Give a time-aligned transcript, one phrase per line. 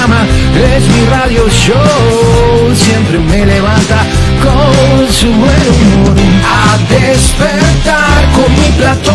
[0.00, 2.74] es mi radio show.
[2.74, 3.98] Siempre me levanta
[4.42, 6.16] con su buen humor.
[6.44, 9.12] A despertar con mi plato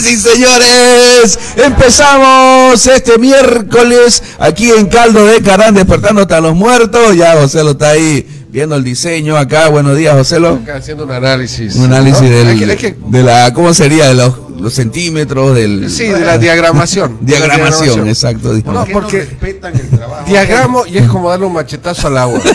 [0.00, 1.38] y señores.
[1.56, 7.14] Empezamos este miércoles aquí en Caldo de Carán, despertando hasta los muertos.
[7.16, 9.68] Ya José lo está ahí viendo el diseño acá.
[9.68, 10.36] Buenos días, José.
[10.36, 11.74] Acá haciendo un análisis.
[11.76, 12.28] Un análisis ¿no?
[12.30, 14.08] del, Hay que- hay que- de la, ¿cómo sería?
[14.08, 15.90] De los, los centímetros del...
[15.90, 17.18] sí, de la diagramación.
[17.22, 18.52] Diagramación, exacto.
[18.52, 20.24] No, ¿Por qué porque- no respetan el trabajo?
[20.26, 22.40] Diagramo y es como darle un machetazo al agua.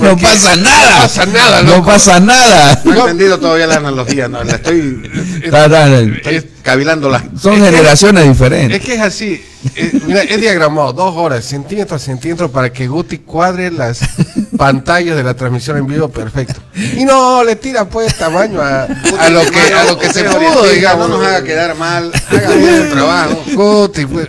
[0.00, 1.00] No pasa nada.
[1.00, 1.86] No pasa nada, No loco.
[1.86, 2.82] pasa nada.
[2.84, 5.10] No he entendido todavía la analogía, no, la estoy,
[5.46, 7.24] Está- está- estoy cavilándola.
[7.40, 8.80] son Es que- generaciones Es diferentes.
[8.82, 9.44] que es así.
[9.74, 14.00] eh, mira, he diagramado dos horas, centímetro a centímetro, para que Guti cuadre las
[14.56, 16.60] pantallas de la transmisión en vivo perfecto.
[16.96, 20.68] Y no le tira pues tamaño a, a lo que a lo que se pudo,
[20.70, 21.08] digamos.
[21.08, 23.42] No nos haga quedar mal, haga bien el trabajo.
[23.54, 24.28] Guti, pues,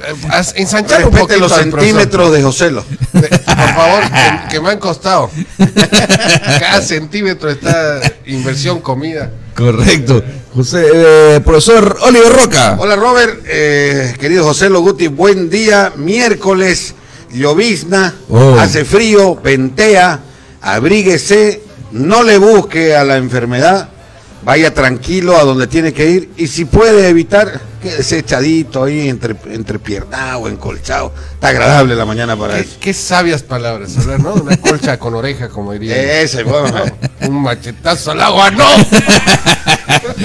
[0.56, 2.84] ensanchar un Respete poquito los centímetros de Joselo.
[3.12, 3.30] Por
[3.76, 5.30] favor, que, que me han costado.
[6.60, 9.32] Cada centímetro está inversión comida.
[9.58, 10.24] Correcto.
[10.54, 12.78] José, eh, profesor Oliver Roca.
[12.80, 16.94] Hola Robert, eh, querido Joselo Guti, buen día, miércoles,
[17.34, 18.56] llovizna, Oh.
[18.60, 20.20] hace frío, ventea,
[20.62, 23.90] abríguese, no le busque a la enfermedad,
[24.44, 29.36] vaya tranquilo a donde tiene que ir y si puede evitar, quédese echadito ahí entre,
[29.52, 32.78] entre piernado, encolchado, está agradable la mañana para Qué, eso.
[32.80, 34.20] qué sabias palabras, ¿verdad?
[34.20, 34.34] ¿no?
[34.34, 36.22] Una colcha con oreja, como diría.
[36.22, 36.74] Ese, bueno,
[37.22, 38.66] Un machetazo al agua, ¡no!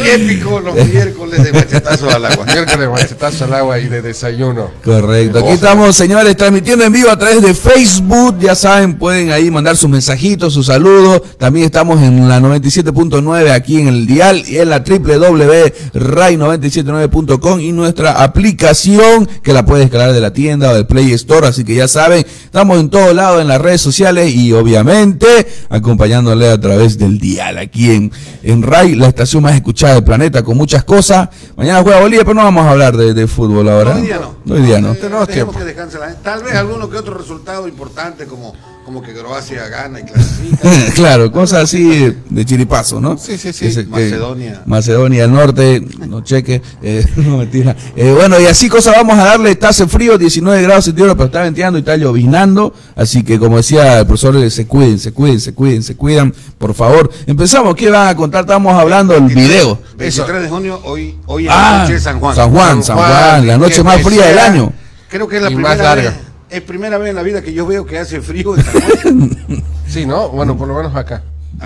[0.05, 2.45] épico los miércoles de machetazo al agua.
[2.47, 4.71] Miércoles de machetazo al agua y de desayuno.
[4.85, 5.39] Correcto.
[5.39, 8.39] Aquí estamos, señores, transmitiendo en vivo a través de Facebook.
[8.41, 11.23] Ya saben, pueden ahí mandar sus mensajitos, sus saludos.
[11.39, 18.23] También estamos en la 97.9 aquí en el dial y en la www.ray979.com y nuestra
[18.23, 21.47] aplicación que la puedes descargar de la tienda o del Play Store.
[21.47, 26.49] Así que ya saben, estamos en todos lados en las redes sociales y obviamente acompañándole
[26.49, 28.13] a través del dial aquí en,
[28.43, 31.29] en Ray, la estación más escuchada del planeta con muchas cosas.
[31.57, 33.97] Mañana juega Bolivia, pero no vamos a hablar de, de fútbol ahora.
[33.97, 34.55] Hoy día no.
[34.55, 34.93] Hoy día no.
[34.93, 35.53] Eh, Tenemos tiempo.
[35.53, 35.99] que gente.
[36.23, 38.55] Tal vez alguno que otro resultado importante como,
[38.85, 40.69] como que Croacia gana y clasifica.
[40.95, 43.17] claro, cosas así de chiripazo, ¿no?
[43.17, 43.67] Sí, sí, sí.
[43.67, 44.63] Ese Macedonia.
[44.67, 47.77] Macedonia del Norte, no cheque, eh, no mentira.
[47.97, 51.27] Eh, bueno, y así cosas vamos a darle, está hace frío, 19 grados centígrados, pero
[51.27, 55.13] está venteando y está llovinando, así que como decía el profesor, eh, se cuiden, se
[55.13, 57.11] cuiden, se cuiden, se cuidan, por favor.
[57.27, 58.43] Empezamos, ¿qué van a contar?
[58.43, 59.79] Estamos hablando del video.
[59.97, 62.35] 23 de junio, hoy, hoy en la Ah, noche de San Juan.
[62.35, 64.73] San Juan, San San Juan, la noche más fría del año.
[65.09, 66.11] Creo que es la Y primera más larga.
[66.11, 66.32] vez.
[66.53, 69.65] Es primera vez en la vida que yo veo que hace frío en San Juan.
[69.89, 70.29] Sí, ¿no?
[70.29, 71.23] Bueno, por lo menos acá.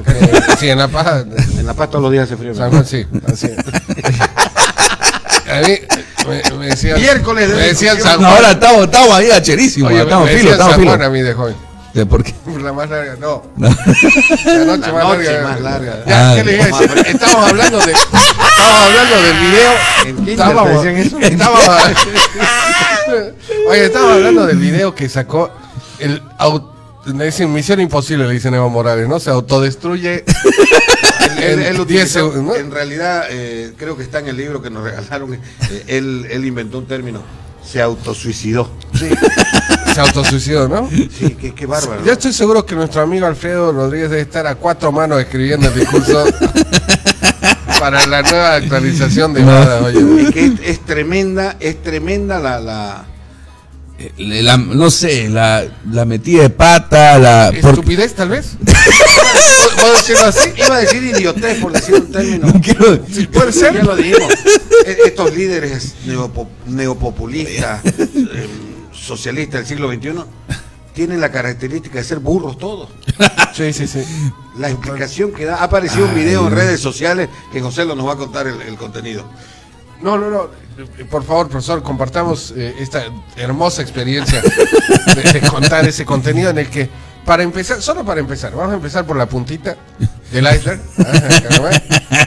[0.07, 1.25] Eh, sí, en La Paz.
[1.59, 2.55] en La Paz todos los días hace frío.
[2.55, 3.05] San Juan, sí.
[3.27, 3.49] Así.
[5.49, 5.79] A mí
[6.51, 7.01] me, me decían.
[7.01, 8.01] Miércoles de Me decían.
[8.01, 8.37] San No, Juan.
[8.37, 10.91] ahora estamos, estamos ahí acherísimos, Oye, estamos me filo, estamos San filo.
[10.93, 11.55] Juan a mí de joven.
[11.95, 12.35] ¿De ¿Por qué?
[12.63, 13.43] La más larga, no.
[13.57, 13.69] No.
[13.69, 15.49] La noche La más noche larga.
[15.49, 15.95] más larga.
[16.07, 16.91] Ya, Ah, ¿qué le iba a decir?
[17.07, 17.93] Estamos hablando de.
[17.93, 19.73] Estamos hablando del video.
[20.05, 20.83] ¿En Kinder Estábamos.
[20.83, 21.19] te decían eso?
[21.21, 21.65] Estábamos.
[23.69, 25.51] Oye, estábamos hablando del video que sacó
[25.99, 26.23] el.
[26.39, 26.73] au-
[27.07, 29.21] Le dicen Misión Imposible, le dicen Evo Morales, ¿no?
[29.21, 30.25] Se autodestruye.
[31.39, 32.55] Él, él- él en 10 utilizó- segundos, ¿no?
[32.57, 35.35] En realidad, eh, creo que está en el libro que nos regalaron.
[35.35, 35.41] eh,
[35.87, 37.23] él, él inventó un término.
[37.65, 38.71] Se autosuicidó.
[38.99, 39.09] Sí.
[39.95, 40.89] Se autosuicidó, ¿no?
[40.91, 42.05] Sí, qué, qué bárbaro.
[42.05, 45.75] Yo estoy seguro que nuestro amigo Alfredo Rodríguez debe estar a cuatro manos escribiendo el
[45.75, 46.25] discurso
[47.79, 50.23] para la nueva actualización de Mada, oye.
[50.23, 53.05] Es que es, es tremenda, es tremenda la, la,
[53.99, 54.13] Eh,
[54.43, 57.53] la- no sé, la, la metida de pata, la...
[57.63, 58.57] por- ¿Estupidez, tal vez?
[58.65, 60.49] ¿Puedo- ¿Puedo decirlo así?
[60.57, 62.47] Iba a decir idiotez por decir un término.
[62.47, 63.01] no quiero-
[63.33, 63.75] Puede ser.
[63.75, 64.33] Ya lo dijimos.
[64.87, 68.49] E- Estos líderes neopo- neopopulistas, eh,
[68.93, 70.11] socialistas del siglo XXI,
[70.97, 72.89] tienen la característica de ser burros todos.
[73.53, 74.05] Sí, sí, sí.
[74.59, 75.57] La explicación que da.
[75.57, 78.61] Ha aparecido un video en redes sociales que José lo nos va a contar el,
[78.61, 79.25] el contenido.
[80.03, 80.51] No, no, no.
[81.11, 83.05] Por favor, profesor, compartamos eh, esta
[83.35, 86.91] hermosa experiencia de, de contar ese contenido en el que,
[87.25, 89.75] para empezar, solo para empezar, vamos a empezar por la puntita
[90.31, 90.83] del iceberg.
[90.99, 91.81] Ah.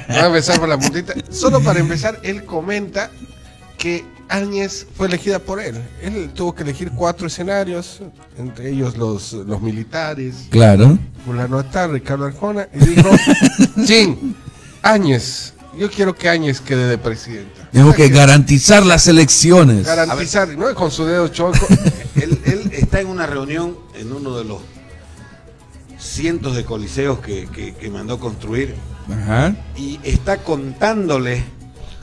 [0.07, 1.13] Vamos a empezar por la puntita.
[1.29, 3.11] Solo para empezar, él comenta
[3.77, 5.75] que Áñez fue elegida por él.
[6.01, 7.99] Él tuvo que elegir cuatro escenarios,
[8.37, 10.97] entre ellos los, los militares, Claro.
[11.25, 13.09] fulano de tal, Ricardo Arjona, y dijo,
[13.85, 14.35] Chin,
[14.83, 17.69] Áñez, yo quiero que Áñez quede de presidenta.
[17.71, 19.85] Tengo que garantizar las elecciones.
[19.85, 20.73] garantizar, ¿no?
[20.75, 21.57] Con su dedo choco.
[22.15, 24.59] él, él está en una reunión en uno de los
[25.97, 28.75] cientos de coliseos que, que- que mandó construir
[29.11, 29.55] Ajá.
[29.75, 31.43] y está contándole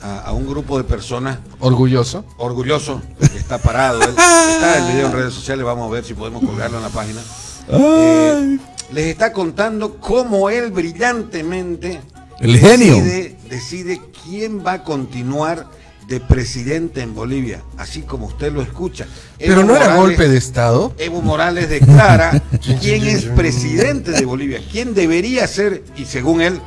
[0.01, 2.25] a, a un grupo de personas Orgulloso.
[2.37, 4.01] orgulloso que está parado.
[4.03, 4.09] él.
[4.17, 7.21] está el video en redes sociales, vamos a ver si podemos colgarlo en la página.
[7.69, 8.57] Eh,
[8.91, 11.99] les está contando cómo él brillantemente
[12.39, 12.95] El genio.
[12.95, 15.67] decide, decide quién va a continuar
[16.07, 19.05] de presidente en Bolivia, así como usted lo escucha.
[19.37, 20.93] Pero no era golpe de Estado.
[20.97, 22.41] Evo Morales declara
[22.81, 26.61] quién es presidente de Bolivia, quién debería ser, y según él,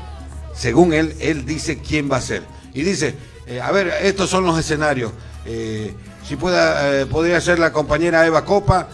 [0.55, 2.43] según él, él dice quién va a ser.
[2.75, 3.15] Y dice,
[3.47, 5.13] eh, a ver, estos son los escenarios.
[5.47, 5.95] Eh,
[6.27, 8.89] si pueda, eh, podría ser la compañera Eva Copa,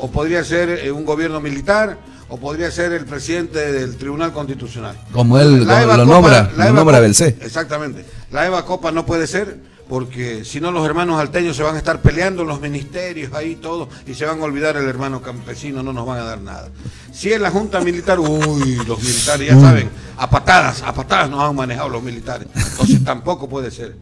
[0.00, 1.96] o podría ser un gobierno militar,
[2.28, 4.94] o podría ser el presidente del Tribunal Constitucional.
[5.12, 7.36] Como él La lo, Eva lo Copa- nombra, la lo nombra Copa- Belcé.
[7.40, 8.04] Exactamente.
[8.30, 9.56] La Eva Copa no puede ser
[9.88, 13.56] porque si no los hermanos alteños se van a estar peleando en los ministerios ahí
[13.56, 16.70] todo y se van a olvidar el hermano campesino, no nos van a dar nada.
[17.12, 21.42] Si es la Junta Militar, uy, los militares ya saben, a patadas, a patadas nos
[21.42, 22.48] han manejado los militares.
[22.54, 23.94] Entonces tampoco puede ser.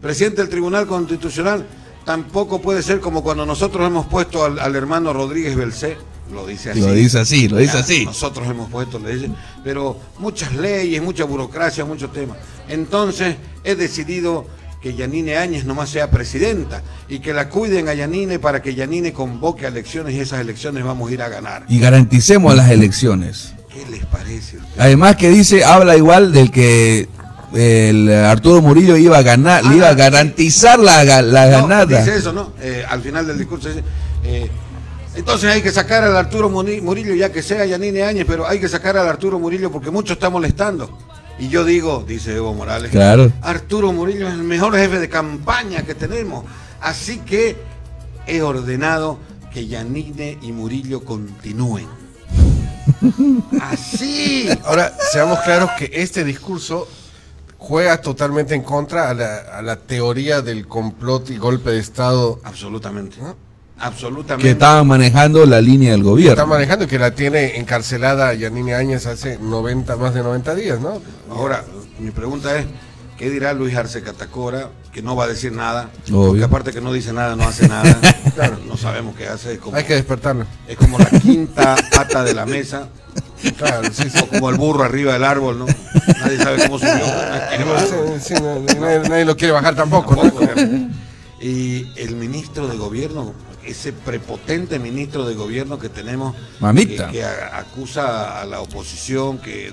[0.00, 1.66] Presidente del Tribunal Constitucional
[2.04, 5.96] tampoco puede ser como cuando nosotros hemos puesto al, al hermano Rodríguez Belcé,
[6.32, 6.80] lo dice así.
[6.80, 8.04] Lo dice así, lo dice Ya, así.
[8.04, 9.30] Nosotros hemos puesto leyes,
[9.62, 12.38] pero muchas leyes, mucha burocracia, muchos temas.
[12.68, 14.46] Entonces he decidido
[14.84, 19.14] que Yanine Áñez nomás sea presidenta y que la cuiden a Yanine para que Yanine
[19.14, 21.64] convoque a elecciones y esas elecciones vamos a ir a ganar.
[21.70, 23.54] Y garanticemos las elecciones.
[23.72, 24.58] ¿Qué les parece?
[24.58, 24.78] a ustedes?
[24.78, 27.08] Además que dice, habla igual del que
[27.54, 32.00] el Arturo Murillo iba a ganar, le iba a Ah, garantizar la, la No, ganada.
[32.00, 32.52] dice eso, ¿no?
[32.60, 33.82] Eh, al final del discurso dice,
[34.22, 34.50] eh,
[35.16, 38.68] entonces hay que sacar al Arturo Murillo, ya que sea Yanine Áñez, pero hay que
[38.68, 40.98] sacar al Arturo Murillo porque mucho está molestando.
[41.38, 43.32] Y yo digo, dice Evo Morales, Claro.
[43.42, 46.44] Arturo Murillo es el mejor jefe de campaña que tenemos.
[46.80, 47.56] Así que
[48.26, 49.18] he ordenado
[49.52, 51.86] que Yanine y Murillo continúen.
[53.60, 54.48] Así.
[54.64, 56.86] Ahora, seamos claros que este discurso
[57.58, 62.40] juega totalmente en contra a la, a la teoría del complot y golpe de Estado
[62.44, 63.16] Absolutamente.
[63.20, 63.36] ¿no?
[63.80, 64.44] Absolutamente.
[64.44, 66.46] Que estaban manejando la línea del que está gobierno.
[66.46, 71.00] manejando y que la tiene encarcelada Yanine Áñez hace 90, más de 90 días, ¿no?
[71.30, 71.64] Ahora,
[71.98, 72.66] mi pregunta es,
[73.18, 74.70] ¿qué dirá Luis Arce Catacora?
[74.92, 76.26] Que no va a decir nada, Obvio.
[76.28, 77.98] porque aparte que no dice nada, no hace nada.
[78.36, 80.46] claro, no sabemos qué hace, es como, Hay que despertarlo.
[80.68, 82.88] es como la quinta pata de la mesa,
[83.58, 84.18] Claro, sí, sí.
[84.22, 85.66] o como el burro arriba del árbol, ¿no?
[85.66, 86.94] Nadie sabe cómo subió.
[86.94, 87.88] nadie quiere bajar.
[88.20, 90.32] Sí, sí, no, nadie, nadie lo quiere bajar tampoco, ¿no?
[91.40, 93.34] Y el ministro de gobierno,
[93.66, 97.10] ese prepotente ministro de gobierno que tenemos, Mamita.
[97.10, 99.72] que, acusa a la oposición, que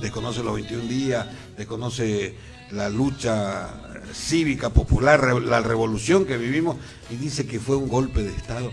[0.00, 2.34] desconoce los 21 días, desconoce
[2.70, 3.68] la lucha
[4.14, 6.76] cívica, popular, la revolución que vivimos,
[7.10, 8.70] y dice que fue un golpe de Estado.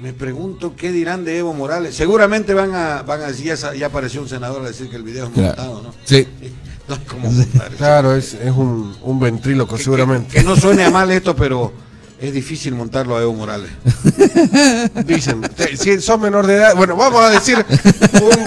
[0.00, 1.94] Me pregunto qué dirán de Evo Morales.
[1.94, 5.26] Seguramente van a, van a decir, ya, apareció un senador a decir que el video
[5.26, 5.46] es Claro.
[5.48, 5.94] montado, ¿no?
[6.04, 6.26] Sí.
[6.86, 7.76] No hay como montar eso.
[7.78, 10.28] Claro, es, es un, un ventríloco, Que- seguramente.
[10.34, 11.72] Que, que no suene a mal esto, pero
[12.20, 13.70] es difícil montarlo a Evo Morales.
[15.06, 18.38] Dicen, te- si sos menor de edad, bueno, vamos a decir un,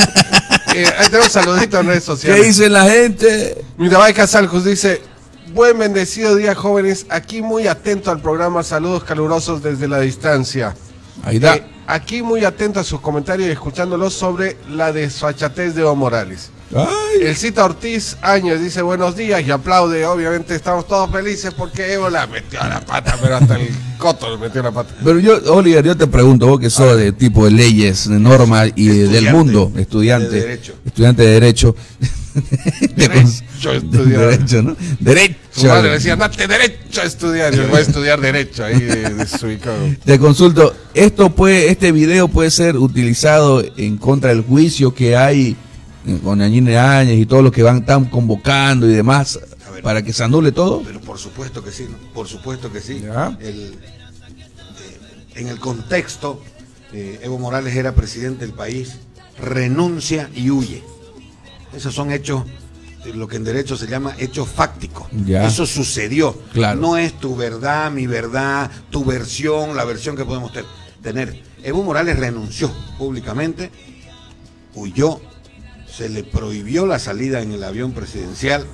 [0.76, 2.46] eh, ahí tenemos un saludito en redes ¿Qué sociales.
[2.46, 3.64] dice la gente?
[3.78, 5.02] Mirabai Casalcos dice,
[5.54, 10.76] buen bendecido día jóvenes, aquí muy atento al programa, saludos calurosos desde la distancia.
[11.24, 11.56] Ahí está.
[11.58, 16.52] Eh, aquí muy atento a sus comentarios y escuchándolos sobre la desfachatez de Evo Morales.
[16.76, 17.22] Ay.
[17.22, 20.06] El Cita Ortiz Áñez dice buenos días y aplaude.
[20.06, 24.38] Obviamente estamos todos felices porque Evo la metió la pata, pero hasta el coto le
[24.38, 24.94] metió la pata.
[25.04, 28.70] Pero yo, Oliver, yo te pregunto, vos que sos de tipo de leyes, de normas
[28.76, 30.74] y de- del mundo, estudiante, de derecho.
[30.86, 31.76] estudiante de derecho.
[32.96, 34.20] Derecho, estudiar.
[34.30, 34.76] derecho, ¿no?
[35.00, 35.36] Derecho.
[35.52, 37.54] Su madre decía, date derecho a estudiar.
[37.56, 39.48] Y él va a estudiar derecho ahí de, de su.
[40.06, 45.56] Te consulto, esto puede, este video puede ser utilizado en contra del juicio que hay
[46.24, 49.40] con Añine Áñez y todos los que van están convocando y demás
[49.74, 49.82] ver.
[49.84, 50.82] para que se anule todo.
[50.84, 51.98] Pero por supuesto que sí, ¿no?
[52.14, 53.04] Por supuesto que sí.
[53.40, 53.78] El, eh,
[55.36, 56.42] en el contexto,
[56.94, 58.94] eh, Evo Morales era presidente del país,
[59.40, 60.84] renuncia y huye.
[61.76, 62.44] Esos son hechos
[63.14, 65.08] lo que en derecho se llama hecho fáctico.
[65.26, 65.48] Ya.
[65.48, 66.38] Eso sucedió.
[66.52, 66.80] Claro.
[66.82, 70.66] No es tu verdad, mi verdad, tu versión, la versión que podemos te-
[71.02, 71.42] tener.
[71.64, 73.72] Evo Morales renunció públicamente,
[74.76, 75.22] huyó,
[75.98, 78.68] se le prohibió la salida en el avión presidencial,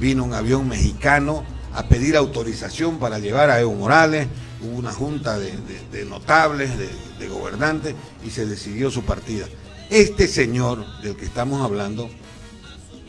[0.00, 4.26] vino un avión mexicano a pedir autorización para llevar a Evo Morales,
[4.62, 6.88] hubo una junta de, notables, de,
[7.18, 9.44] de gobernantes, y se decidió su partida.
[9.90, 12.08] Este señor del que estamos hablando,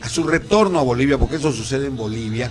[0.02, 2.50] a su retorno a Bolivia, porque eso sucede en Bolivia,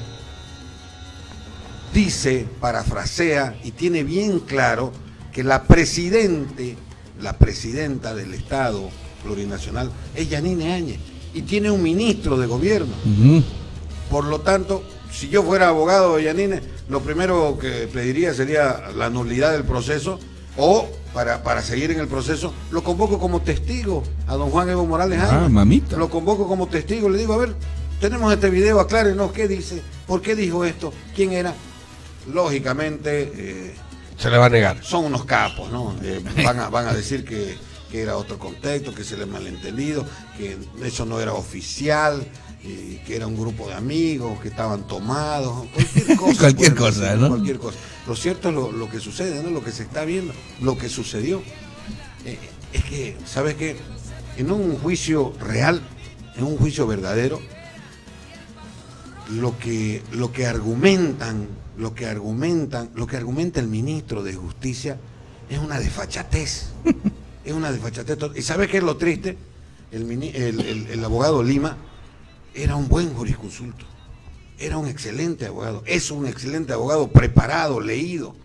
[1.93, 4.91] dice, parafrasea y tiene bien claro
[5.31, 6.75] que la presidente,
[7.21, 8.89] la presidenta del Estado
[9.23, 10.97] plurinacional es Yanine Áñez
[11.33, 12.93] y tiene un ministro de gobierno.
[14.09, 19.09] Por lo tanto, si yo fuera abogado de Yanine, lo primero que pediría sería la
[19.09, 20.19] nulidad del proceso
[20.57, 24.85] o para, para seguir en el proceso, lo convoco como testigo a don Juan Evo
[24.85, 25.49] Morales Ah, Áñez.
[25.51, 25.97] mamita.
[25.97, 27.55] Lo convoco como testigo, le digo, a ver,
[27.99, 31.53] tenemos este video, aclárenos qué dice, por qué dijo esto, quién era.
[32.31, 33.75] Lógicamente, eh,
[34.17, 34.83] Se le va a negar.
[34.83, 35.95] son unos capos, ¿no?
[36.03, 37.55] Eh, van, a, van a decir que,
[37.93, 40.03] que era otro contexto, que se les malentendido,
[40.35, 42.25] que eso no era oficial,
[42.63, 46.39] eh, que era un grupo de amigos, que estaban tomados, cualquier cosa.
[46.39, 47.27] Cualquier cosa, decir, ¿no?
[47.27, 47.77] Cualquier cosa.
[48.07, 49.51] Lo cierto es lo, lo que sucede, ¿no?
[49.51, 51.43] Lo que se está viendo, lo que sucedió.
[52.25, 52.39] Eh,
[52.73, 53.75] es que, ¿sabes qué?
[54.37, 55.79] En un juicio real,
[56.35, 57.39] en un juicio verdadero,
[59.29, 61.47] lo que, lo que argumentan,
[61.77, 64.97] lo que argumentan, lo que argumenta el ministro de Justicia
[65.47, 66.69] es una desfachatez.
[67.45, 68.17] es una desfachatez.
[68.35, 69.37] ¿Y sabes qué es lo triste?
[69.91, 71.77] El, el- el- el abogado Lima
[72.53, 73.85] era un buen jurisconsulto.
[74.57, 75.83] Era un excelente abogado.
[75.85, 78.35] Es un excelente abogado, preparado, leído.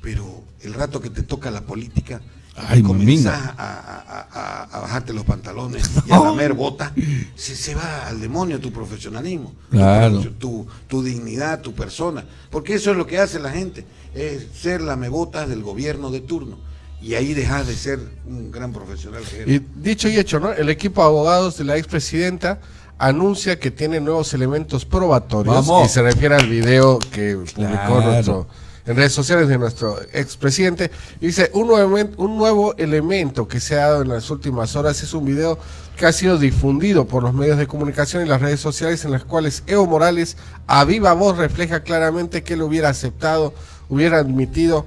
[0.00, 2.20] Pero el rato que te toca la política,
[2.54, 6.92] Ay, comenzás a, a- a- a bajarte los pantalones y a lamer botas,
[7.34, 10.20] se, se va al demonio tu profesionalismo, Claro.
[10.38, 12.24] tu, tu dignidad, tu persona.
[12.50, 16.58] Porque eso es lo que hace la gente, es ser lamebotas del gobierno de turno.
[17.02, 19.48] Y ahí dejas de ser un gran profesional que eres.
[19.56, 20.52] Y dicho y hecho, ¿no?
[20.52, 22.60] El equipo de abogados de la expresidenta
[22.98, 25.86] anuncia que tiene nuevos elementos probatorios Vamos.
[25.86, 27.54] y se refiere al video que publicó
[27.96, 28.02] Claro.
[28.02, 28.46] nuestro,
[28.86, 30.92] en redes sociales de nuestro expresidente.
[31.20, 35.12] Dice, un nuevo, un nuevo elemento que se ha dado en las últimas horas es
[35.14, 35.58] un video
[35.96, 39.24] que ha sido difundido por los medios de comunicación y las redes sociales en las
[39.24, 40.36] cuales Evo Morales
[40.68, 43.52] a viva voz refleja claramente que él hubiera aceptado,
[43.88, 44.86] hubiera admitido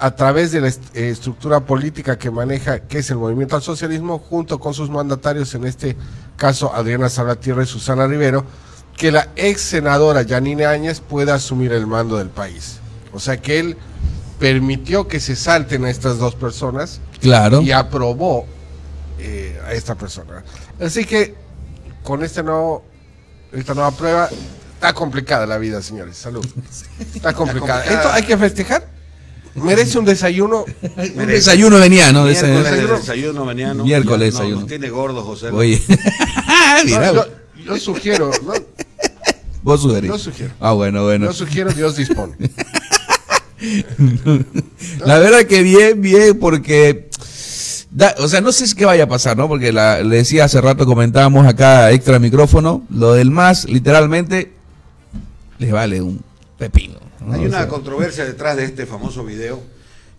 [0.00, 3.62] a través de la est- eh, estructura política que maneja, que es el movimiento al
[3.62, 5.96] socialismo, junto con sus mandatarios, en este
[6.36, 8.44] caso Adriana Salvatierra y Susana Rivero,
[8.96, 12.78] que la ex senadora Yanine Áñez pueda asumir el mando del país.
[13.12, 13.76] O sea que él
[14.38, 17.60] permitió que se salten a estas dos personas Claro.
[17.60, 18.46] y aprobó
[19.18, 20.42] eh, a esta persona.
[20.80, 21.34] Así que
[22.02, 22.82] con este nuevo,
[23.52, 24.30] esta nueva prueba,
[24.74, 26.16] está complicada la vida, señores.
[26.16, 26.46] Salud.
[27.14, 27.82] Está complicada.
[27.82, 27.84] complicada.
[27.84, 28.99] Esto hay que festejar.
[29.54, 30.64] Merece un desayuno.
[31.16, 32.24] Un desayuno venía, ¿no?
[32.24, 33.84] De ese- Miércoles de desayuno venía, ¿no?
[33.84, 34.60] Miércoles no, desayuno.
[34.60, 35.48] Nos tiene gordos, José.
[35.48, 35.80] Oye.
[36.84, 37.26] Mira, No, yo,
[37.66, 38.52] yo sugiero, no,
[39.62, 40.10] vos sugerís.
[40.10, 40.52] yo sugiero.
[40.60, 41.26] Ah, bueno, bueno.
[41.26, 42.34] yo sugiero, Dios dispone.
[45.04, 47.08] La verdad que bien, bien, porque.
[47.90, 49.48] da- o sea, no sé si qué vaya a pasar, ¿no?
[49.48, 54.52] Porque la- le decía hace rato, comentábamos acá extra micrófono, lo del más, literalmente,
[55.58, 56.22] les vale un
[56.60, 56.98] pepino.
[57.26, 57.32] ¿no?
[57.32, 59.60] Hay una controversia detrás de este famoso video.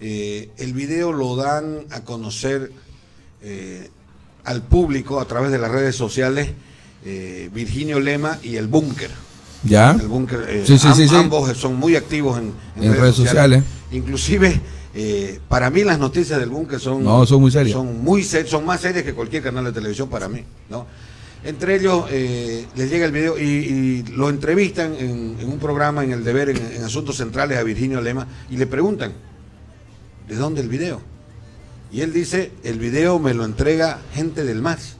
[0.01, 2.71] Eh, el video lo dan a conocer
[3.43, 3.89] eh,
[4.43, 6.49] al público a través de las redes sociales
[7.05, 9.11] eh, Virginio Lema y el Búnker.
[9.63, 9.91] ¿Ya?
[9.91, 11.15] El Búnker, eh, Sí, sí, am- sí, sí.
[11.15, 12.51] ambos son muy activos en,
[12.83, 13.63] En redes sociales.
[13.91, 14.59] Inclusive,
[14.95, 17.73] eh, para mí las noticias del Búnker son, No, son muy serias.
[17.75, 20.43] Son, muy ser- son más serias que cualquier canal de televisión para mí.
[20.69, 20.87] ¿no?
[21.43, 26.11] Entre ellos eh, les llega el video y, lo entrevistan en, en un programa en
[26.11, 29.13] El Deber, en, en Asuntos Centrales, a Virginio Lema, y le preguntan,
[30.27, 31.01] ¿de dónde el video?
[31.91, 34.95] Y él dice, el video me lo entrega gente del MAS.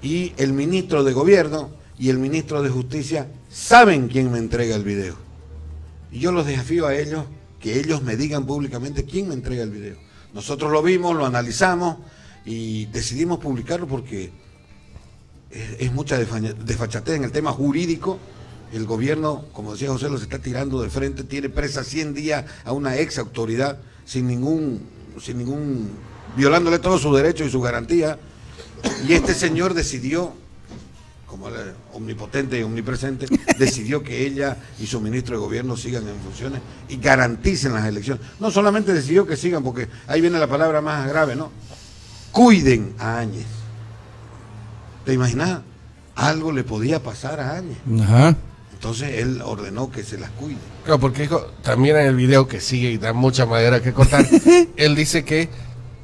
[0.00, 4.84] Y el ministro de Gobierno y el ministro de Justicia saben quién me entrega el
[4.84, 5.16] video.
[6.12, 7.24] Y yo los desafío a ellos
[7.60, 9.96] que ellos me digan públicamente quién me entrega el video.
[10.32, 11.96] Nosotros lo vimos, lo analizamos
[12.44, 14.30] y decidimos publicarlo porque
[15.78, 18.18] es, mucha desfa- desfachatez en el tema jurídico.
[18.72, 22.72] El gobierno, como decía José, los está tirando de frente, tiene presa 100 días a
[22.72, 24.80] una ex autoridad sin ningún,
[25.22, 25.90] sin ningún,
[26.36, 28.18] violándole todos sus derechos y su garantía.
[29.06, 30.32] Y este señor decidió,
[31.26, 33.26] como el omnipotente y omnipresente,
[33.58, 38.24] decidió que ella y su ministro de gobierno sigan en funciones y garanticen las elecciones.
[38.40, 41.52] No solamente decidió que sigan, porque ahí viene la palabra más grave, ¿no?
[42.34, 43.46] Cuiden a Áñez.
[45.06, 45.60] ¿Te imaginas?
[46.16, 47.76] algo le podía pasar a Áñez.
[48.02, 48.36] Ajá.
[48.72, 50.58] Entonces él ordenó que se las cuide.
[50.84, 54.24] Claro, porque dijo, también en el video que sigue y da mucha madera que cortar,
[54.76, 55.48] él dice que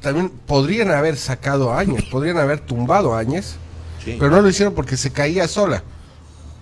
[0.01, 3.55] también podrían haber sacado a Áñez, podrían haber tumbado a Áñez,
[4.03, 4.15] Sí.
[4.19, 5.83] pero no lo hicieron porque se caía sola.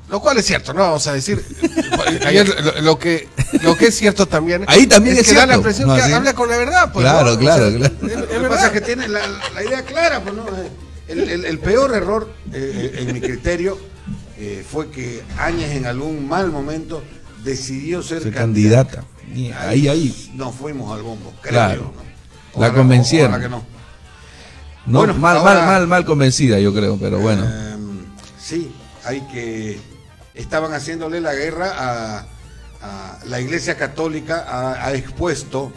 [0.09, 1.43] Lo cual es cierto, no vamos a decir.
[2.81, 3.27] lo, que,
[3.61, 4.63] lo que es cierto también.
[4.67, 5.59] Ahí también es que da la cierto.
[5.59, 6.11] impresión No, que sí.
[6.11, 6.91] habla con la verdad.
[6.91, 7.33] Pues, Claro, ¿no?
[7.35, 7.93] O claro, sea, claro.
[8.01, 8.49] Es, que verdad.
[8.49, 9.21] pasa es que tiene la,
[9.53, 10.45] la idea clara, pues no.
[11.07, 13.77] El, el- el peor error, eh, eh, en mi criterio,
[14.37, 17.03] eh, fue que Áñez en algún mal momento
[17.43, 19.03] decidió ser, Ser candidata.
[19.33, 20.31] Y ahí, ahí.
[20.33, 21.93] Nos fuimos al bombo, creo Claro.
[22.57, 23.39] La convencieron.
[23.39, 23.63] que no.
[24.85, 27.43] No, Bueno, mal, ahora- mal, mal, mal convencida, yo creo, pero bueno.
[27.47, 27.75] Eh,
[28.41, 28.71] sí,
[29.03, 29.79] hay que.
[30.39, 32.25] Estaban haciéndole la guerra a,
[32.81, 35.71] a la Iglesia Católica, ha, ha expuesto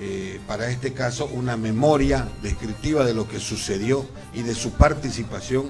[0.00, 5.66] eh, para este caso una memoria descriptiva de lo que sucedió y de su participación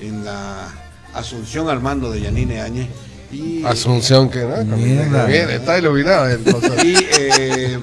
[0.00, 0.68] en la
[1.14, 2.88] asunción al mando de Yanine Áñez.
[3.32, 5.24] Y, Asunción que no, Mierda.
[5.24, 6.28] bien, está iluminado
[6.84, 7.78] y eh,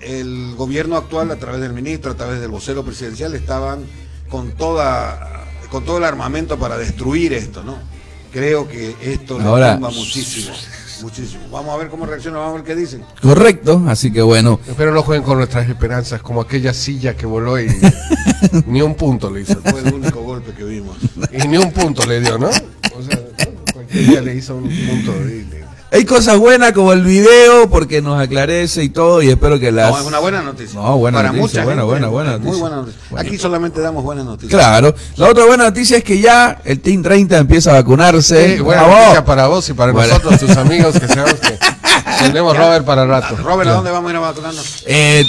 [0.00, 3.84] el gobierno actual, a través del ministro, a través del vocero presidencial, estaban
[4.28, 7.78] con toda con todo el armamento para destruir esto, ¿no?
[8.32, 10.52] Creo que esto le Ahora- tumba muchísimo,
[11.02, 11.42] muchísimo.
[11.50, 13.04] Vamos a ver cómo reacciona, vamos a ver qué dicen.
[13.20, 14.58] Correcto, así que bueno.
[14.76, 17.68] Pero no jueguen con nuestras esperanzas, como aquella silla que voló y
[18.66, 19.60] ni un punto le hizo.
[19.62, 20.96] Fue el único golpe que vimos.
[21.32, 22.48] Y ni un punto le dio, ¿no?
[22.48, 23.20] O sea,
[23.72, 25.62] cualquier día le hizo un punto de...
[25.92, 29.90] Hay cosas buenas como el video, porque nos aclarece y todo, y espero que las...
[29.90, 30.80] No, es una buena noticia.
[30.80, 32.60] No, buena Para noticia, mucha buena, gente, buena, buena es Muy noticia.
[32.62, 33.00] buena noticia.
[33.20, 34.50] Aquí solamente damos buenas noticias.
[34.58, 34.94] Claro.
[35.16, 38.56] La otra buena noticia es que ya el Team 30 empieza a vacunarse.
[38.56, 40.08] Sí, buena noticia para vos y para Bueno.
[40.14, 41.58] nosotros, tus amigos, que sabemos que
[42.24, 43.36] tenemos Robert para rato.
[43.36, 44.84] Robert, ¿a dónde vamos a ir a vacunarnos?
[44.86, 45.22] Eh,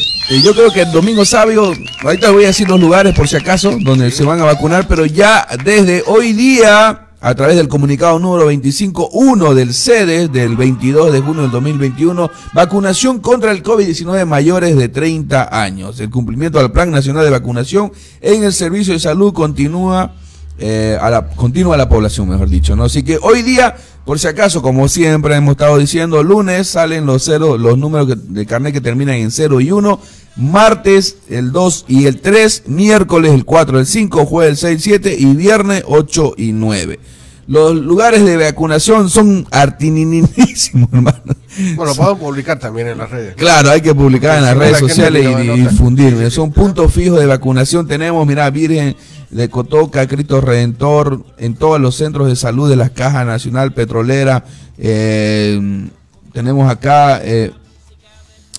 [0.45, 1.73] yo creo que el domingo sábado,
[2.05, 5.05] ahorita voy a decir los lugares por si acaso, donde se van a vacunar, pero
[5.05, 11.21] ya desde hoy día, a través del comunicado número 25.1 del CEDES del 22 de
[11.21, 15.99] junio del 2021, vacunación contra el COVID-19 mayores de 30 años.
[16.01, 20.15] El cumplimiento al Plan Nacional de Vacunación en el Servicio de Salud continúa
[20.59, 22.83] eh, a la, continua a la población, mejor dicho, ¿no?
[22.83, 23.73] Así que hoy día,
[24.05, 28.15] por si acaso, como siempre hemos estado diciendo, lunes salen los cero, los números que-
[28.17, 29.99] de carnet que terminan en 0 y 1,
[30.35, 35.15] martes el 2 y el 3, miércoles el 4, el 5, jueves el 6, 7
[35.19, 36.99] y viernes 8 y 9.
[37.45, 41.35] Los lugares de vacunación son artininísimos, hermano.
[41.75, 43.35] Bueno, podemos publicar también en las redes.
[43.35, 46.31] Claro, hay que publicar en las redes sociales y, y difundir.
[46.31, 47.85] Son puntos fijos de vacunación.
[47.85, 48.95] Tenemos, mira, Virgen
[49.29, 54.45] de Cotoca, Cristo Redentor, en todos los centros de salud de la Caja Nacional Petrolera.
[54.77, 55.89] Eh,
[56.31, 57.51] tenemos acá, eh,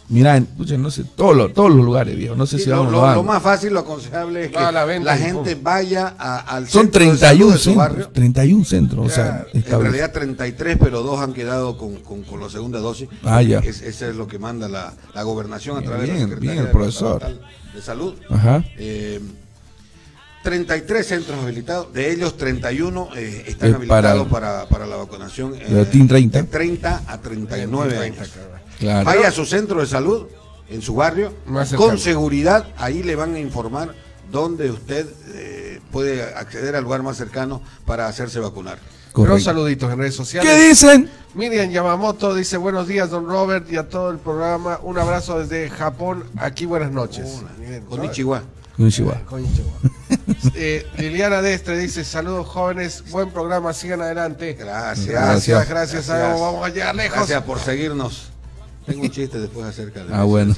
[0.09, 2.35] mira, en- pucha, no sé, todos los, todos los lugares, viejo.
[2.37, 4.59] No sé Sí, si lo, vamos lo- lo lo más fácil, lo aconsejable es que
[4.59, 7.77] Ah, la, la gente vaya a- al Son centro de salud 31 de su centros.
[7.89, 8.09] barrio.
[8.13, 12.49] 31 centros, o sea, En realidad 33, pero dos han quedado con, con, con la
[12.51, 13.09] segunda dosis.
[13.25, 13.59] Ah, ya.
[13.61, 16.29] Es, eso es lo que manda la, la gobernación a Bien, través de la bien,
[16.29, 17.23] Secretaría bien, profesor.
[17.75, 18.15] De Salud.
[18.31, 18.65] Ajá.
[18.79, 19.21] Eh,
[20.43, 25.55] 33 centros habilitados, de ellos 31 eh, están Es para- habilitados para, para, la vacunación.
[25.55, 26.43] eh, De Team 30.
[26.43, 28.29] De 30 a 39 años.
[28.79, 29.05] Claro.
[29.05, 30.27] Vaya a su centro de salud,
[30.69, 31.89] en su barrio, Más cercano.
[31.91, 33.95] con seguridad, ahí le van a informar
[34.31, 38.79] dónde usted eh, puede acceder al lugar más cercano para hacerse vacunar.
[38.79, 39.45] Pero Correcto.
[39.45, 40.51] saluditos en redes sociales.
[40.51, 41.09] ¿Qué dicen?
[41.35, 44.81] Miriam Yamamoto dice buenos días, don Robert, y a todo el programa.
[44.83, 46.25] Un abrazo desde Japón.
[46.37, 47.43] Aquí buenas noches.
[47.89, 47.99] Con.
[47.99, 48.43] Konnichiwa.
[48.77, 49.21] Konnichiwa.
[50.57, 54.55] Eh, Liliana Destre dice saludos jóvenes, buen programa, sigan adelante.
[54.55, 55.07] Gracias.
[55.07, 56.41] Gracias, gracias, Gracias.
[56.41, 57.17] vamos a llegar lejos.
[57.19, 58.31] Gracias por seguirnos.
[58.87, 60.55] Tengo un chiste después acerca de Ah, bueno.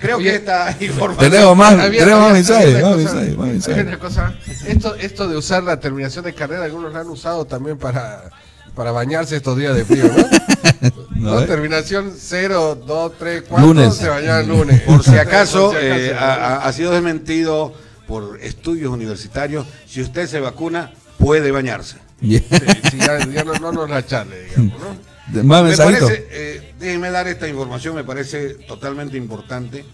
[0.00, 1.30] Creo Oye, que esta información.
[1.30, 3.86] Tenemos más, Había- tenemos más mensajes, más una cosa- mensajes, más mensajes.
[3.86, 4.34] una cosa,
[4.66, 8.30] esto, esto de usar la terminación de carrera, algunos la han usado también para,
[8.74, 10.24] para bañarse estos días de frío, ¿no?
[11.14, 11.46] No, No, eh.
[11.46, 13.94] terminación 0, 2, 3, 4, Lunes.
[13.94, 14.82] se bañaban lunes.
[14.82, 17.72] Por si acaso, Por si acaso, eh, ha, ha- sido desmentido
[18.06, 19.66] por estudios universitarios.
[19.86, 21.96] Si usted se vacuna, puede bañarse.
[22.20, 22.40] Yeah.
[22.40, 22.56] Sí,
[22.90, 25.13] sí, ya, ya no, no nos la charle, digamos, ¿no?
[25.32, 29.84] Más Me parece, eh, déjenme dar esta información, me parece totalmente importante.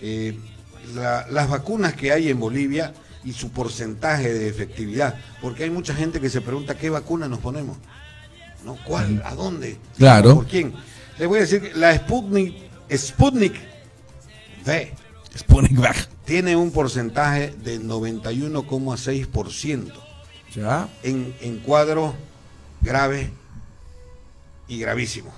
[0.00, 0.38] Eh,
[0.94, 5.94] la- las vacunas que hay en Bolivia y su porcentaje de efectividad, porque hay mucha
[5.94, 7.76] gente que se pregunta qué vacuna nos ponemos.
[8.64, 8.76] ¿No?
[8.84, 9.20] ¿Cuál?
[9.24, 9.76] ¿A dónde?
[9.98, 10.36] Claro.
[10.36, 10.72] ¿Por quién?
[11.18, 12.54] Les voy a decir que la Sputnik,
[12.96, 13.54] Sputnik
[14.66, 14.94] V
[15.36, 16.08] Sputnik Back.
[16.24, 19.92] tiene un porcentaje de 91,6%
[20.54, 20.88] Ya.
[21.02, 22.14] en, en cuadros
[22.80, 23.28] graves
[24.68, 25.32] y gravísimos.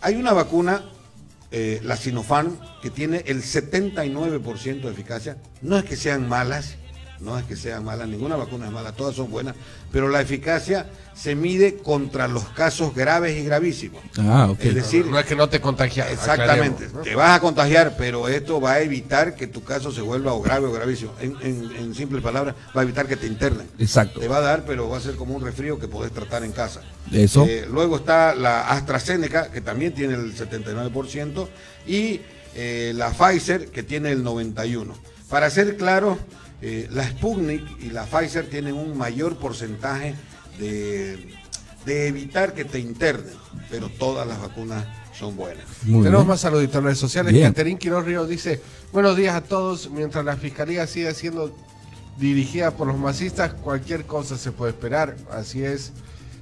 [0.00, 0.84] Hay una vacuna,
[1.50, 5.36] eh, la Sinopharm, que tiene el 79% de eficacia.
[5.60, 6.76] No es que sean malas,
[7.20, 9.54] no es que sean malas, ninguna vacuna es mala, todas son buenas,
[9.92, 14.00] pero la eficacia se mide contra los casos graves y gravísimos.
[14.18, 14.60] Ah, ok.
[14.60, 16.10] Es decir, no es que no te contagias.
[16.12, 20.32] Exactamente, te vas a contagiar, pero esto va a evitar que tu caso se vuelva
[20.32, 21.12] o grave o gravísimo.
[21.20, 23.66] En, en- en simples palabras, va a evitar que te internen.
[23.80, 24.20] Exacto.
[24.20, 26.52] Te va a dar, pero va a ser como un resfrío que podés tratar en
[26.52, 26.82] casa.
[27.10, 27.44] Eso.
[27.48, 31.48] Eh, luego está la AstraZeneca, que también tiene el 79%,
[31.86, 32.20] y
[32.54, 34.92] eh, la Pfizer, que tiene el 91%.
[35.28, 36.16] Para ser claro,
[36.60, 40.14] eh, la Sputnik y la Pfizer tienen un mayor porcentaje
[40.58, 41.34] de,
[41.86, 43.34] de evitar que te internen,
[43.70, 44.84] pero todas las vacunas
[45.16, 45.64] son buenas.
[45.84, 46.28] Muy Tenemos bien.
[46.28, 47.42] más saluditos en redes sociales.
[47.42, 48.60] Caterín Quiroz Ríos dice:
[48.92, 49.90] Buenos días a todos.
[49.90, 51.56] Mientras la fiscalía siga siendo
[52.18, 55.16] dirigida por los masistas, cualquier cosa se puede esperar.
[55.32, 55.92] Así es.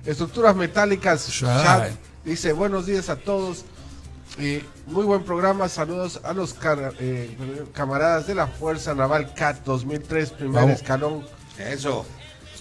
[0.05, 1.27] Estructuras metálicas.
[1.31, 1.91] Chat,
[2.25, 3.65] dice: Buenos días a todos.
[4.39, 5.69] Eh, muy buen programa.
[5.69, 7.35] Saludos a los car- eh,
[7.73, 10.77] camaradas de la Fuerza Naval CAT 2003, primer Vamos.
[10.77, 11.25] escalón.
[11.59, 12.05] Eso,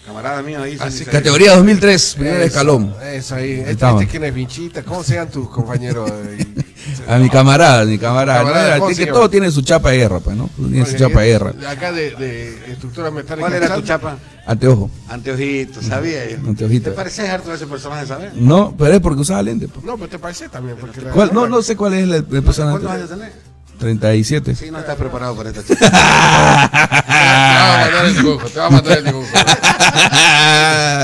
[0.05, 0.77] camarada mío ahí.
[0.79, 2.93] Así dice- Categoría 2003, primer Eso, escalón.
[3.03, 3.51] Eso ahí.
[3.65, 4.83] Este, este quién es Vinchita.
[4.83, 6.09] ¿Cómo se llaman tus compañeros?
[7.07, 8.39] A mi camarada, mi camarada.
[8.39, 10.49] Camarada, No, era- ¿cómo que todo tiene su chapa de guerra, pues, ¿no?
[10.55, 11.53] Tiene su chapa de guerra.
[11.67, 13.49] Acá de, de estructuras metálicas.
[13.51, 14.17] ¿Cuál era tu chapa?
[14.45, 14.91] Anteojo.
[15.09, 16.37] Anteojito, sabía yo.
[16.47, 16.91] Anteojito.
[16.91, 18.33] ¿Te pareces harto a ese personaje, sabes?
[18.35, 19.67] No, pero es porque usaba lente.
[19.67, 19.83] pues.
[19.83, 20.77] No, pero te parece también.
[20.79, 21.31] Porque ¿Cuál?
[21.33, 22.79] No, no sé cuál es el, el personaje.
[22.79, 23.31] ¿Cuántos años tenés?
[23.77, 24.55] 37.
[24.55, 25.79] Sí, no estás preparado para esta chica.
[27.05, 27.19] Te
[27.59, 28.47] va a mandar el dibujo.
[28.49, 29.27] Te va a mandar el dibujo.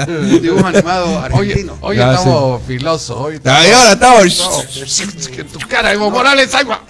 [0.08, 1.78] Un dibujo animado Hoy, argentino.
[1.82, 3.18] hoy Ya, estamos filosos.
[3.18, 5.28] Hoy estamos- Ahí ahora estamos.
[5.36, 6.82] Que tu cara, Evo Morales, agua.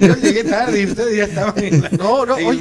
[0.00, 2.60] Yo llegué tarde y ustedes ya estaban en la, No, no, hoy,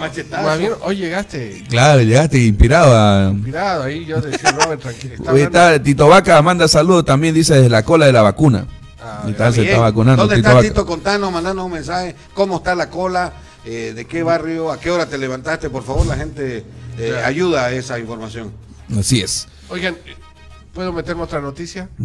[0.83, 3.29] hoy llegaste Claro, llegaste inspirado a.
[3.31, 4.05] inspirado ahí.
[4.05, 5.37] Yo decía, no, tranquilo.
[5.37, 8.65] está Tito Vaca manda saludos también, dice desde la cola de la vacuna.
[9.03, 10.23] Ah, Y tal, se está vacunando.
[10.23, 10.61] ¿Dónde Tito está.
[10.61, 10.85] Tito?
[10.85, 12.15] Contanos, mandanos un mensaje.
[12.33, 13.33] ¿Cómo está la cola?
[13.65, 14.71] Eh, ¿De qué barrio?
[14.71, 15.69] ¿A qué hora te levantaste?
[15.69, 16.63] Por favor, la gente
[16.97, 18.51] eh, ayuda a esa información.
[18.97, 19.47] Así es.
[19.69, 19.95] Oigan,
[20.73, 21.89] ¿puedo meterme otra noticia?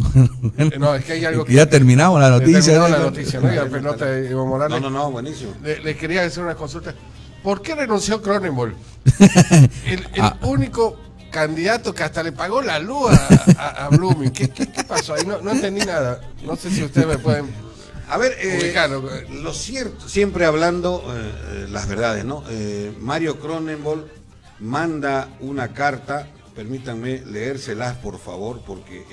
[0.57, 1.53] Eh, no, es que hay algo que.
[1.53, 2.61] Ya terminamos la noticia.
[2.73, 2.97] Terminó ¿no?
[2.97, 3.69] la noticia, ¿no?
[3.69, 4.81] Pelota Evo Morales.
[4.81, 5.53] No, no, no, buenísimo.
[5.63, 6.95] Le, le quería hacer una consulta.
[7.43, 8.75] ¿Por qué renunció Cronenbol?
[9.85, 10.35] El, el Ah.
[10.41, 10.99] único
[11.41, 14.31] candidato que hasta le pagó la luz a, a- a Blooming.
[14.31, 15.23] ¿Qué, qué- qué pasó ahí?
[15.25, 16.19] No, no entendí nada.
[16.43, 17.45] No sé si ustedes me pueden
[18.09, 18.57] A ver, eh,
[19.43, 22.43] lo cierto, siempre hablando eh, eh, las verdades, ¿no?
[22.49, 24.09] Eh, Mario Cronenbol
[24.59, 29.03] manda una carta, permítanme leérselas por favor, porque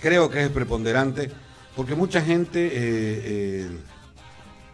[0.00, 1.30] creo que es preponderante,
[1.76, 3.68] porque mucha gente,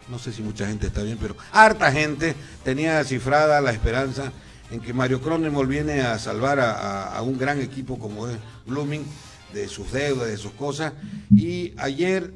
[0.07, 4.31] no sé si mucha gente está bien, pero harta gente tenía cifrada la esperanza
[4.71, 8.37] en que Mario Cronenbol viene a salvar a, a- a un gran equipo como es
[8.65, 9.03] Blooming
[9.53, 10.93] de sus deudas, de sus cosas,
[11.33, 12.33] y ayer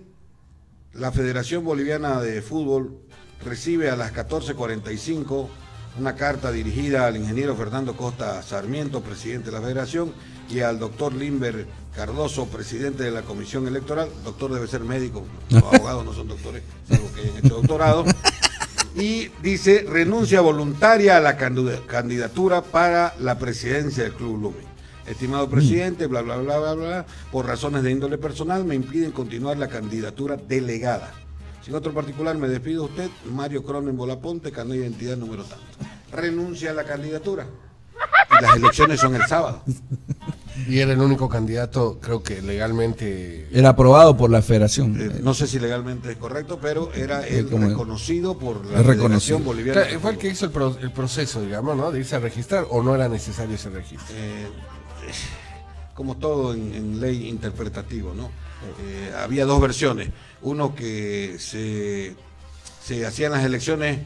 [0.94, 2.98] la Federación Boliviana de Fútbol
[3.44, 5.48] recibe a las 14:45
[6.00, 10.14] una carta dirigida al ingeniero Fernando Costa Sarmiento, presidente de la Federación,
[10.50, 14.08] y al doctor Limber Cardoso, presidente de la Comisión Electoral.
[14.24, 18.06] Doctor debe ser médico, los abogados no son doctores, salvo que hayan hecho doctorado.
[18.96, 24.70] Y dice, renuncia voluntaria a la candidatura para la presidencia del Club Lumen.
[25.06, 29.58] Estimado presidente, bla, bla, bla, bla, bla, por razones de índole personal me impiden continuar
[29.58, 31.12] la candidatura delegada.
[31.64, 35.66] Sin otro particular, me despido de usted, Mario Cronen Bolaponte, de identidad número tanto.
[36.12, 37.48] Renuncia a la candidatura.
[38.40, 39.64] Y las elecciones son el sábado.
[40.68, 43.48] Y era el único candidato, creo que legalmente.
[43.52, 45.00] Era aprobado por la federación.
[45.00, 48.84] Eh, no sé si legalmente es correcto, pero era el como- reconocido por la.
[48.84, 49.82] Federación Boliviana.
[49.84, 51.92] Claro, fue el que hizo el, pro- el proceso, digamos, ¿no?
[51.92, 54.16] De irse a registrar o no era necesario ese registro.
[54.16, 54.48] eh,
[55.94, 58.30] como todo en, en ley interpretativo, ¿no?
[58.82, 60.10] Eh, había dos versiones.
[60.42, 62.16] Uno que se,
[62.84, 64.00] se hacían las elecciones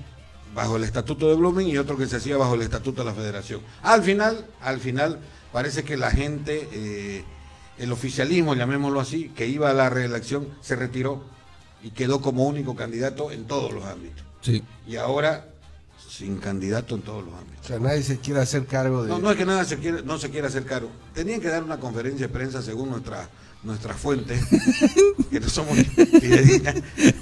[0.56, 3.16] bajo el estatuto de Blooming y otro que se hacía bajo el estatuto de la
[3.16, 3.62] federación.
[3.84, 5.20] Al final, al final,
[5.54, 7.24] parece que la gente, eh,
[7.78, 11.24] el oficialismo, llamémoslo así, que iba a la reelección, se retiró
[11.84, 14.24] y quedó como único candidato en todos los ámbitos.
[14.42, 14.62] Sí.
[14.88, 15.48] Y ahora,
[16.10, 17.66] sin candidato en todos los ámbitos.
[17.66, 19.10] O sea, nadie se quiere hacer cargo de.
[19.10, 20.90] No, no es que nada se quiere, no se quiera hacer caro.
[21.14, 23.30] Tenían que dar una conferencia de prensa según nuestra,
[23.64, 24.42] nuestras fuentes,
[25.32, 25.78] que no somos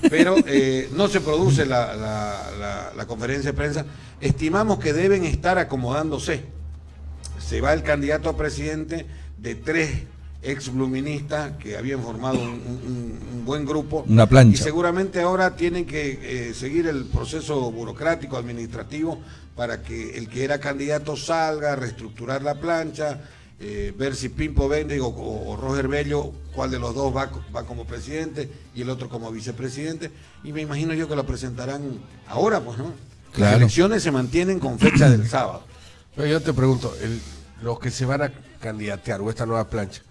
[0.10, 3.86] pero eh, no se produce la, la- la- la conferencia de prensa.
[4.20, 6.44] Estimamos que deben estar acomodándose.
[7.52, 9.06] Se va el candidato a presidente
[9.38, 10.04] de tres
[10.42, 14.06] ex bluministas que habían formado un, un- un buen grupo.
[14.08, 14.62] Una plancha.
[14.62, 19.20] Y seguramente ahora tienen que eh, seguir el proceso burocrático, administrativo,
[19.54, 23.20] para que el que era candidato salga, reestructurar la plancha,
[23.60, 27.32] eh, ver si Pimpo Vende o, o- o Roger Bello, cuál de los dos va,
[27.32, 30.10] co- va como presidente y el otro como vicepresidente.
[30.46, 32.86] Y me imagino yo que lo presentarán ahora, pues, ¿no?
[32.86, 33.58] Las Claro.
[33.58, 35.64] elecciones se mantienen con fecha del sábado.
[36.16, 37.20] Pero yo te pregunto, el-
[37.62, 40.02] los que se van a candidatear o esta nueva plancha,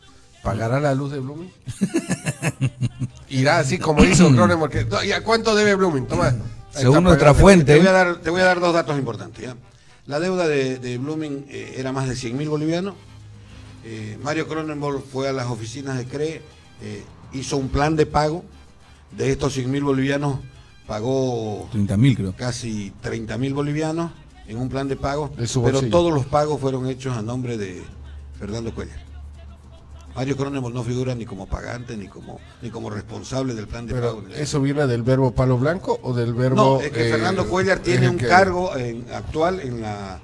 [0.42, 1.50] ¿pagará la luz de Blooming?
[3.28, 4.70] Irá así como hizo Cronenberg.
[4.72, 6.06] que- no, ¿Y a cuánto debe Blooming?
[6.72, 7.40] Según nuestra pagando.
[7.40, 7.72] fuente.
[7.74, 9.44] Te voy a dar, te voy a dar dos datos importantes.
[9.44, 9.56] ¿ya?
[10.06, 12.94] La deuda de, de Blooming eh, era más de 100 mil bolivianos.
[13.84, 16.42] Eh, Mario Cronenberg fue a las oficinas de CRE,
[16.82, 18.44] eh, hizo un plan de pago.
[19.16, 20.38] De estos 100 mil bolivianos,
[20.86, 22.34] pagó 30 mil creo.
[22.36, 24.12] casi 30 mil bolivianos
[24.50, 25.30] en un plan de pago.
[25.36, 27.82] De pero todos los pagos fueron hechos a nombre de
[28.38, 28.98] Fernando Cuellar.
[30.14, 33.94] Mario Cronenberg no figura ni como pagante ni como ni como responsable del plan de
[33.94, 34.28] Pero, pago.
[34.34, 36.56] ¿eso viene del verbo palo blanco o del verbo...?
[36.56, 40.18] No, es que eh, Fernando Cuellar tiene un que- cargo en- actual en la,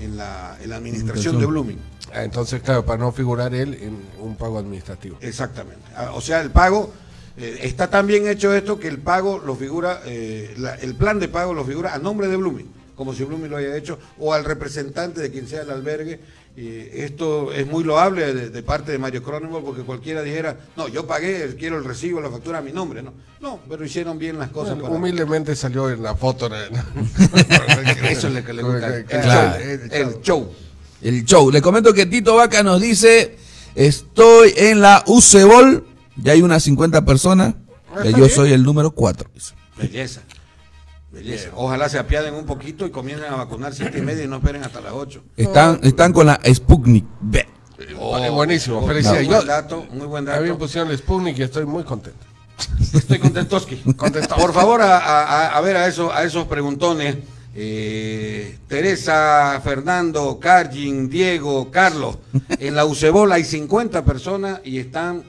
[0.00, 1.78] en la, en la administración de Blooming.
[2.14, 5.16] Ah, entonces, claro, para no figurar él en un pago administrativo.
[5.20, 5.82] Exactamente.
[5.96, 6.92] Ah, O sea, el pago
[7.36, 11.18] eh, está tan bien hecho esto que el pago lo figura, eh, la- el plan
[11.18, 12.70] de pago lo figura a nombre de Blooming,
[13.02, 16.20] como si Blooming lo haya hecho, o al representante de quien sea el albergue.
[16.56, 16.68] Y
[17.00, 21.04] esto es muy loable de, de parte de Mario Cronenberg porque cualquiera dijera, no, yo
[21.06, 23.02] pagué, quiero el recibo, la factura a mi nombre.
[23.02, 24.74] No, no pero hicieron bien las cosas.
[24.74, 26.48] Bueno, para- humildemente salió en la foto.
[26.48, 26.54] ¿no?
[28.08, 28.96] Eso es lo que le gusta.
[28.96, 29.58] El, Claro.
[29.58, 30.52] show, el show.
[31.00, 31.50] El show.
[31.50, 33.36] Le comento que Tito Vaca nos dice,
[33.74, 35.84] estoy en la UCEBOL,
[36.16, 37.54] ya hay unas 50 personas,
[37.94, 39.28] Ah, ya está yo soy el número 4.
[39.78, 40.22] Belleza.
[41.12, 41.50] Belleza.
[41.54, 44.64] Ojalá se apiaden un poquito y comiencen a vacunar siete y media y no esperen
[44.64, 45.22] hasta las 8.
[45.36, 47.46] Están, están con la Sputnik B.
[47.78, 49.26] Eh, buenísimo, Muy felicidades.
[49.26, 50.58] buen Yo- dato, muy buen A mí me dato.
[50.58, 52.24] pusieron el Sputnik y estoy muy contento.
[52.94, 53.76] Estoy contentoski.
[53.96, 54.36] Contento.
[54.36, 57.16] Por favor, a, a- a ver a esos, a esos preguntones.
[57.54, 62.16] Eh, Teresa, Fernando, Cargin, Diego, Carlos.
[62.58, 65.24] En la UCEBOL hay 50 personas y están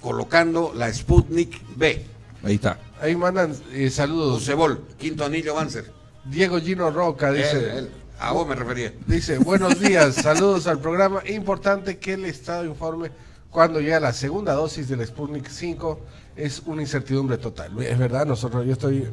[0.00, 2.04] colocando la Sputnik B.
[2.46, 2.78] Ahí está.
[3.00, 4.42] Ahí mandan eh, saludos.
[4.42, 5.90] UCEBOL, quinto anillo Banzer.
[6.24, 7.90] Diego Gino Roca dice, Él, él.
[8.18, 8.92] A vos me refería.
[9.06, 11.22] dice, buenos días, saludos al programa.
[11.28, 13.10] Importante que el Estado informe
[13.50, 16.00] cuando llega la segunda dosis del Sputnik 5.
[16.36, 17.72] Es una incertidumbre total.
[17.82, 19.08] Es verdad, nosotros, yo estoy,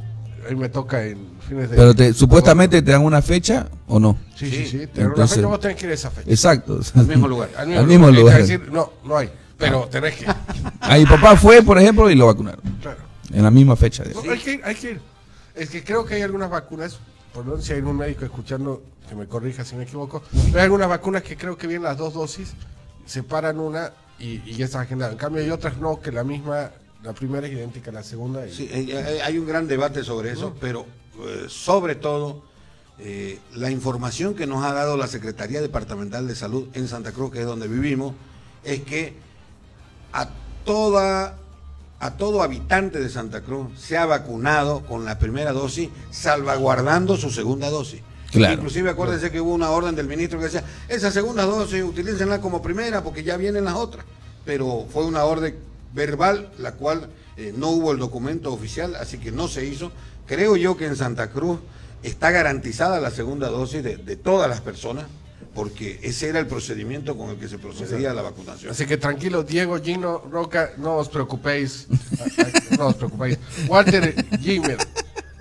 [0.48, 1.18] ahí me toca en
[1.48, 1.78] fines de...
[1.78, 4.18] Pero te, supuestamente te dan una fecha o no.
[4.36, 4.78] Sí, sí, Sí.
[4.96, 6.30] una Entonces- fecha, vos tenés que ir a esa fecha.
[6.30, 6.80] Exacto.
[6.96, 7.50] Al mismo lugar.
[7.58, 8.38] Al mismo lugar.
[8.42, 10.26] decir, no, no hay, pero tenés que.
[10.82, 12.60] A mi papá fue, por ejemplo, y lo vacunaron.
[12.82, 13.00] Claro.
[13.34, 14.04] En la misma fecha.
[14.04, 15.02] No, hay que ir, hay que ir.
[15.56, 16.98] Es que creo que hay algunas vacunas,
[17.34, 20.88] perdón si hay un médico escuchando, que me corrija si me equivoco, pero hay algunas
[20.90, 22.54] vacunas que creo que vienen las dos dosis,
[23.06, 25.12] separan una y, y ya está agendado.
[25.12, 26.72] En cambio hay otras no, que la misma,
[27.04, 28.48] la primera es idéntica a la segunda.
[28.48, 30.86] y- Sí, hay un gran debate sobre eso, pero
[31.28, 32.44] eh, sobre todo
[33.00, 37.32] eh, la información que nos ha dado la Secretaría Departamental de Salud en Santa Cruz,
[37.32, 38.14] que es donde vivimos,
[38.64, 39.14] es que
[40.14, 40.30] a
[40.66, 41.38] toda
[42.04, 47.32] a todo habitante de Santa Cruz se ha vacunado con la primera dosis, salvaguardando su
[47.32, 48.02] segunda dosis.
[48.30, 48.56] Claro.
[48.56, 52.62] Inclusive acuérdense que hubo una orden del ministro que decía, esa segunda dosis utilícenla como
[52.62, 54.04] primera porque ya vienen las otras.
[54.44, 55.56] Pero fue una orden
[55.94, 59.94] verbal, la cual eh, no hubo el documento oficial, así que no se hizo.
[60.28, 61.60] Creo yo que en Santa Cruz
[62.02, 65.06] está garantizada la segunda dosis de, de todas las personas,
[65.54, 68.72] porque ese era el procedimiento con el que se procedía a la vacunación.
[68.72, 71.88] Así que tranquilo, Diego, Gino, Roca, no os preocupéis.
[72.78, 73.38] no os preocupéis.
[73.68, 74.78] Walter Gimmer,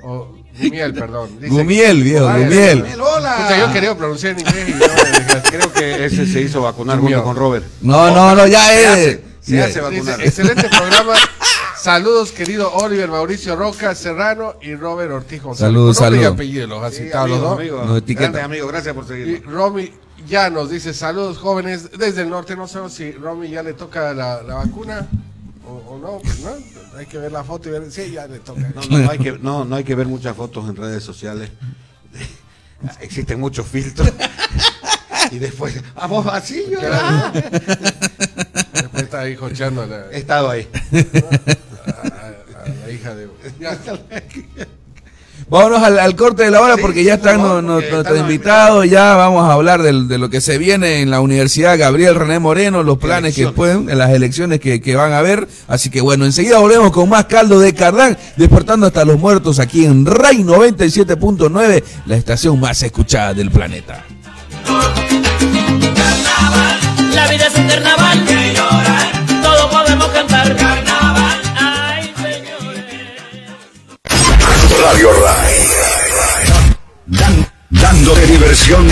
[0.05, 1.39] o Gumiel, perdón.
[1.41, 2.81] dice- Gumiel, viejo, Gumiel.
[2.81, 3.37] Gumiel, hola.
[3.37, 5.43] Pucha, yo quería pronunciar en inglés y no.
[5.51, 7.65] Creo que ese se hizo vacunar Dios junto con Robert.
[7.81, 8.89] No, no, no, ya Se es.
[8.89, 10.17] hace, se ya- hace vacunar.
[10.19, 11.15] Dice, excelente programa.
[11.79, 15.73] Saludos, querido Oliver Mauricio Roca Serrano y Robert Ortiz González.
[15.73, 16.27] Saludos, saludos.
[16.35, 17.59] apellido los ha Sí, citado los amigo, dos.
[17.59, 18.21] amigo, Nos etiqueta.
[18.21, 19.53] grandes amigos, gracias por Y seguirnos.
[19.53, 19.93] Romy
[20.29, 22.57] ya nos dice saludos jóvenes desde el norte.
[22.57, 25.07] No sabemos si Romy ya le toca la, la vacuna
[25.67, 26.51] o, o no, pues, ¿no?
[26.99, 27.91] Hay que ver la foto y ver.
[27.91, 28.61] Sí, ya le toca.
[28.75, 31.51] No, no, hay que, no, no hay que ver muchas fotos en redes sociales.
[33.01, 34.13] Existen muchos filtros.
[35.31, 36.79] y después, vamos así, yo
[38.73, 40.69] Después está ahí jocheando a la, he estado ahí.
[41.87, 43.29] a- a la hija de.
[43.59, 43.79] Ya.
[45.53, 48.19] Vámonos al, al corte de la hora Sí, porque ya están favor, no- porque nuestros
[48.19, 52.15] invitados, ya vamos a hablar del- de lo que se viene en la Universidad Gabriel
[52.15, 55.47] René Moreno, los planes que pueden, en las elecciones que, que van a haber.
[55.69, 59.85] Así que bueno, enseguida volvemos con más caldo de Cardán, despertando hasta los muertos aquí
[59.85, 64.05] en RAI 97.9, la estación más escuchada del planeta.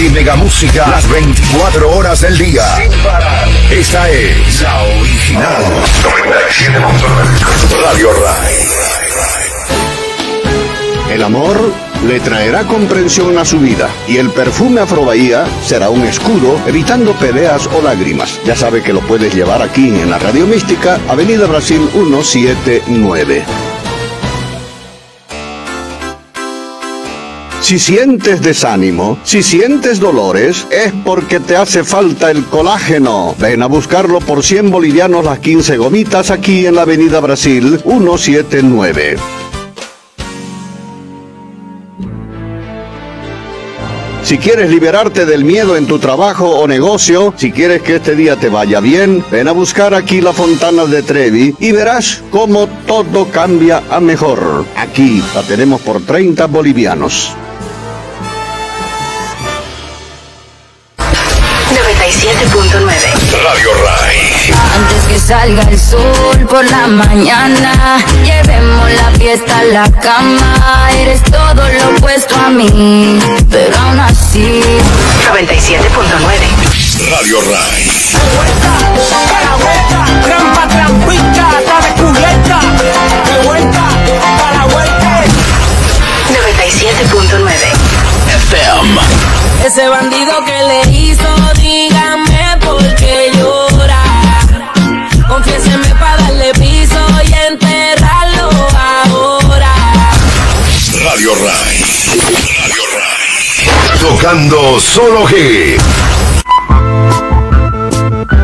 [0.01, 2.63] Y mega música las 24 horas del día.
[2.77, 3.49] Sin parar.
[3.71, 5.63] Esta es la original.
[6.03, 7.85] 97.9.
[7.85, 8.55] Radio Rai.
[11.13, 11.73] El amor
[12.07, 17.67] le traerá comprensión a su vida y el perfume Afrobahía será un escudo evitando peleas
[17.67, 18.41] o lágrimas.
[18.47, 23.70] Ya sabe que lo puedes llevar aquí en la Radio Mística, Avenida Brasil 179.
[27.71, 33.37] Si sientes desánimo, si sientes dolores, es porque te hace falta el colágeno.
[33.39, 39.19] Ven a buscarlo por 100 bolivianos las 15 gomitas aquí en la Avenida Brasil 179.
[44.25, 48.35] Si quieres liberarte del miedo en tu trabajo o negocio, si quieres que este día
[48.35, 53.29] te vaya bien, ven a buscar aquí la Fontana de Trevi y verás cómo todo
[53.29, 54.65] cambia a mejor.
[54.77, 57.37] Aquí la tenemos por 30 bolivianos.
[63.31, 64.17] Radio Rai.
[64.75, 70.91] Antes que salga el sol por la mañana, llevemos la fiesta a la cama.
[70.99, 74.61] Eres todo lo opuesto a mí, pero aún así.
[75.33, 75.81] 97.9
[77.09, 77.87] Radio Rai.
[79.31, 82.61] Para vuelta, trampa, trampita, está descubierta.
[83.31, 83.83] De vuelta,
[84.41, 85.25] para vuelta.
[86.33, 87.51] 97.9
[88.49, 89.01] FM.
[89.65, 91.29] Ese bandido que le hizo,
[91.61, 92.30] dígame
[95.43, 99.73] Confiéseme para darle piso y enterrarlo ahora.
[101.03, 101.79] Radio Rai.
[102.59, 103.99] Radio Rai.
[104.03, 105.81] Tocando solo G.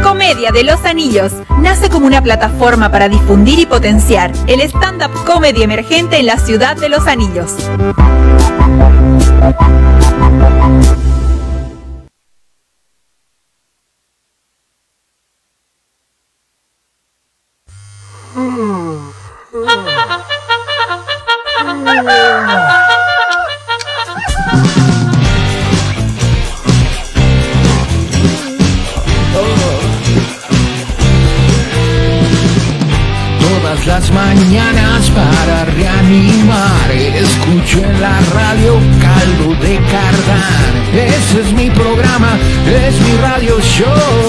[0.02, 5.64] Comedia de los Anillos nace como una plataforma para difundir y potenciar el stand-up comedy
[5.64, 7.56] emergente en la ciudad de los Anillos.
[38.36, 40.74] Radio caldo de cardán.
[40.92, 44.25] Ese es mi programa, es mi radio show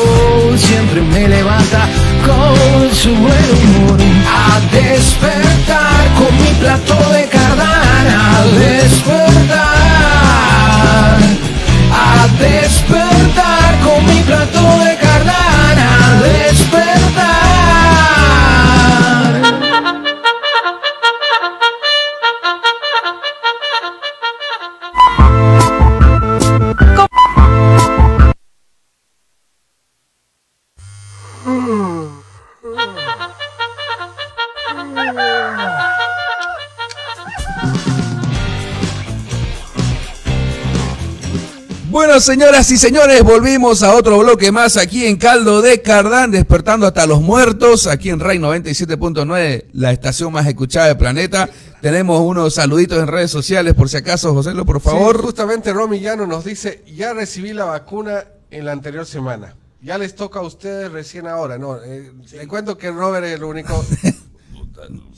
[42.27, 47.07] señoras y señores, volvimos a otro bloque más aquí en Caldo de Cardán, despertando hasta
[47.07, 51.49] los muertos, aquí en Ray 97.9, la estación más escuchada del planeta.
[51.81, 55.15] Tenemos unos saluditos en redes sociales, por si acaso, Joselo, por favor.
[55.15, 59.55] Sí, justamente Romy Llano nos dice, ya recibí la vacuna en la anterior semana.
[59.81, 61.57] Ya les toca a ustedes recién ahora.
[61.57, 63.73] No, eh, le cuento que Robert es el único.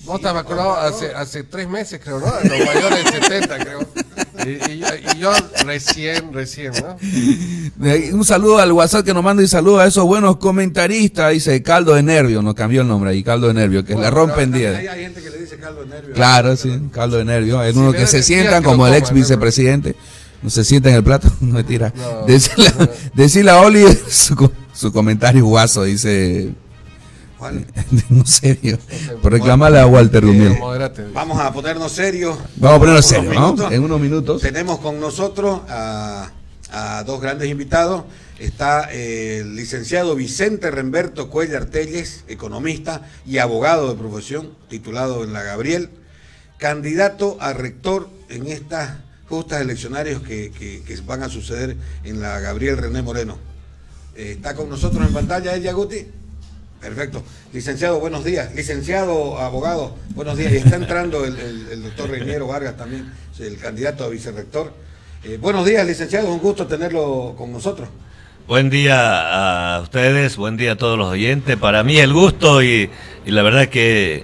[0.06, 2.28] Vos estás vacunado hace, hace tres meses, creo, ¿no?
[2.28, 3.80] Los mayores de 70, creo.
[4.46, 5.32] Y, y yo, y yo
[5.66, 6.98] recién, recién, ¿no?
[8.18, 11.94] Un saludo al WhatsApp que nos manda y saludo a esos buenos comentaristas, dice Caldo
[11.94, 14.76] de Nervio, nos cambió el nombre ahí, Caldo de Nervio, que la rompen Ahí 10.
[14.90, 16.14] hay gente que le dice caldo de nervio.
[16.16, 17.62] Claro, sí, caldo de nervio.
[17.64, 19.96] Es uno que se sientan que como el ex vicepresidente.
[20.42, 21.94] No se sienta en el plato, no me tira.
[21.96, 22.26] No.
[22.26, 22.72] Decirle,
[23.14, 26.50] decirle a Oli su, su comentario guaso, dice.
[27.40, 27.66] Juan,
[28.10, 28.78] No serio.
[29.22, 31.06] Por reclamarle a Walter Eh, modérate.
[31.14, 32.38] Vamos a ponernos serios.
[32.58, 33.72] Vamos a ponernos Unos serio, ¿no?
[33.72, 34.42] En unos minutos.
[34.42, 36.30] Tenemos con nosotros a,
[36.72, 38.04] a dos grandes invitados.
[38.38, 45.34] Está eh, el licenciado Vicente Remberto Cuellar Telles, economista y abogado de profesión, titulado en
[45.34, 45.90] la Gabriel,
[46.58, 48.98] candidato a rector en estas
[49.28, 53.38] justas eleccionarias que, que- que van a suceder en la Gabriel René Moreno.
[54.16, 56.08] Eh, está con nosotros en pantalla ella, Guti.
[56.82, 57.24] Perfecto.
[57.52, 58.56] Licenciado, buenos días.
[58.56, 60.54] Licenciado, abogado, buenos días.
[60.54, 64.74] Y está entrando el, doctor Reiniero Vargas también, el candidato a vicerrector.
[65.24, 66.32] Eh, buenos días, licenciado.
[66.32, 67.90] Un gusto tenerlo con nosotros.
[68.48, 71.58] Buen día a ustedes, buen día a todos los oyentes.
[71.58, 72.90] Para mí el gusto y,
[73.26, 74.24] y la verdad que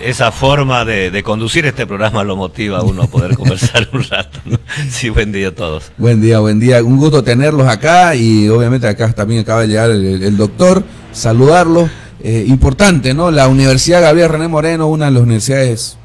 [0.00, 4.02] esa forma de, de conducir este programa lo motiva a uno a poder conversar un
[4.04, 4.40] rato.
[4.44, 4.58] ¿no?
[4.90, 5.92] Sí, buen día a todos.
[5.96, 6.82] Buen día, buen día.
[6.82, 10.82] Un gusto tenerlos acá y obviamente acá también acaba de llegar el, el doctor.
[11.12, 11.90] Saludarlos.
[12.20, 13.30] Eh, importante, ¿no?
[13.30, 15.96] La Universidad Gabriel René Moreno, una de las universidades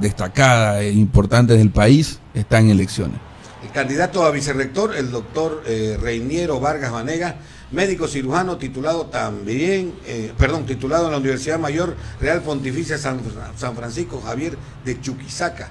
[0.00, 3.18] destacadas e importantes del país están en elecciones.
[3.62, 7.34] El candidato a vicerrector, el doctor eh, Reiniero Vargas Vanegas,
[7.72, 13.20] médico cirujano titulado también, eh, perdón, titulado en la Universidad Mayor Real Pontificia San,
[13.56, 15.70] San Francisco Javier de Chuquisaca.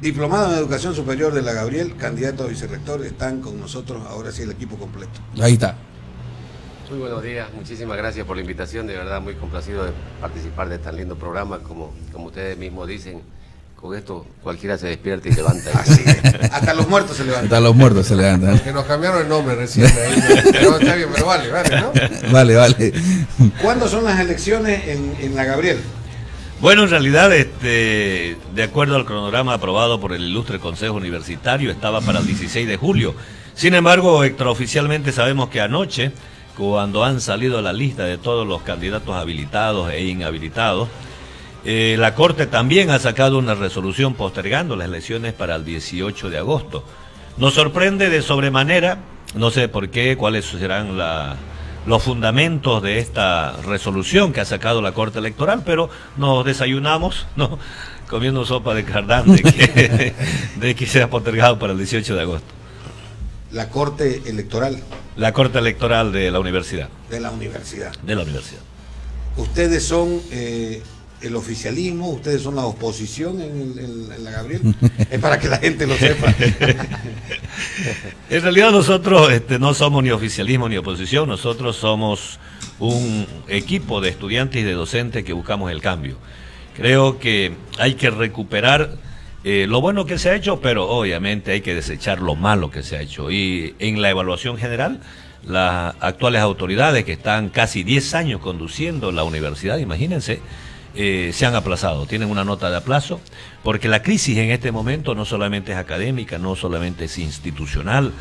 [0.00, 4.42] Diplomado en Educación Superior de la Gabriel, candidato a vicerrector, están con nosotros ahora sí
[4.42, 5.20] el equipo completo.
[5.40, 5.76] Ahí está.
[6.88, 10.78] Muy buenos días, muchísimas gracias por la invitación, de verdad muy complacido de participar de
[10.78, 13.22] tan lindo programa, como, como ustedes mismos dicen,
[13.80, 15.70] con esto cualquiera se despierta y levanta.
[15.74, 16.52] Así es.
[16.52, 17.44] Hasta los muertos se levantan.
[17.46, 18.58] Hasta los muertos se levantan.
[18.58, 19.86] Que nos cambiaron el nombre recién.
[19.86, 20.22] ahí.
[20.52, 21.92] Pero está bien, pero vale, vale, ¿no?
[22.30, 22.92] Vale, vale.
[23.62, 25.80] ¿Cuándo son las elecciones en, en la Gabriel?
[26.60, 32.02] Bueno, en realidad, este, de acuerdo al cronograma aprobado por el ilustre Consejo Universitario, estaba
[32.02, 33.14] para el 16 de julio.
[33.54, 36.12] Sin embargo, extraoficialmente sabemos que anoche,
[36.58, 40.88] cuando han salido la lista de todos los candidatos habilitados e inhabilitados,
[41.64, 46.38] eh, la Corte también ha sacado una resolución postergando las elecciones para el 18 de
[46.38, 46.84] agosto.
[47.36, 48.98] Nos sorprende de sobremanera,
[49.34, 51.36] no sé por qué, cuáles serán la-
[51.86, 57.58] los fundamentos de esta resolución que ha sacado la Corte Electoral, pero nos desayunamos, ¿no?
[58.08, 60.14] Comiendo sopa de cardán de que,
[60.56, 62.46] de que sea postergado para el 18 de agosto.
[63.52, 64.80] La Corte Electoral
[65.16, 66.88] La Corte Electoral de la Universidad.
[67.10, 67.92] de la Universidad.
[68.02, 68.60] De la Universidad.
[69.36, 70.82] Ustedes son eh,
[71.22, 74.62] el oficialismo, ustedes son la oposición en, en- en la Gabriel.
[75.10, 76.34] es para que la gente lo sepa.
[78.30, 82.38] En realidad nosotros este, no somos ni oficialismo ni oposición, nosotros somos
[82.78, 86.16] un equipo de estudiantes y de docentes que buscamos el cambio.
[86.76, 88.96] Creo que hay que recuperar
[89.44, 92.82] eh, lo bueno que se ha hecho, pero obviamente hay que desechar lo malo que
[92.82, 93.30] se ha hecho.
[93.30, 95.00] Y en la evaluación general,
[95.44, 100.40] las actuales autoridades que están casi 10 años conduciendo la universidad, imagínense,
[100.94, 103.20] eh, se han aplazado, tienen una nota de aplazo,
[103.62, 108.12] porque la crisis en este momento no solamente es académica, no solamente es institucional,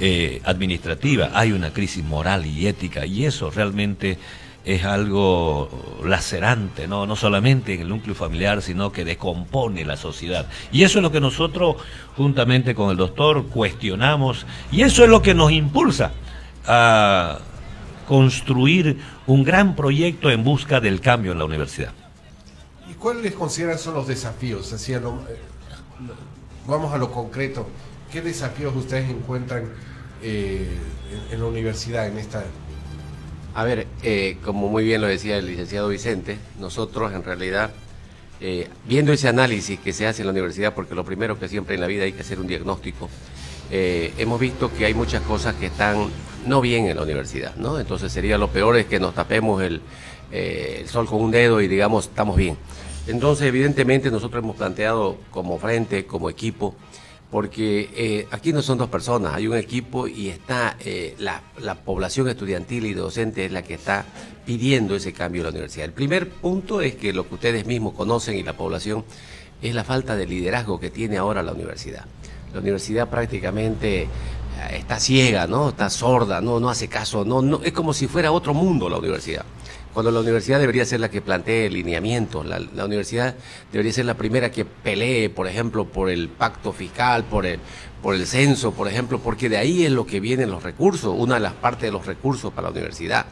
[0.00, 4.18] eh, administrativa, hay una crisis moral y ética, y eso realmente
[4.64, 7.06] es algo lacerante, ¿no?
[7.06, 10.46] no solamente en el núcleo familiar, sino que descompone la sociedad.
[10.70, 11.76] Y eso es lo que nosotros,
[12.16, 16.12] juntamente con el doctor, cuestionamos, y eso es lo que nos impulsa
[16.66, 17.38] a
[18.06, 21.92] construir un gran proyecto en busca del cambio en la universidad.
[22.98, 24.72] ¿Y cuáles consideran son los desafíos?
[24.72, 25.00] Así eh,
[26.66, 27.64] vamos a lo concreto.
[28.10, 29.68] ¿Qué desafíos ustedes encuentran
[30.20, 30.66] eh,
[31.30, 32.42] en, la universidad en esta
[33.54, 37.70] A ver, eh, como muy bien lo decía el licenciado Vicente, nosotros en realidad,
[38.40, 41.76] eh, viendo ese análisis que se hace en la universidad, porque lo primero que siempre
[41.76, 43.08] en la vida hay que hacer un diagnóstico,
[43.70, 46.08] eh, hemos visto que hay muchas cosas que están
[46.46, 47.78] no bien en la universidad, ¿no?
[47.78, 49.82] Entonces sería lo peor es que nos tapemos el
[50.88, 52.56] sol con un dedo y digamos estamos bien.
[53.08, 56.74] Entonces, evidentemente, nosotros hemos planteado como frente, como equipo,
[57.30, 61.74] porque eh, aquí no son dos personas, hay un equipo y está eh, la, la
[61.74, 64.04] población estudiantil y docente es la que está
[64.44, 65.86] pidiendo ese cambio en la universidad.
[65.86, 69.04] El primer punto es que lo que ustedes mismos conocen y la población
[69.60, 72.04] es la falta de liderazgo que tiene ahora la universidad.
[72.52, 74.08] La universidad prácticamente eh,
[74.72, 75.70] está ciega, ¿no?
[75.70, 78.98] Está sorda, no, no hace caso, no, no, es como si fuera otro mundo la
[78.98, 79.44] universidad.
[79.94, 83.34] Cuando la universidad debería ser la que plantee lineamientos, la, la universidad
[83.72, 87.58] debería ser la primera que pelee, por ejemplo, por el pacto fiscal, por el,
[88.02, 91.34] por el censo, por ejemplo, porque de ahí es lo que vienen los recursos, una
[91.34, 93.26] de las partes de los recursos para la universidad.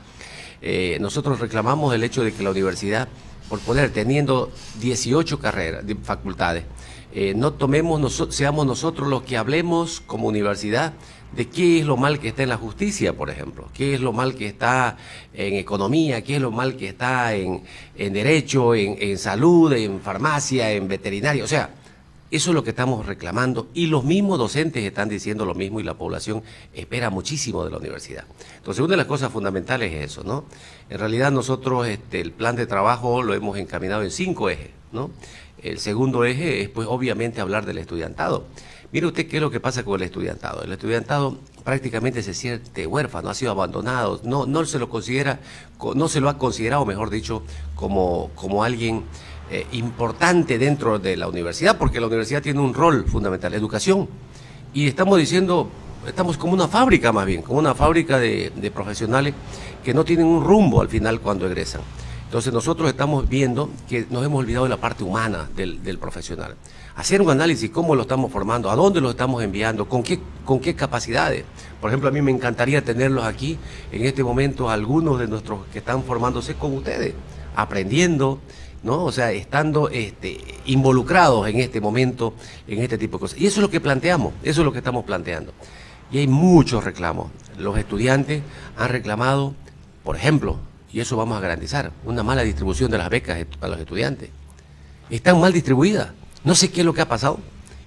[0.63, 3.07] Eh, nosotros reclamamos el hecho de que la universidad,
[3.49, 4.51] por poner, teniendo
[4.81, 6.65] 18 carreras, de facultades,
[7.13, 10.95] eh, no tomemos, noso- seamos nosotros los que hablemos como universidad
[11.33, 14.13] de qué es lo mal que está en la justicia, por ejemplo, qué es lo
[14.13, 14.97] mal que está
[15.35, 17.63] en economía, qué es lo mal que está en,
[17.97, 21.71] en derecho, en, en salud, en farmacia, en veterinaria, o sea,
[22.29, 25.85] eso es lo que estamos reclamando y los mismos docentes están diciendo lo mismo y
[25.85, 26.43] la población
[26.75, 28.25] espera muchísimo de la universidad.
[28.57, 30.45] Entonces, una de las cosas fundamentales es eso, ¿no?
[30.91, 35.11] En realidad nosotros este, el plan de trabajo lo hemos encaminado en cinco ejes, ¿no?
[35.63, 38.45] El segundo eje es, pues, obviamente hablar del estudiantado.
[38.93, 40.63] Mire usted qué es lo que pasa con el estudiantado.
[40.63, 45.41] El estudiantado prácticamente se siente huérfano, ha sido abandonado, no, no se lo considera,
[45.77, 47.43] co- no se lo ha considerado, mejor dicho,
[47.75, 49.03] como, como alguien
[49.51, 54.09] eh, importante dentro de la universidad, porque la universidad tiene un rol fundamental, educación.
[54.73, 55.69] Y estamos diciendo,
[56.07, 59.35] estamos como una fábrica más bien, como una fábrica de, profesionales
[59.85, 61.81] que no tienen un rumbo al final cuando egresan.
[62.25, 66.55] Entonces nosotros estamos viendo que nos hemos olvidado de la parte humana del profesional.
[66.97, 70.61] Hacer un análisis, cómo lo estamos formando, a dónde lo estamos enviando, con qué, con
[70.61, 71.45] qué capacidades.
[71.79, 73.59] Por ejemplo, a mí me encantaría tenerlos aquí
[73.93, 77.13] en este momento, algunos de nuestros que están formándose con ustedes,
[77.55, 78.41] aprendiendo,
[78.83, 79.05] ¿no?
[79.05, 82.33] O sea, estando este, involucrados en este momento,
[82.67, 83.39] en este tipo de cosas.
[83.39, 85.53] Y eso es lo que planteamos, eso es lo que estamos planteando.
[86.11, 87.31] Y hay muchos reclamos.
[87.59, 88.43] Los estudiantes
[88.79, 89.55] han reclamado,
[90.03, 90.57] por ejemplo,
[90.91, 94.31] y eso vamos a garantizar, una mala distribución de las becas a los estudiantes.
[95.11, 96.09] Están mal distribuidas.
[96.47, 97.41] No sé qué es lo que ha pasado.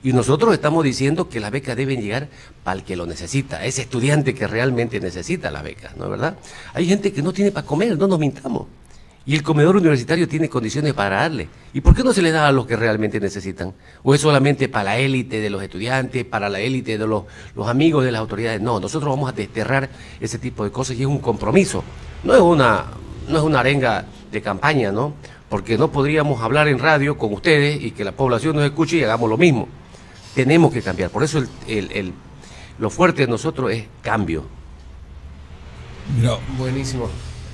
[0.04, 2.28] Y nosotros estamos diciendo que las becas deben llegar
[2.64, 6.38] para el que lo necesita, ese estudiante que realmente necesita las becas, ¿no es verdad?
[6.74, 8.68] Hay gente que no tiene para comer, no nos mintamos.
[9.26, 11.48] Y el comedor universitario tiene condiciones para darle.
[11.74, 13.74] ¿Y por qué no se le da a los que realmente necesitan?
[14.04, 17.24] ¿O es solamente para la élite de los estudiantes, para la élite de los,
[17.66, 18.60] amigos de las autoridades?
[18.60, 19.90] No, nosotros vamos a desterrar
[20.20, 21.84] ese tipo de cosas y es un compromiso.
[22.24, 22.86] No es una,
[23.28, 25.14] no es una arenga de campaña, ¿no?
[25.50, 29.04] Porque no podríamos hablar en radio con ustedes y que la población nos escuche y
[29.04, 29.68] hagamos lo mismo.
[30.36, 31.10] Tenemos que cambiar.
[31.10, 32.14] Por eso el, el- el-
[32.78, 34.46] lo fuerte de nosotros es cambio.
[36.18, 37.10] Mira, Buenísimo.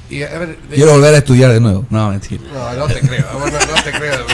[0.09, 1.85] Y a ver, de- quiero volver a estudiar de nuevo.
[1.89, 2.43] No, mentira.
[2.53, 3.25] No, no te creo.
[3.39, 4.25] No te creo.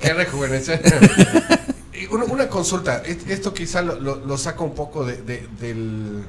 [0.00, 0.80] Qué rejuvenecer.
[2.10, 3.02] Una, una consulta.
[3.04, 6.24] Es- Esto quizá lo, lo- lo saca un poco de- de- del,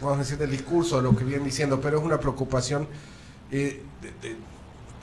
[0.00, 2.86] vamos a decir, del discurso, de lo que vienen diciendo, pero es una preocupación
[3.50, 4.36] eh, de- de-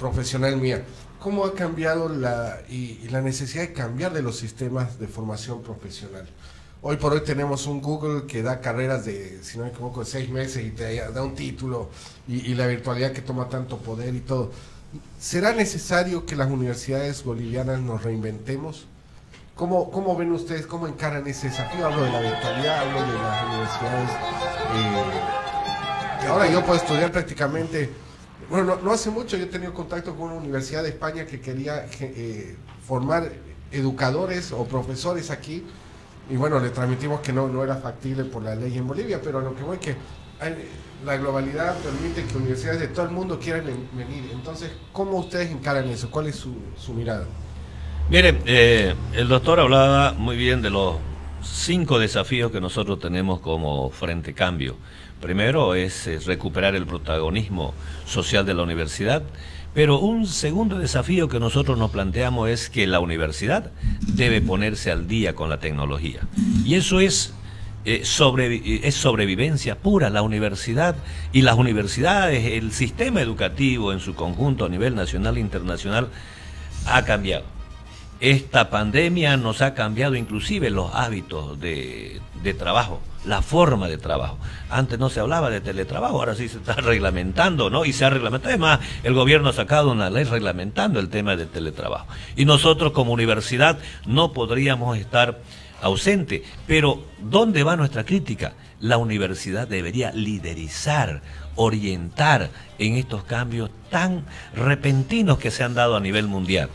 [0.01, 0.83] profesional mía.
[1.19, 6.27] ¿Cómo ha cambiado la, y, la necesidad de cambiar de los sistemas de formación profesional?
[6.81, 10.07] Hoy por hoy tenemos un Google que da carreras de, si no me equivoco, de
[10.07, 11.91] seis meses y te da un título
[12.27, 14.51] y, la virtualidad que toma tanto poder y todo.
[15.19, 18.87] ¿Será necesario que las universidades bolivianas nos reinventemos?
[19.55, 21.85] ¿Cómo, ¿Cómo ven ustedes, cómo encaran ese desafío?
[21.85, 24.09] Hablo de la virtualidad, hablo de las universidades.
[26.23, 28.10] eh, ahora yo puedo estudiar prácticamente.
[28.51, 31.39] Bueno, no, no hace mucho yo he tenido contacto con una universidad de España que
[31.39, 33.31] quería eh, formar
[33.71, 35.63] educadores o profesores aquí.
[36.29, 39.39] Y bueno, le transmitimos que no, no era factible por la ley en Bolivia, pero
[39.39, 39.95] lo que voy que
[40.41, 40.67] hay-
[41.05, 44.29] la globalidad permite que universidades de todo el mundo quieran ven- venir.
[44.33, 46.11] Entonces, ¿cómo ustedes encaran eso?
[46.11, 47.25] ¿Cuál es su, su mirada?
[48.09, 50.97] Mire, eh, el doctor hablaba muy bien de los
[51.41, 54.75] cinco desafíos que nosotros tenemos como Frente Cambio.
[55.21, 57.73] Primero es, eh, recuperar el protagonismo
[58.05, 59.23] social de la universidad,
[59.73, 65.07] pero un segundo desafío que nosotros nos planteamos es que la universidad debe ponerse al
[65.07, 66.21] día con la tecnología.
[66.65, 67.33] Y eso es
[67.85, 70.09] eh, sobrevi- es sobrevivencia pura.
[70.09, 70.95] La universidad
[71.31, 76.09] y las universidades, el sistema educativo en su conjunto a nivel nacional e internacional
[76.85, 77.45] ha cambiado.
[78.21, 82.21] Esta pandemia nos ha cambiado inclusive los hábitos de,
[82.55, 84.37] trabajo, la forma de trabajo.
[84.69, 87.83] Antes no se hablaba de teletrabajo, ahora sí se está reglamentando, ¿no?
[87.83, 88.49] Y se ha reglamentado.
[88.49, 92.05] Además, el gobierno ha sacado una ley reglamentando el tema del teletrabajo.
[92.35, 95.39] Y nosotros como universidad no podríamos estar
[95.81, 96.43] ausente.
[96.67, 98.53] Pero, ¿dónde va nuestra crítica?
[98.79, 101.23] La universidad debería liderizar,
[101.55, 106.69] orientar en estos cambios tan repentinos que se han dado a nivel mundial.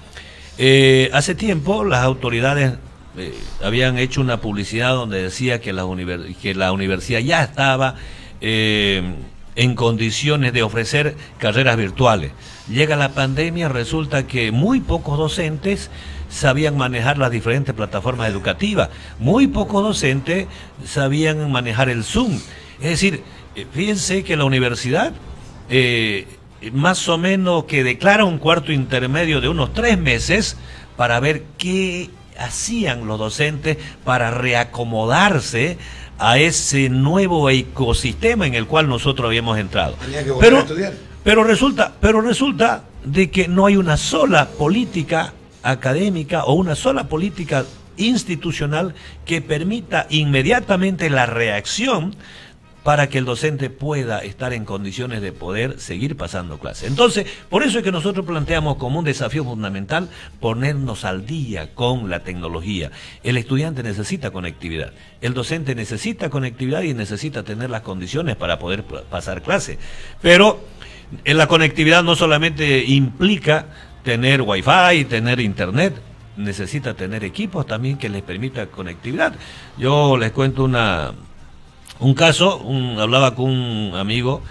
[0.58, 2.74] Eh, hace tiempo las autoridades
[3.18, 7.96] eh, habían hecho una publicidad donde decía que la, universidad ya estaba
[8.40, 9.02] eh,
[9.54, 12.32] en condiciones de ofrecer carreras virtuales.
[12.68, 15.90] Llega la pandemia, resulta que muy pocos docentes
[16.30, 18.88] sabían manejar las diferentes plataformas educativas,
[19.18, 20.46] muy pocos docentes
[20.84, 22.32] sabían manejar el Zoom.
[22.80, 23.22] Es decir,
[23.72, 25.12] fíjense que la universidad
[26.72, 30.56] más o menos que declara un cuarto intermedio de unos tres meses
[30.96, 35.78] para ver qué hacían los docentes para reacomodarse
[36.18, 39.96] a ese nuevo ecosistema en el cual nosotros habíamos entrado.
[40.40, 40.64] Pero,
[41.22, 47.08] pero resulta, pero resulta de que no hay una sola política académica o una sola
[47.08, 47.64] política
[47.96, 48.94] institucional
[49.24, 52.14] que permita inmediatamente la reacción
[52.86, 56.88] para que el docente pueda estar en condiciones de poder seguir pasando clases.
[56.88, 60.08] Entonces, por eso es que nosotros planteamos como un desafío fundamental
[60.38, 62.92] ponernos al día con la tecnología.
[63.24, 68.84] El estudiante necesita conectividad, el docente necesita conectividad y necesita tener las condiciones para poder
[68.84, 69.78] pasar clases.
[70.22, 70.60] Pero
[71.24, 73.66] en la conectividad no solamente implica
[74.04, 75.92] tener wifi, tener internet,
[76.36, 79.34] necesita tener equipos también que les permita conectividad.
[79.76, 81.14] Yo les cuento una,
[82.00, 82.62] un caso,
[82.98, 84.42] hablaba con un amigo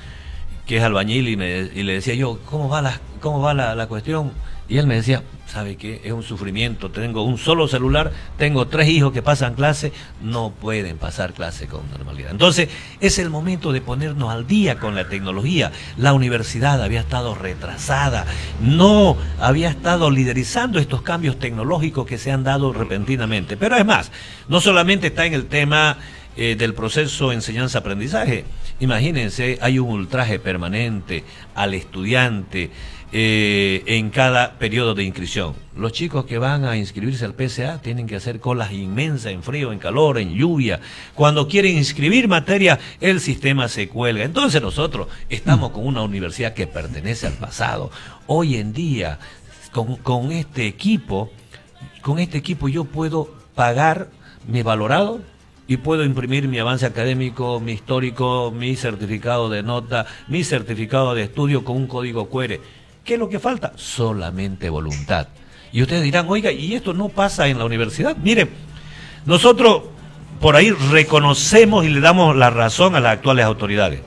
[0.66, 3.76] que es albañil y, me, y le decía yo, ¿cómo va, la, cómo va la,
[3.76, 4.32] la cuestión?
[4.68, 6.02] Y él me decía, ¿sabe qué?
[6.04, 9.94] Es un sufrimiento, tengo un solo celular, tengo tres hijos que pasan clase,
[10.24, 12.32] no pueden pasar clase con normalidad.
[12.32, 12.70] Entonces,
[13.00, 15.72] es el momento de ponernos al día con la tecnología.
[15.98, 18.26] La universidad había estado retrasada,
[18.60, 23.56] no había estado liderizando estos cambios tecnológicos que se han dado repentinamente.
[23.56, 24.12] Pero es más,
[24.50, 25.98] no solamente está en el tema
[26.38, 28.46] eh, del proceso enseñanza-aprendizaje.
[28.80, 31.24] Imagínense, hay un ultraje permanente
[31.56, 32.72] al estudiante,
[33.18, 35.56] eh, en cada periodo de inscripción.
[35.78, 39.72] Los chicos que van a inscribirse al PSA tienen que hacer colas inmensas en frío,
[39.72, 40.82] en calor, en lluvia.
[41.14, 44.26] Cuando quieren inscribir materia, el sistema se cuelga.
[44.26, 47.90] Entonces nosotros estamos con una universidad que pertenece al pasado.
[48.28, 49.18] Hoy en día,
[49.72, 51.32] con, con este equipo,
[52.02, 54.10] con este equipo yo puedo pagar
[54.46, 55.22] mi valorado
[55.68, 61.24] y puedo imprimir mi avance académico, mi histórico, mi certificado de nota, mi certificado de
[61.24, 62.60] estudio con un código QR.
[63.04, 63.74] ¿Qué es lo que falta?
[63.76, 65.28] Solamente voluntad.
[65.72, 68.16] Y ustedes dirán, oiga, ¿y esto no pasa en la universidad?
[68.18, 68.48] Mire,
[69.26, 69.84] nosotros
[70.40, 74.02] por ahí reconocemos y le damos la razón a las actuales autoridades.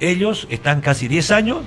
[0.00, 1.58] Ellos están casi 10 años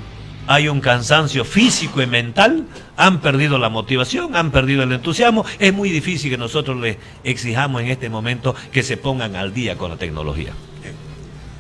[0.47, 2.65] hay un cansancio físico y mental,
[2.97, 5.45] han perdido la motivación, han perdido el entusiasmo.
[5.59, 9.77] Es muy difícil que nosotros les exijamos en este momento que se pongan al día
[9.77, 10.53] con la tecnología.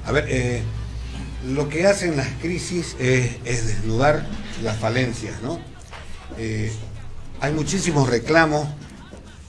[0.05, 0.61] A ver, eh,
[1.47, 4.25] lo que hacen las crisis es, es desnudar
[4.61, 5.59] las falencias, ¿no?
[6.37, 6.71] Eh,
[7.39, 8.67] hay muchísimos reclamos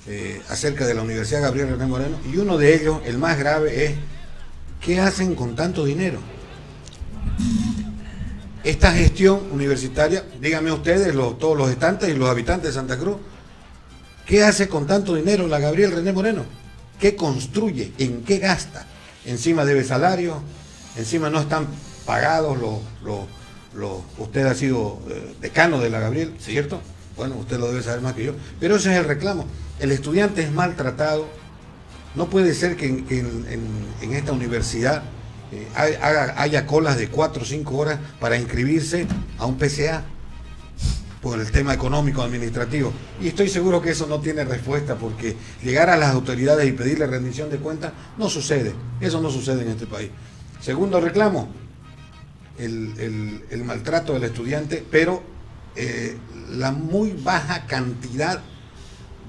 [0.07, 3.87] eh, acerca de la Universidad Gabriel René Moreno y uno de ellos, el más grave,
[3.87, 3.95] es
[4.80, 6.18] ¿qué hacen con tanto dinero?
[8.65, 13.19] Esta gestión universitaria, díganme ustedes, los, todos los estantes y los habitantes de Santa Cruz,
[14.27, 16.45] ¿qué hace con tanto dinero la Gabriel René Moreno?
[16.99, 17.93] ¿Qué construye?
[17.99, 18.87] ¿En qué gasta?
[19.27, 20.41] Encima debe salario,
[20.97, 21.67] encima no están
[22.07, 22.79] pagados los...
[23.75, 26.81] los, usted ha sido eh, decano de la Gabriel, ¿cierto?
[27.17, 28.35] Bueno, usted lo debe saber más que yo.
[28.61, 29.47] Pero ese es el reclamo.
[29.79, 31.27] El estudiante es maltratado.
[32.15, 35.03] No puede ser que en esta universidad
[35.53, 35.68] eh,
[36.36, 39.07] haya, colas de 4 o 5 horas para inscribirse
[39.38, 40.05] a un PCA
[41.20, 42.92] por el tema económico administrativo.
[43.20, 47.07] Y estoy seguro que eso no tiene respuesta porque llegar a las autoridades y pedirle
[47.07, 48.74] rendición de cuentas no sucede.
[49.01, 50.11] Eso no sucede en este país.
[50.61, 51.49] Segundo reclamo,
[52.59, 55.22] el, maltrato del estudiante, pero
[55.76, 56.16] eh,
[56.51, 58.40] la muy baja cantidad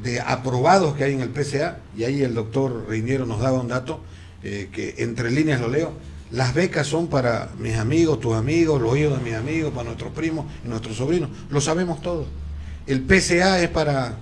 [0.03, 3.69] de aprobados que hay en el PCA, y ahí el doctor Reiniero nos daba un
[3.69, 4.01] dato,
[4.47, 5.91] eh, que entre líneas lo leo,
[6.29, 10.13] las becas son para mis amigos, tus amigos, los hijos de mis amigos, para nuestros
[10.13, 11.31] primos y nuestros sobrinos.
[11.49, 12.27] Lo sabemos todos.
[12.85, 14.17] El PCA es para,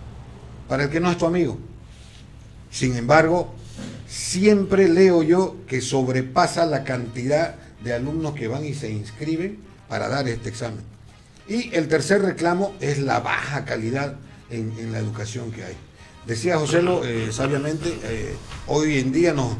[0.69, 1.57] para el que no es tu amigo.
[2.71, 3.53] Sin embargo,
[4.07, 9.57] siempre leo yo que sobrepasa la cantidad de alumnos que van y se inscriben
[9.89, 10.85] para dar este examen.
[11.49, 14.15] Y el tercer reclamo es la baja calidad
[14.49, 15.75] en, la educación que hay.
[16.25, 18.35] Decía José eh, sabiamente, eh,
[18.67, 19.57] hoy en día nos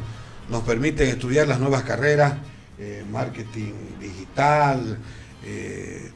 [0.50, 2.34] nos permiten estudiar las nuevas carreras,
[2.80, 4.98] eh, marketing digital,
[5.46, 6.12] eh,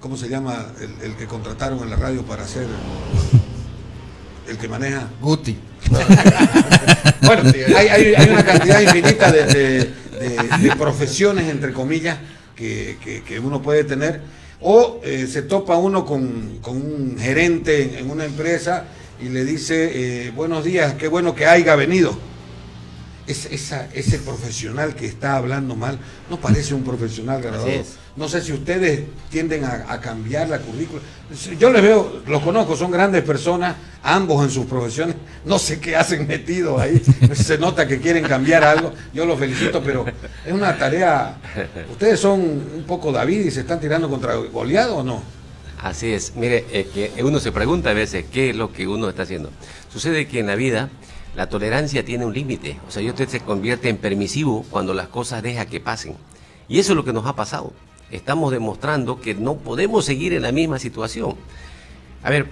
[0.00, 0.66] ¿cómo se llama
[1.02, 2.66] el, que contrataron en la radio para hacer
[4.48, 5.08] el que maneja?
[5.20, 5.58] Guti.
[7.22, 9.90] bueno, hay, una cantidad infinita de,
[10.78, 12.18] profesiones, entre comillas,
[12.56, 14.20] que, uno puede tener.
[14.60, 18.84] O eh, se topa uno con, un gerente en, una empresa
[19.20, 22.16] y le dice, buenos días, qué bueno que haya venido
[23.26, 25.98] esa, ese profesional que está hablando mal
[26.28, 27.84] no parece un profesional graduado.
[28.16, 31.00] No sé si ustedes tienden a, cambiar la currícula.
[31.58, 35.16] Yo les veo, los conozco, son grandes personas, ambos en sus profesiones.
[35.44, 37.00] No sé qué hacen metidos ahí.
[37.34, 38.92] Se nota que quieren cambiar algo.
[39.14, 40.04] Yo los felicito, pero
[40.44, 41.38] es una tarea.
[41.90, 45.22] ¿Ustedes son un poco David y se están tirando contra Goliat o no?
[45.80, 46.34] Así es.
[46.36, 49.50] Mire, que uno se pregunta a veces qué es lo que uno está haciendo.
[49.90, 50.90] Sucede que en la vida
[51.34, 52.78] la tolerancia tiene un límite.
[52.86, 56.16] O sea, usted se convierte en permisivo cuando las cosas deja que pasen.
[56.68, 57.72] Y eso es lo que nos ha pasado.
[58.10, 61.34] Estamos demostrando que no podemos seguir en la misma situación.
[62.22, 62.46] A ver,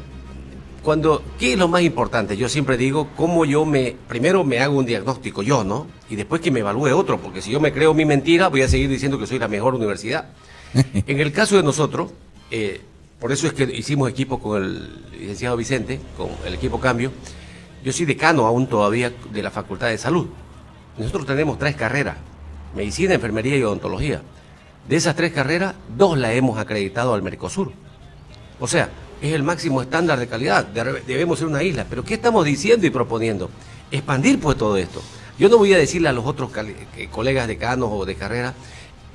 [0.82, 2.36] cuando, ¿qué es lo más importante?
[2.36, 5.86] Yo siempre digo, cómo yo me, primero me hago un diagnóstico yo, ¿no?
[6.08, 8.68] Y después que me evalúe otro, porque si yo me creo mi mentira, voy a
[8.68, 10.30] seguir diciendo que soy la mejor universidad.
[10.74, 12.12] en el caso de nosotros,
[12.50, 12.80] eh,
[13.18, 17.12] por eso es que hicimos equipo con el licenciado Vicente, con el equipo Cambio,
[17.84, 20.26] yo soy decano aún todavía de la Facultad de Salud.
[20.98, 22.16] Nosotros tenemos tres carreras,
[22.74, 24.22] medicina, enfermería y odontología.
[24.88, 27.72] De esas tres carreras, dos la hemos acreditado al Mercosur.
[28.58, 28.90] O sea,
[29.22, 30.66] es el máximo estándar de calidad.
[30.66, 31.86] Debemos ser una isla.
[31.88, 33.50] Pero ¿qué estamos diciendo y proponiendo?
[33.90, 35.02] Expandir pues todo esto.
[35.38, 36.50] Yo no voy a decirle a los otros
[37.10, 38.54] colegas decanos o de carrera,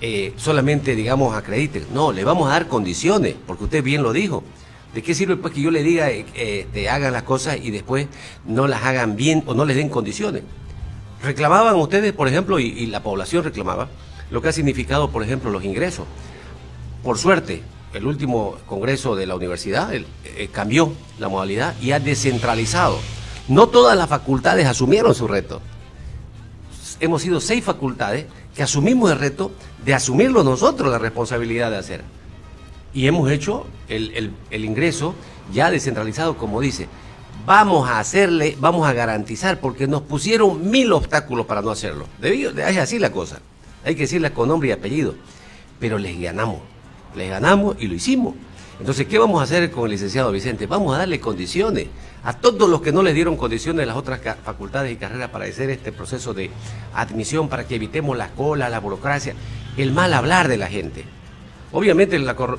[0.02, 1.86] eh, solamente, digamos, acrediten.
[1.94, 4.44] No, le vamos a dar condiciones, porque usted bien lo dijo.
[4.96, 8.08] ¿De qué sirve pues que yo le diga eh, te hagan las cosas y después
[8.46, 10.44] no las hagan bien o no les den condiciones?
[11.22, 13.90] Reclamaban ustedes, por ejemplo, y, la población reclamaba,
[14.32, 16.06] lo que ha significado, por ejemplo, los ingresos.
[17.04, 17.62] Por suerte,
[17.94, 20.06] el último congreso de la universidad eh,
[20.54, 22.98] cambió la modalidad y ha descentralizado.
[23.50, 25.62] No todas las facultades asumieron su reto.
[27.02, 29.52] Hemos sido seis facultades que asumimos el reto
[29.84, 32.16] de asumirlo nosotros la responsabilidad de hacer.
[32.96, 35.14] Y hemos hecho el, el- ingreso
[35.54, 36.88] ya descentralizado, como dice.
[37.46, 42.08] Vamos a hacerle, vamos a garantizar, porque nos pusieron mil obstáculos para no hacerlo.
[42.20, 43.40] Debido, es así la cosa.
[43.84, 45.14] Hay que decirla con nombre y apellido.
[45.80, 46.62] Pero les ganamos.
[47.16, 48.34] Les ganamos y lo hicimos.
[48.80, 50.66] Entonces, ¿qué vamos a hacer con el licenciado Vicente?
[50.66, 51.88] Vamos a darle condiciones
[52.24, 55.46] a todos los que no les dieron condiciones en las otras facultades y carreras para
[55.46, 56.50] hacer este proceso de
[56.94, 59.36] admisión, para que evitemos la cola, la burocracia,
[59.78, 61.06] el mal hablar de la gente.
[61.76, 62.18] Obviamente,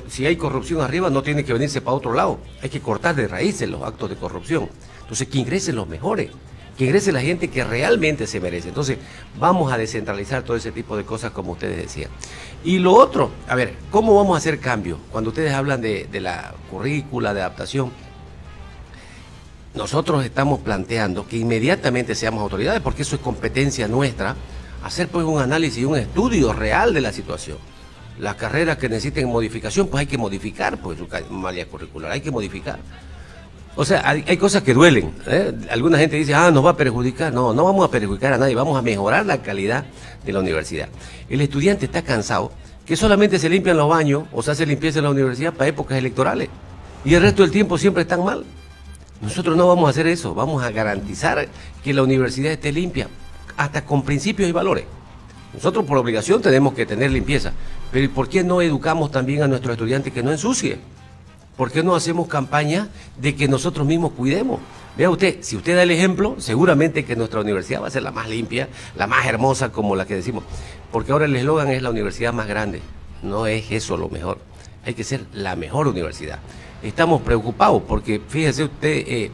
[0.09, 2.37] si hay corrupción arriba, no tiene que venirse para otro lado.
[2.61, 4.69] Hay que cortar de raíces los actos de corrupción.
[5.01, 6.29] Entonces, que ingresen los mejores,
[6.77, 8.67] que ingrese la gente que realmente se merece.
[8.69, 8.99] Entonces,
[9.39, 12.11] vamos a descentralizar todo ese tipo de cosas, como ustedes decían.
[12.63, 14.99] Y lo otro, a ver, ¿cómo vamos a hacer cambio?
[15.11, 17.91] Cuando ustedes hablan de, de la currícula, de adaptación,
[19.73, 24.35] nosotros estamos planteando que inmediatamente seamos autoridades, porque eso es competencia nuestra,
[24.83, 27.57] hacer pues un análisis y un estudio real de la situación.
[28.19, 32.31] Las carreras que necesiten modificación, pues hay que modificar pues su malla curricular, hay que
[32.31, 32.79] modificar.
[33.75, 35.13] O sea, hay, hay cosas que duelen.
[35.27, 35.53] ¿eh?
[35.69, 37.31] Alguna gente dice, ah, nos va a perjudicar.
[37.31, 39.85] No, no vamos a perjudicar a nadie, vamos a mejorar la calidad
[40.25, 40.89] de la universidad.
[41.29, 42.51] El estudiante está cansado
[42.87, 45.97] que solamente se limpian los baños o se hace limpieza en la universidad para épocas
[45.97, 46.49] electorales.
[47.05, 48.45] Y el resto del tiempo siempre están mal.
[49.21, 51.47] Nosotros no vamos a hacer eso, vamos a garantizar
[51.83, 53.09] que la universidad esté limpia,
[53.57, 54.85] hasta con principios y valores.
[55.53, 57.53] Nosotros por obligación tenemos que tener limpieza,
[57.91, 60.77] pero ¿y por qué no educamos también a nuestros estudiantes que no ensucie?
[61.55, 64.59] ¿Por qué no hacemos campaña de que nosotros mismos cuidemos?
[64.95, 68.11] Vea usted, si usted da el ejemplo, seguramente que nuestra universidad va a ser la
[68.11, 70.43] más limpia, la más hermosa, como la que decimos.
[70.91, 72.81] Porque ahora el eslogan es la universidad más grande.
[73.23, 74.39] No es eso lo mejor.
[74.85, 76.39] Hay que ser la mejor universidad.
[76.83, 79.31] Estamos preocupados porque, fíjese usted, eh,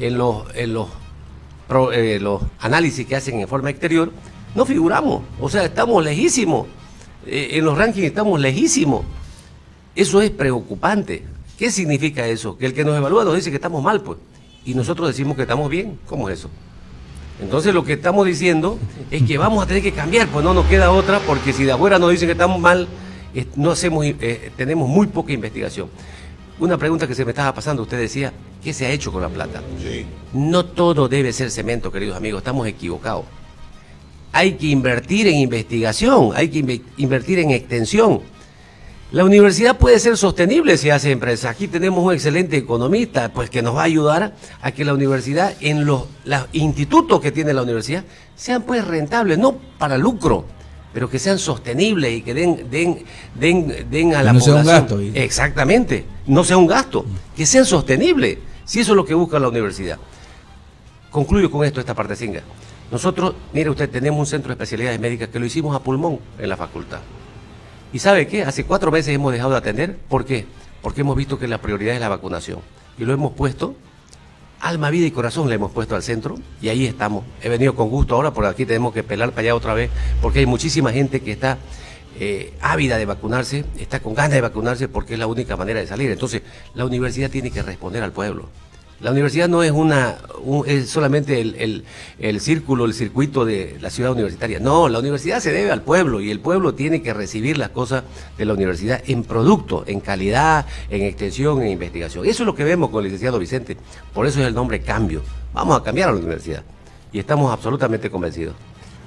[0.00, 0.88] en los, en los,
[1.68, 4.12] pro- eh, los análisis que hacen en forma exterior,
[4.54, 5.22] no figuramos.
[5.40, 6.66] O sea, estamos lejísimos.
[7.26, 9.04] Eh, en los rankings estamos lejísimos.
[9.94, 11.24] Eso es preocupante.
[11.58, 12.56] ¿Qué significa eso?
[12.56, 14.18] Que el que nos evalúa nos dice que estamos mal, pues.
[14.64, 15.98] Y nosotros decimos que estamos bien.
[16.06, 16.50] ¿Cómo es eso?
[17.42, 18.78] Entonces lo que estamos diciendo
[19.10, 21.72] es que vamos a tener que cambiar, pues no nos queda otra, porque si de
[21.72, 22.86] afuera nos dicen que estamos mal,
[23.34, 25.88] eh, no hacemos, eh, tenemos muy poca investigación.
[26.58, 29.30] Una pregunta que se me estaba pasando, usted decía, ¿qué se ha hecho con la
[29.30, 29.62] plata?
[30.34, 33.24] No todo debe ser cemento, queridos amigos, estamos equivocados.
[34.32, 38.20] Hay que invertir en investigación, hay que inve- invertir en extensión.
[39.12, 41.50] La universidad puede ser sostenible si hace empresa.
[41.50, 45.52] Aquí tenemos un excelente economista, pues que nos va a ayudar a que la universidad,
[45.60, 48.04] en los, los institutos que tiene la universidad,
[48.36, 50.44] sean pues rentables, no para lucro,
[50.94, 53.02] pero que sean sostenibles y que den, den,
[53.34, 54.86] den, den a la no sea un población.
[55.08, 57.04] gasto, Exactamente, no sea un gasto,
[57.36, 59.98] que sean sostenibles, si eso es lo que busca la universidad.
[61.10, 62.42] Concluyo con esto, esta parte cinga.
[62.90, 66.48] Nosotros, mire usted, tenemos un centro de especialidades médicas que lo hicimos a pulmón en
[66.48, 67.00] la facultad.
[67.92, 68.42] ¿Y sabe qué?
[68.42, 69.96] Hace cuatro meses hemos dejado de atender.
[70.08, 70.46] ¿Por qué?
[70.82, 72.60] Porque hemos visto que la prioridad es la vacunación.
[72.98, 73.76] Y lo hemos puesto,
[74.60, 77.24] alma, vida y corazón le hemos puesto al centro y ahí estamos.
[77.42, 80.40] He venido con gusto ahora, por aquí tenemos que pelar para allá otra vez, porque
[80.40, 81.58] hay muchísima gente que está
[82.18, 85.86] eh, ávida de vacunarse, está con ganas de vacunarse porque es la única manera de
[85.86, 86.10] salir.
[86.10, 86.42] Entonces,
[86.74, 88.48] la universidad tiene que responder al pueblo.
[89.00, 91.84] La universidad no es una un- es solamente el, el-
[92.18, 94.58] el círculo, el circuito de la ciudad universitaria.
[94.60, 98.04] No, la universidad se debe al pueblo y el pueblo tiene que recibir las cosas
[98.38, 102.24] de la universidad en producto, en calidad, en extensión, en investigación.
[102.26, 103.76] Eso es lo que vemos con el licenciado Vicente.
[104.14, 105.22] Por eso es el nombre cambio.
[105.52, 106.62] Vamos a cambiar a la universidad.
[107.12, 108.54] Y estamos absolutamente convencidos.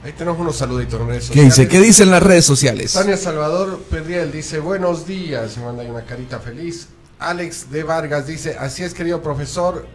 [0.03, 1.67] Ahí tenemos unos saluditos en redes ¿Qué dice?
[1.67, 2.91] ¿Qué dicen las redes sociales?
[2.93, 6.89] Tania Salvador Pedriel dice, buenos días, se manda ahí una carita feliz.
[7.29, 9.87] Alex de Vargas dice, así es querido profesor,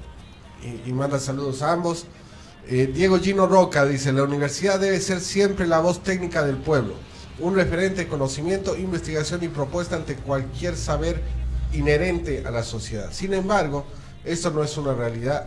[0.86, 2.06] y, manda saludos a ambos.
[2.66, 6.94] Eh, Diego Gino Roca dice, la universidad debe ser siempre la voz técnica del pueblo,
[7.38, 11.22] un referente de conocimiento, investigación y propuesta ante cualquier saber
[11.72, 13.10] inherente a la sociedad.
[13.12, 13.84] Sin embargo,
[14.24, 15.46] esto no es una realidad.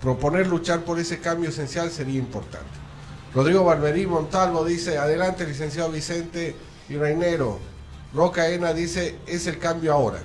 [0.00, 2.68] Proponer luchar por ese cambio esencial sería importante.
[3.34, 6.56] Rodrigo Barberí Montalvo dice, adelante licenciado Vicente
[6.88, 7.58] y Reinero.
[8.12, 10.20] Roca Ena dice, es el cambio ahora.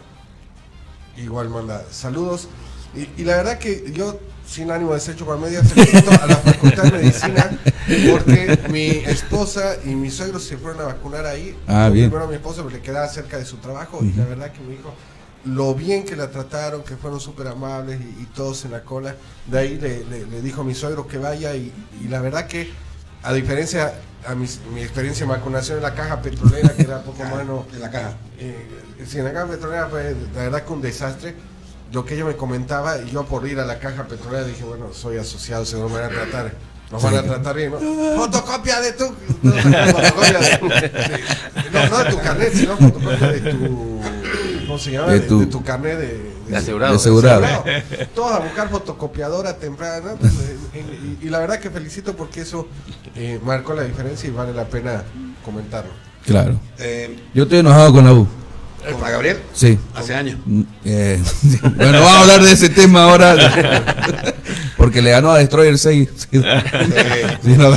[1.17, 2.47] Igual manda saludos.
[2.95, 6.83] Y, y la verdad que yo, sin ánimo de ser media felicito a la Facultad
[6.83, 7.59] de Medicina
[8.11, 11.57] porque mi esposa y mi suegro se fueron a vacunar ahí.
[11.67, 12.09] Ah, bien.
[12.09, 14.61] Primero a mi esposa porque le quedaba cerca de su trabajo y la verdad que
[14.61, 14.93] me dijo
[15.45, 19.15] lo bien que la trataron, que fueron súper amables y, y todos en la cola.
[19.45, 21.71] De ahí le, le- le dijo a mi suegro que vaya y,
[22.03, 22.71] y la verdad que
[23.23, 23.93] a diferencia
[24.27, 27.65] a mis- mi experiencia en vacunación en la caja petrolera, que era poco menos...
[27.73, 28.13] en la caja.
[28.39, 28.55] Eh,
[29.07, 31.35] sí, en la caja petrolera fue la verdad que un desastre.
[31.91, 34.87] Lo que ella me comentaba, y yo por ir a la caja petrolera dije, bueno,
[34.91, 36.51] soy asociado, se nos van a tratar,
[36.91, 37.79] nos van a tratar bien, ¿no?
[38.17, 39.05] Fotocopia de tu...
[39.43, 40.57] No, fotocopia de, sí.
[41.71, 43.57] no, no de tu carnet, sino fotocopia de tu...
[43.67, 44.01] ¿Cómo
[44.67, 45.11] ¿cómo se llama?
[45.11, 46.91] De De, tu- de tu carnet de, De asegurado.
[46.93, 47.45] de asegurado.
[48.13, 50.13] Todos a buscar fotocopiadora temprana.
[50.19, 50.33] pues,
[51.21, 52.67] y, y la verdad que felicito porque eso
[53.15, 55.03] eh, marcó la diferencia y vale la pena
[55.43, 55.91] comentarlo.
[56.25, 56.59] Claro.
[56.79, 58.27] Eh, Yo estoy enojado con la U.
[58.91, 59.39] ¿Con la Gabriel?
[59.53, 59.79] Sí.
[59.95, 60.37] Hace años.
[60.45, 61.19] Mm, eh,
[61.75, 63.35] bueno, vamos a hablar de ese tema ahora.
[64.77, 66.09] Porque le ganó a Destroyer 6.
[66.29, 66.39] Sí,
[67.57, 67.69] no,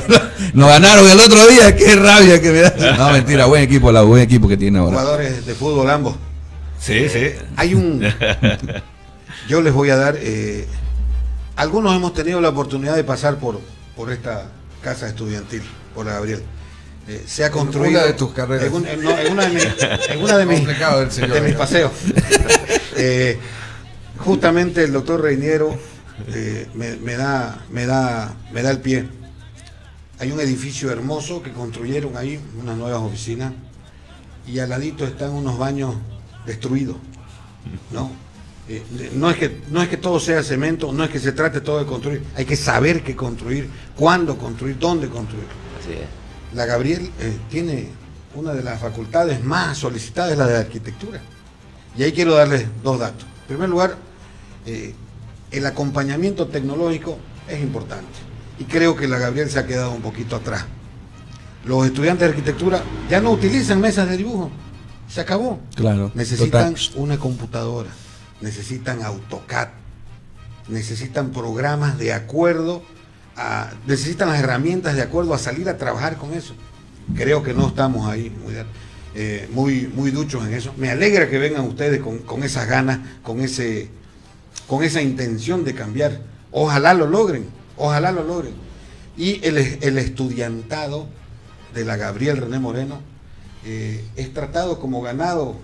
[0.53, 1.75] nos ganaron el otro día.
[1.75, 2.97] Qué rabia que me da.
[2.99, 3.47] No, mentira.
[3.47, 4.93] Buen equipo, la U, buen equipo que tiene ahora.
[4.99, 6.16] Jugadores de fútbol ambos.
[6.79, 7.31] Sí, sí.
[7.57, 8.01] Hay un.
[9.49, 10.16] Yo les voy a dar.
[10.18, 10.66] eh,
[11.57, 13.61] algunos hemos tenido la oportunidad de pasar por,
[13.97, 14.51] por esta
[14.83, 15.62] casa estudiantil,
[15.95, 16.43] por la Gabriel.
[17.09, 17.99] Eh, se ha construido.
[17.99, 18.66] una de tus carreras.
[18.66, 19.64] En, un- en- no, en una de mis,
[20.11, 20.59] en una de mis,
[21.12, 21.57] señor, de mis ¿eh?
[21.57, 21.93] paseos.
[23.01, 23.39] Eh,
[24.18, 25.79] justamente el doctor Reiniero
[26.35, 29.07] eh, me, me da, me, da, me da el pie.
[30.18, 33.53] Hay un edificio hermoso que construyeron ahí, unas nuevas oficinas,
[34.49, 35.95] y al ladito están unos baños
[36.49, 36.96] destruidos.
[37.92, 38.11] ¿no?
[38.68, 38.82] Eh,
[39.14, 41.78] no, es que, no es que todo sea cemento, no es que se trate todo
[41.78, 45.46] de construir, hay que saber qué construir, cuándo construir, dónde construir.
[45.80, 46.55] Así es.
[46.55, 47.88] La Gabriel eh, tiene
[48.34, 51.20] una de las facultades más solicitadas, la de arquitectura.
[51.96, 53.24] Y ahí quiero darles dos datos.
[53.42, 53.96] En primer lugar,
[54.66, 54.94] eh,
[55.51, 57.18] el acompañamiento tecnológico
[57.49, 58.07] es importante.
[58.59, 60.66] Y creo que la Gabriel se ha quedado un poquito atrás.
[61.64, 64.51] Los estudiantes de arquitectura ya no utilizan mesas de dibujo.
[65.09, 65.59] Se acabó.
[65.74, 66.12] Claro.
[66.14, 66.92] Necesitan total.
[66.96, 67.90] una computadora,
[68.40, 69.68] necesitan AutoCAD,
[70.68, 72.82] necesitan programas de acuerdo
[73.36, 76.54] a, necesitan las herramientas de acuerdo a salir a trabajar con eso.
[77.16, 78.54] Creo que no estamos ahí muy,
[79.14, 80.74] eh, muy, muy duchos en eso.
[80.76, 83.88] Me alegra que vengan ustedes con, con esas ganas, con ese,
[84.66, 86.20] con esa intención de cambiar.
[86.50, 87.46] Ojalá lo logren,
[87.78, 88.52] ojalá lo logren.
[89.16, 91.09] Y el, el estudiantado
[91.74, 93.00] de la Gabriel René Moreno
[93.64, 95.56] eh, es tratado como ganado,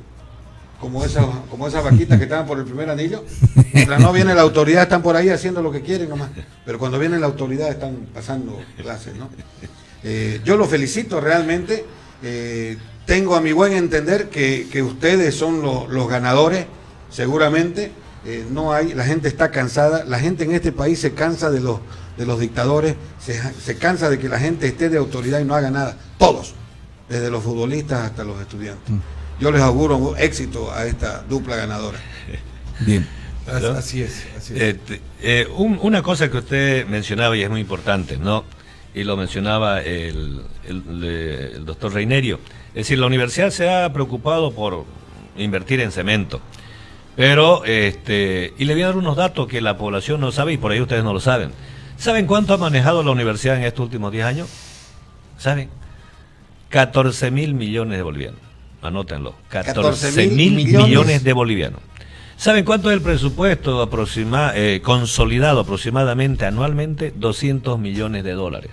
[0.80, 3.24] como esas, como esas vaquitas que estaban por el primer anillo.
[3.72, 6.28] Mientras no viene la autoridad, están por ahí haciendo lo que quieren nomás.
[6.66, 9.28] Pero cuando viene la autoridad están pasando clases, ¿no?
[10.02, 11.84] Eh, yo lo felicito realmente.
[12.22, 12.76] eh,
[13.06, 16.64] tengo a mi buen entender que, ustedes son lo- los ganadores,
[17.10, 17.92] seguramente.
[18.26, 21.60] Eh, no hay, la gente está cansada, la gente en este país se cansa de
[21.60, 21.80] los,
[22.16, 25.70] de los dictadores, se cansa de que la gente esté de autoridad y no haga
[25.70, 25.96] nada.
[26.18, 26.54] Todos,
[27.14, 28.94] desde los futbolistas hasta los estudiantes.
[29.40, 31.98] Yo les auguro un éxito a esta dupla ganadora.
[32.80, 33.06] Bien.
[33.46, 34.26] Así, así es.
[34.36, 34.60] Así es.
[34.62, 38.44] Este, eh, un- una cosa que usted mencionaba y es muy importante, ¿no?
[38.94, 42.38] Y lo mencionaba el, el doctor Reinerio.
[42.68, 44.84] Es decir, la universidad se ha preocupado por
[45.36, 46.40] invertir en cemento.
[47.16, 50.56] Pero, este, y le voy a dar unos datos que la población no sabe y
[50.58, 51.50] por ahí ustedes no lo saben.
[51.96, 54.48] ¿Saben cuánto ha manejado la universidad en estos últimos 10 años?
[55.38, 55.68] ¿Saben?
[56.74, 58.40] 14 mil millones de bolivianos.
[58.82, 59.36] Anótenlo.
[59.48, 60.88] 14 mil millones.
[60.88, 61.80] millones de bolivianos.
[62.36, 67.12] ¿Saben cuánto es el presupuesto aproxima- eh, consolidado aproximadamente anualmente?
[67.14, 68.72] 200 millones de dólares.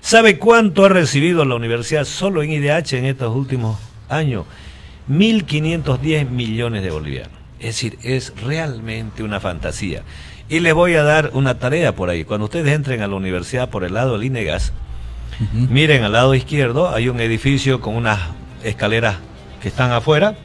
[0.00, 3.78] ¿Sabe cuánto ha recibido la universidad solo en IDH en estos últimos
[4.08, 4.46] años?
[5.10, 7.36] 1.510 millones de bolivianos.
[7.60, 10.02] Es decir, es realmente una fantasía.
[10.48, 12.24] Y les voy a dar una tarea por ahí.
[12.24, 14.72] Cuando ustedes entren a la universidad por el lado del INEGAS,
[15.52, 18.20] miren al lado izquierdo, hay un edificio con unas
[18.62, 19.16] escaleras
[19.60, 20.36] que están afuera.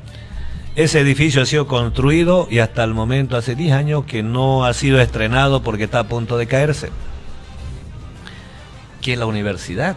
[0.75, 4.73] Ese edificio ha sido construido y hasta el momento hace 10 años que no ha
[4.73, 6.89] sido estrenado porque está a punto de caerse.
[9.01, 9.95] Que la universidad,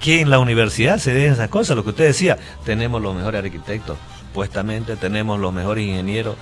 [0.00, 3.44] que en la universidad se den esas cosas, lo que usted decía, tenemos los mejores
[3.44, 3.96] arquitectos,
[4.28, 6.36] supuestamente tenemos los mejores ingenieros,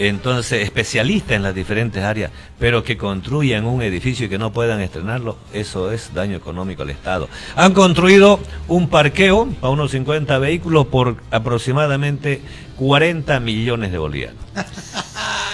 [0.00, 4.80] entonces especialistas en las diferentes áreas, pero que construyan un edificio y que no puedan
[4.80, 7.28] estrenarlo, eso es daño económico al Estado.
[7.54, 12.40] Han construido un parqueo para unos 50 vehículos por aproximadamente
[12.76, 14.42] 40 millones de bolivianos.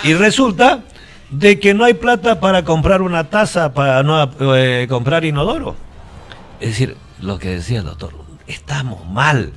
[0.04, 0.84] Y resulta
[1.30, 5.74] de que no hay plata para comprar una taza, para no eh, comprar inodoro.
[6.60, 8.12] Es decir, lo que decía el doctor,
[8.46, 9.52] estamos mal.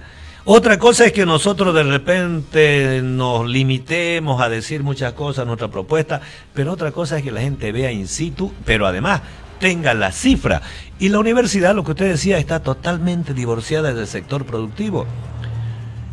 [0.51, 6.21] Otra cosa es que nosotros de repente nos limitemos a decir muchas cosas, nuestra propuesta,
[6.55, 9.21] pero otra cosa es que la gente vea in situ, pero además
[9.59, 10.63] tenga la cifra.
[10.97, 15.05] Y la universidad, lo que usted decía, está totalmente divorciada del sector productivo.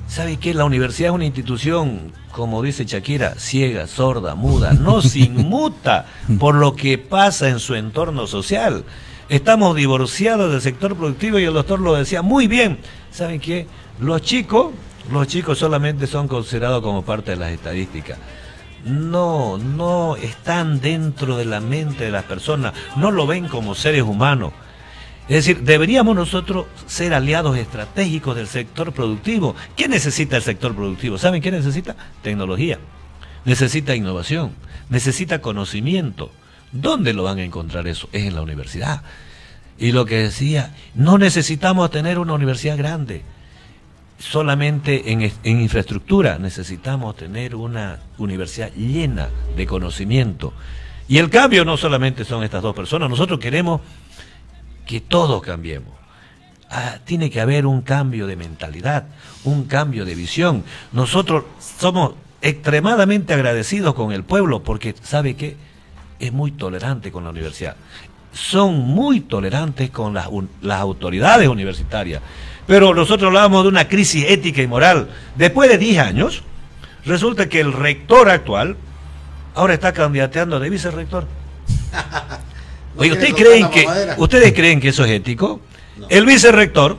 [0.06, 0.52] ¿Sabe qué?
[0.52, 6.04] La universidad es una institución, como dice Shakira, ciega, sorda, muda, no se inmuta
[6.38, 8.84] por lo que pasa en su entorno social.
[9.28, 12.78] Estamos divorciados del sector productivo y el doctor lo decía muy bien.
[13.10, 13.66] ¿Saben qué?
[13.98, 14.72] Los chicos,
[15.10, 18.18] los chicos solamente son considerados como parte de las estadísticas.
[18.84, 24.02] No, no están dentro de la mente de las personas, no lo ven como seres
[24.02, 24.52] humanos.
[25.28, 29.56] Es decir, deberíamos nosotros ser aliados estratégicos del sector productivo.
[29.74, 31.18] ¿Qué necesita el sector productivo?
[31.18, 31.96] ¿Saben qué necesita?
[32.22, 32.78] Tecnología.
[33.44, 34.52] Necesita innovación.
[34.88, 36.30] Necesita conocimiento.
[36.72, 38.08] ¿Dónde lo van a encontrar eso?
[38.12, 39.02] Es en la universidad.
[39.78, 43.22] Y lo que decía, no necesitamos tener una universidad grande
[44.18, 50.54] solamente en, en, infraestructura, necesitamos tener una universidad llena de conocimiento.
[51.08, 53.80] Y el cambio no solamente son estas dos personas, nosotros queremos
[54.86, 55.92] que todos cambiemos.
[56.70, 59.06] Ah, tiene que haber un cambio de mentalidad,
[59.44, 60.64] un cambio de visión.
[60.92, 61.44] Nosotros
[61.78, 65.56] somos extremadamente agradecidos con el pueblo porque, ¿sabe qué?
[66.18, 67.76] Es muy tolerante con la universidad.
[68.32, 70.28] Son muy tolerantes con las,
[70.60, 72.22] las autoridades universitarias.
[72.66, 75.08] Pero nosotros hablábamos de una crisis ética y moral.
[75.36, 76.42] Después de 10 años,
[77.04, 78.76] resulta que el rector actual
[79.54, 81.26] ahora está candidateando de vicerrector.
[82.96, 83.86] Oye, ¿ustedes creen, que,
[84.16, 85.60] ¿ustedes creen que eso es ético?
[86.08, 86.96] El vicerrector,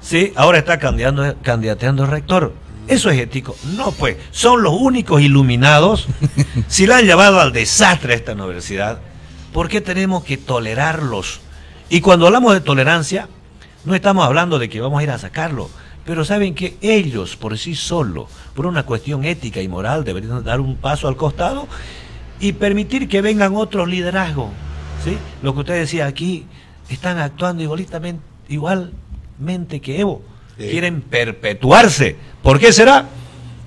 [0.00, 2.52] sí, ahora está candidateando, candidateando rector.
[2.88, 3.56] ¿Eso es ético?
[3.76, 6.08] No, pues, son los únicos iluminados.
[6.68, 9.00] si la han llevado al desastre a esta universidad,
[9.52, 11.40] ¿por qué tenemos que tolerarlos?
[11.88, 13.28] Y cuando hablamos de tolerancia,
[13.84, 15.70] no estamos hablando de que vamos a ir a sacarlo,
[16.04, 20.60] pero saben que ellos por sí solos, por una cuestión ética y moral, deberían dar
[20.60, 21.68] un paso al costado
[22.40, 24.50] y permitir que vengan otros liderazgos.
[25.04, 25.16] ¿sí?
[25.42, 26.46] Lo que usted decía aquí,
[26.88, 30.22] están actuando igualitamente, igualmente que Evo.
[30.56, 32.16] Quieren perpetuarse.
[32.42, 33.06] ¿Por qué será?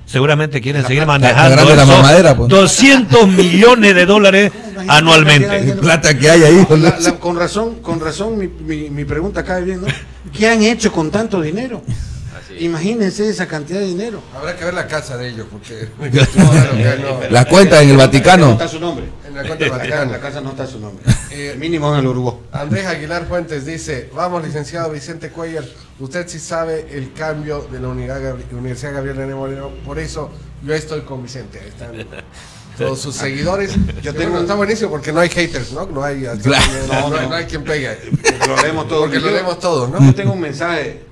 [0.06, 2.50] Seguramente quieren seguir manejando la mamadera, pues.
[2.50, 4.52] 200 millones de dólares
[4.88, 5.74] anualmente.
[5.74, 6.68] Plata que hay ahí.
[6.70, 9.88] La- la- con razón, con razón mi, mi- mi pregunta cae bien, ¿no?
[10.32, 11.82] ¿Qué han hecho con tanto dinero?
[12.60, 14.22] Imagínense esa cantidad de dinero.
[14.36, 15.88] Habrá que ver la casa de ellos, porque.
[17.30, 18.52] La cuenta en el No Vaticano.
[18.52, 19.06] está su nombre.
[19.28, 20.02] En la cuenta del Vaticano.
[20.04, 21.04] En la casa no está su nombre.
[21.32, 22.36] Eh, Mínimo en el Uruguay.
[22.52, 25.66] Andrés Aguilar Fuentes dice, vamos licenciado Vicente Cuellar,
[26.00, 30.30] usted sí sabe el cambio de la Universidad Gabriel René Moreno, por eso
[30.64, 32.08] yo estoy con Vicente, ahí están
[32.78, 33.74] todos sus seguidores.
[34.04, 35.86] Yo tengo, está buenísimo porque no hay haters, ¿no?
[35.86, 37.90] No hay, no, no hay- no hay quien pegue.
[38.12, 39.02] Porque lo leemos todos.
[39.04, 40.06] Porque lo leemos todos, ¿no?
[40.06, 41.06] Yo tengo un mensaje.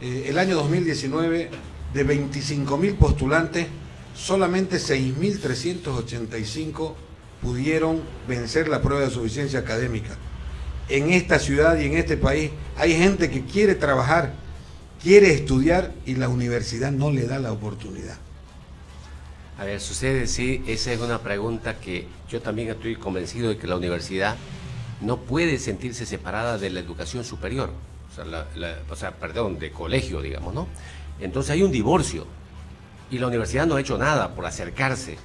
[0.00, 1.50] Eh, el año 2019,
[1.92, 3.66] de 25 mil postulantes,
[4.14, 6.94] solamente 6.385
[7.42, 10.16] pudieron vencer la prueba de suficiencia académica.
[10.88, 14.34] En esta ciudad y en este país hay gente que quiere trabajar,
[15.02, 18.16] quiere estudiar y la universidad no le da la oportunidad.
[19.58, 23.66] A ver, sucede, sí, esa es una pregunta que yo también estoy convencido de que
[23.66, 24.36] la universidad
[25.00, 27.72] no puede sentirse separada de la educación superior,
[28.24, 30.66] sea, la- la- o sea, perdón, de colegio, digamos, ¿no?
[31.20, 32.26] Entonces hay un divorcio
[33.10, 35.16] y la universidad no ha hecho nada por acercarse.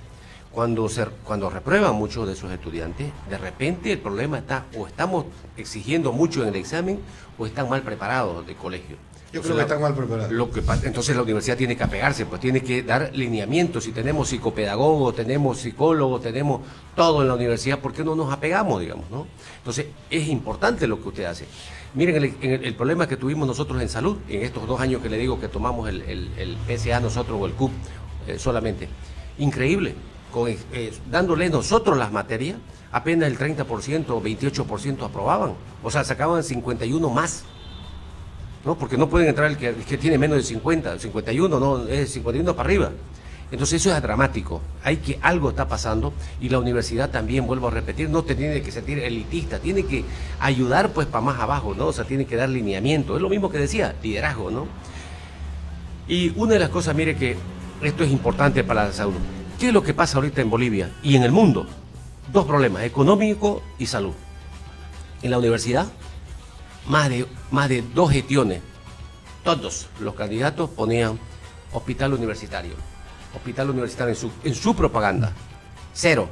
[0.52, 5.26] Cuando, se, cuando reprueban muchos de sus estudiantes, de repente el problema está o estamos
[5.58, 7.00] exigiendo mucho en el examen
[7.40, 8.98] o están mal preparados de colegio.
[9.32, 10.32] Yo O creo sea, que están mal preparados.
[10.32, 13.86] lo que entonces la universidad tiene que apegarse, pues tiene que dar lineamientos.
[13.86, 16.62] Si tenemos psicopedagogos, tenemos psicólogos, tenemos
[16.96, 19.26] todo en la universidad, ¿por qué no nos apegamos, digamos, no?
[19.58, 21.48] Entonces es importante lo que usted hace.
[21.94, 25.40] Miren, el, problema que tuvimos nosotros en salud, en estos dos años que le digo
[25.40, 27.72] que tomamos el PSA nosotros o el CUP
[28.28, 28.88] eh, solamente,
[29.38, 29.96] increíble.
[30.32, 32.58] Con, eh, dándole nosotros las materias,
[32.92, 35.54] apenas el 30% o 28% aprobaban.
[35.84, 37.44] O sea, sacaban 51 más.
[38.66, 38.76] ¿no?
[38.78, 42.12] Porque no pueden entrar el que, el que tiene menos de 50, 51, no, es
[42.14, 42.92] 51 para arriba.
[43.54, 44.62] Entonces eso es dramático.
[44.84, 48.64] Hay que algo está pasando y la universidad también, vuelvo a repetir, no te tiene
[48.64, 50.04] que sentir elitista, tiene que
[50.40, 51.86] ayudar pues para más abajo, ¿no?
[51.86, 53.16] O sea, tiene que dar lineamiento.
[53.16, 54.66] Es lo mismo que decía, liderazgo, ¿no?
[56.08, 57.38] Y una de las cosas, mire que
[57.84, 59.14] esto es importante para la salud.
[59.60, 61.68] ¿Qué es lo que pasa ahorita en Bolivia y en el mundo?
[62.32, 64.14] Dos problemas, económico y salud.
[65.22, 65.86] En la universidad,
[66.88, 68.64] más de, más de dos gestiones,
[69.44, 71.20] todos los candidatos ponían
[71.72, 72.93] hospital universitario.
[73.36, 75.32] Hospital universitario en su, propaganda.
[75.94, 76.30] Cero.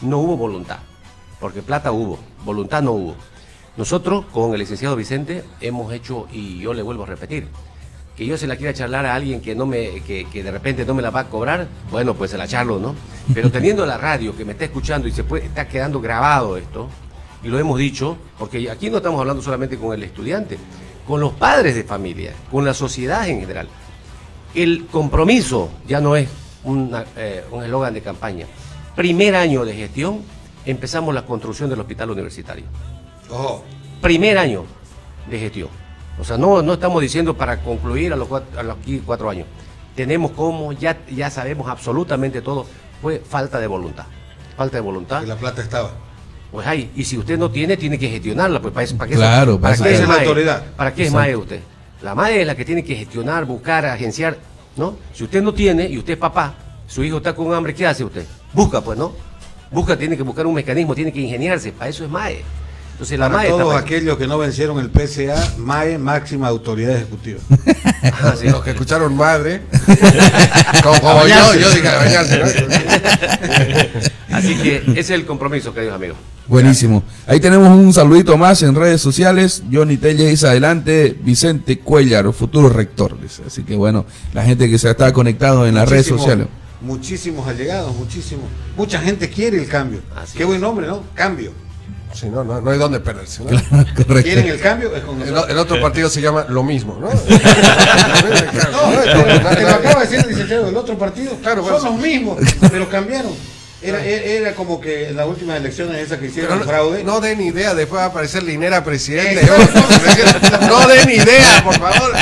[0.00, 0.78] No hubo voluntad.
[1.40, 3.14] Porque plata hubo, voluntad no hubo.
[3.76, 7.48] Nosotros, con el licenciado Vicente, hemos hecho, y yo le vuelvo a repetir,
[8.16, 10.84] que yo se la quiera charlar a alguien que no me, que, que de repente
[10.84, 12.94] no me la va a cobrar, bueno, pues se la charlo, ¿no?
[13.32, 16.88] Pero teniendo la radio que me está escuchando y se puede, está quedando grabado esto,
[17.42, 20.56] y lo hemos dicho, porque aquí no estamos hablando solamente con el estudiante,
[21.06, 23.68] con los padres de familia, con la sociedad en general.
[24.54, 26.28] El compromiso ya no es
[26.62, 28.46] una, eh, un eslogan de campaña.
[28.94, 30.22] Primer año de gestión,
[30.64, 32.64] empezamos la construcción del hospital universitario.
[33.30, 33.64] Ojo.
[34.00, 34.64] Primer año
[35.28, 35.68] de gestión.
[36.18, 39.28] O sea, no, no estamos diciendo para concluir a los, cuatro, a los aquí cuatro
[39.28, 39.46] años.
[39.96, 42.66] Tenemos cómo, ya, ya sabemos absolutamente todo.
[43.02, 44.04] Fue falta de voluntad.
[44.56, 45.20] Falta de voluntad.
[45.20, 45.90] Que la plata estaba.
[46.52, 46.92] Pues hay.
[46.94, 48.62] Y si usted no tiene, tiene que gestionarla.
[48.62, 50.64] Pues para, eso, para Claro, para, para qué es la autoridad.
[50.76, 51.12] ¿Para qué es.
[51.12, 51.60] MAE usted?
[52.04, 54.36] La MAE es la que tiene que gestionar, buscar, agenciar,
[54.76, 54.98] ¿no?
[55.14, 56.54] Si usted no tiene y usted es papá,
[56.86, 58.26] su hijo está con hambre, ¿qué hace usted?
[58.52, 59.12] Busca, pues, ¿no?
[59.70, 61.72] Busca, tiene que buscar un mecanismo, tiene que ingeniarse.
[61.72, 62.42] Para eso es MAE.
[62.94, 67.40] Entonces la Para MAE todos aquellos que no vencieron el PSA, MAE, máxima autoridad ejecutiva.
[68.04, 68.48] Ah, sí.
[68.48, 69.62] Los que escucharon madre,
[70.82, 74.36] como, como yo, yo dije a bañarse, ¿no?
[74.36, 76.16] Así que ese es el compromiso, queridos amigos.
[76.46, 77.02] Buenísimo.
[77.26, 79.62] Ahí tenemos un saludito más en redes sociales.
[79.72, 83.20] Johnny Telle dice adelante, Vicente Cuellar, futuro rector.
[83.20, 83.42] dice.
[83.46, 86.46] Así que bueno, la gente que se está conectado en las redes sociales.
[86.80, 88.44] Muchísimos allegados, muchísimos.
[88.76, 90.00] Mucha gente quiere el cambio.
[90.14, 90.48] Así Qué es.
[90.48, 91.02] buen nombre, ¿no?
[91.14, 91.52] Cambio.
[92.14, 93.42] Sí, no, no, no hay dónde perderse.
[93.42, 93.50] ¿no?
[94.22, 94.94] ¿Quieren el cambio?
[94.94, 97.08] Es con El, el otro partido se llama lo mismo, ¿no?
[97.08, 97.18] No,
[99.50, 101.32] te lo acaba de decir el licenciado otro partido.
[101.42, 102.38] Claro, son los mismos,
[102.70, 103.32] pero cambiaron.
[103.82, 107.04] Era, era, como que en las últimas elecciones esas que hicieron fraude.
[107.04, 109.46] no, den idea, después va a aparecer Linera presidente.
[110.66, 112.12] No den idea, por favor.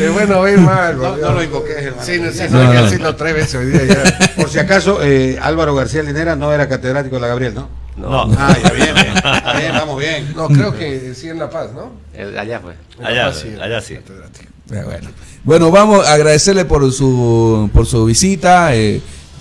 [0.00, 0.98] Es bueno oír mal.
[0.98, 2.02] No, no lo invoques, hermano.
[2.04, 2.82] Sí, no, sí, No, no, hay que no.
[2.86, 4.02] decirlo tres veces hoy día ya.
[4.34, 7.68] Por si acaso, eh, Álvaro García Linera no era catedrático de la Gabriel, ¿no?
[7.96, 9.14] No, Ah, ya bien, bien.
[9.58, 10.32] Bien, vamos bien.
[10.36, 11.92] No, creo que sí en La Paz, ¿no?
[12.12, 12.74] El- allá fue.
[12.98, 13.94] En allá, Paz allá sí.
[13.94, 15.08] Eh, Bueno.
[15.44, 18.74] Bueno, vamos a agradecerle por su por su visita.
[18.74, 19.00] Eh,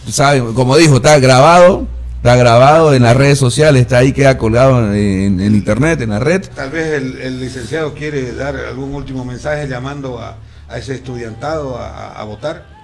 [0.09, 1.87] saben, como dijo, está grabado,
[2.17, 6.19] está grabado en las redes sociales, está ahí, queda colgado en, en internet, en la
[6.19, 6.43] red.
[6.55, 10.37] Tal vez el, el licenciado quiere dar algún último mensaje llamando a,
[10.69, 12.74] a ese estudiantado a, a- a votar.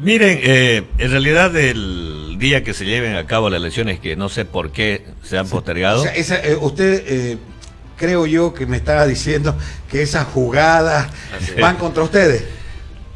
[0.00, 4.28] Miren, eh, en realidad el día que se lleven a cabo las elecciones, que no
[4.28, 7.38] sé por qué se han postergado, O sea, esa, eh, usted, eh,
[7.96, 9.56] creo yo que me estaba diciendo
[9.90, 11.08] que esas jugadas
[11.40, 11.60] es.
[11.60, 12.44] van contra ustedes.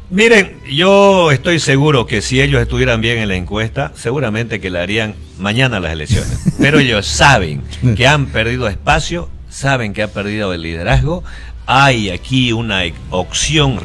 [0.09, 4.79] Miren, yo estoy seguro que si ellos estuvieran bien en la encuesta, seguramente que le
[4.79, 6.37] harían mañana las elecciones.
[6.59, 7.63] Pero ellos saben
[7.95, 11.23] que han perdido espacio, saben que han perdido el liderazgo,
[11.65, 13.79] hay aquí una opción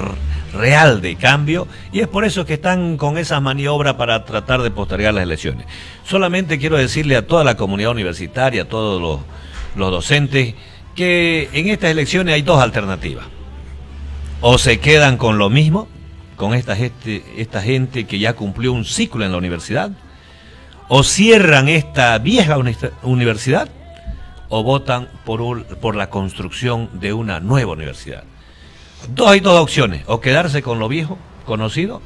[0.52, 4.70] real de cambio y es por eso que están con esa maniobra para tratar de
[4.70, 5.66] postergar las elecciones.
[6.04, 9.00] Solamente quiero decirle a toda la comunidad universitaria, a todos
[9.76, 10.54] los, docentes,
[10.94, 13.26] que en estas elecciones hay dos alternativas
[14.40, 15.88] o se quedan con lo mismo,
[16.36, 19.90] con esta gente, esta gente que ya cumplió un ciclo en la universidad,
[20.88, 23.68] o cierran esta vieja uni- universidad,
[24.48, 28.24] o votan por, por la construcción de una nueva universidad.
[29.26, 32.02] Hay dos opciones, o quedarse con lo viejo, conocido,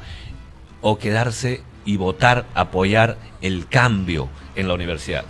[0.81, 5.25] o quedarse y votar, apoyar el cambio en la universidad.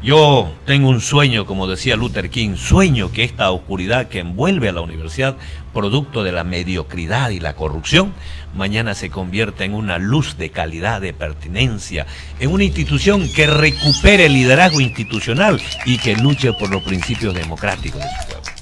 [0.00, 4.72] Yo tengo un sueño, como decía Luther King, sueño que esta oscuridad que envuelve a
[4.72, 5.36] la universidad,
[5.74, 8.12] producto de la mediocridad y la corrupción,
[8.54, 12.06] mañana se convierta en una luz de calidad, de pertinencia,
[12.38, 18.00] en una institución que recupere el liderazgo institucional y que luche por los principios democráticos
[18.00, 18.57] de su pueblo.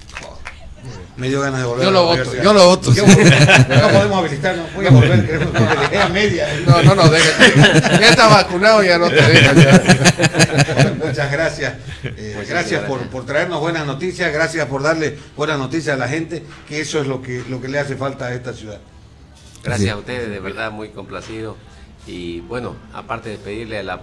[1.17, 1.83] Me dio ganas de volver.
[1.85, 2.93] Yo a lo la voto, yo lo voto.
[2.93, 4.75] Yo- no podemos habilitarnos.
[4.75, 5.53] Voy a volver, creo
[5.91, 6.47] que a media.
[6.67, 9.57] No, no, no, deje- ya está vacunado, ya no te dejan.
[9.57, 10.95] ya.
[11.05, 11.75] Muchas gracias.
[12.05, 16.43] Eh, gracias por, por traernos buenas noticias, gracias por darle buenas noticias a la gente,
[16.69, 18.79] que eso es lo que, lo que le hace falta a esta ciudad.
[19.65, 21.57] Gracias a ustedes, de verdad muy complacido.
[22.07, 23.99] Y bueno, aparte de pedirle a la,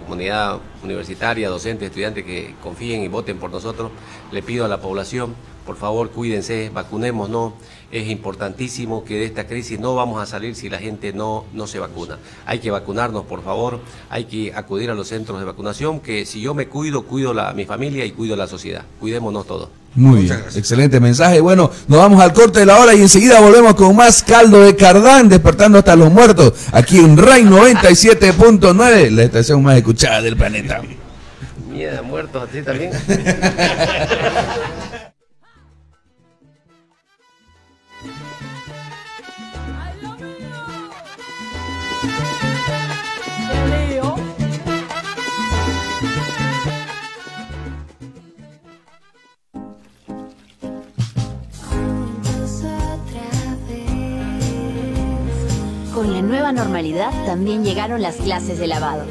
[0.00, 3.92] comunidad universitaria, docentes, estudiantes que confíen y voten por nosotros,
[4.32, 5.34] le pido a la población,
[5.64, 7.54] por favor, cuídense, vacunémonos.
[7.92, 11.66] Es importantísimo que de esta crisis no vamos a salir si la gente no, no
[11.66, 12.18] se vacuna.
[12.44, 13.80] Hay que vacunarnos, por favor,
[14.10, 17.50] hay que acudir a los centros de vacunación, que si yo me cuido, cuido la,
[17.50, 18.82] a mi familia y cuido la sociedad.
[18.98, 19.68] Cuidémonos todos.
[19.94, 21.40] Muy bien, excelente mensaje.
[21.40, 24.76] Bueno, nos vamos al corte de la hora y enseguida volvemos con más caldo de
[24.76, 30.82] cardán, despertando hasta los muertos, aquí en Ray 97.9, la estación más escuchada del planeta.
[31.70, 32.90] Mierda, muertos así también.
[56.06, 59.02] Con la nueva normalidad también llegaron las clases de lavado.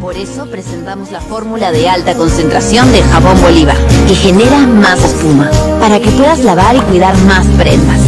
[0.00, 3.76] Por eso presentamos la fórmula de alta concentración de jabón Bolívar,
[4.06, 5.50] que genera más espuma,
[5.80, 7.98] para que puedas lavar y cuidar más prendas.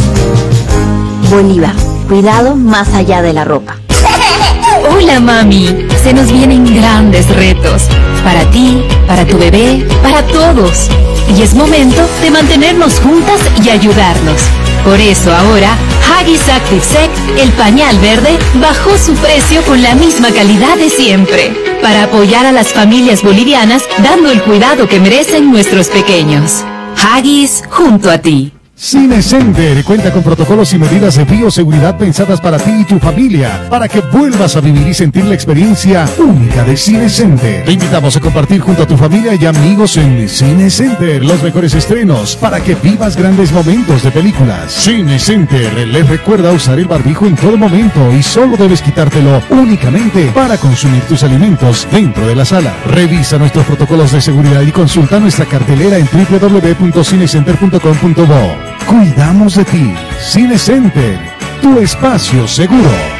[1.29, 1.75] Bolívar,
[2.07, 3.75] cuidado más allá de la ropa.
[4.95, 7.89] Hola mami, se nos vienen grandes retos.
[8.23, 10.89] Para ti, para tu bebé, para todos.
[11.37, 14.43] Y es momento de mantenernos juntas y ayudarnos.
[14.85, 15.75] Por eso ahora,
[16.17, 21.53] Haggis Active Sec, el pañal verde, bajó su precio con la misma calidad de siempre.
[21.81, 26.63] Para apoyar a las familias bolivianas, dando el cuidado que merecen nuestros pequeños.
[27.03, 28.54] Haggis junto a ti.
[28.77, 33.69] Cine Center cuenta con protocolos y medidas de bioseguridad pensadas para ti y tu familia,
[33.69, 37.63] para que vuelvas a vivir y sentir la experiencia única de Cine Center.
[37.63, 41.73] Te invitamos a compartir junto a tu familia y amigos en Cine Center los mejores
[41.73, 44.73] estrenos, para que vivas grandes momentos de películas.
[44.73, 50.33] Cine Center les recuerda usar el barbijo en todo momento y solo debes quitártelo únicamente
[50.35, 52.75] para consumir tus alimentos dentro de la sala.
[52.87, 58.64] Revisa nuestros protocolos de seguridad y consulta nuestra cartelera en www.cinecenter.com.bo.
[58.85, 59.93] Cuidamos de ti.
[60.19, 61.19] Cine Center,
[61.61, 63.14] tu espacio seguro.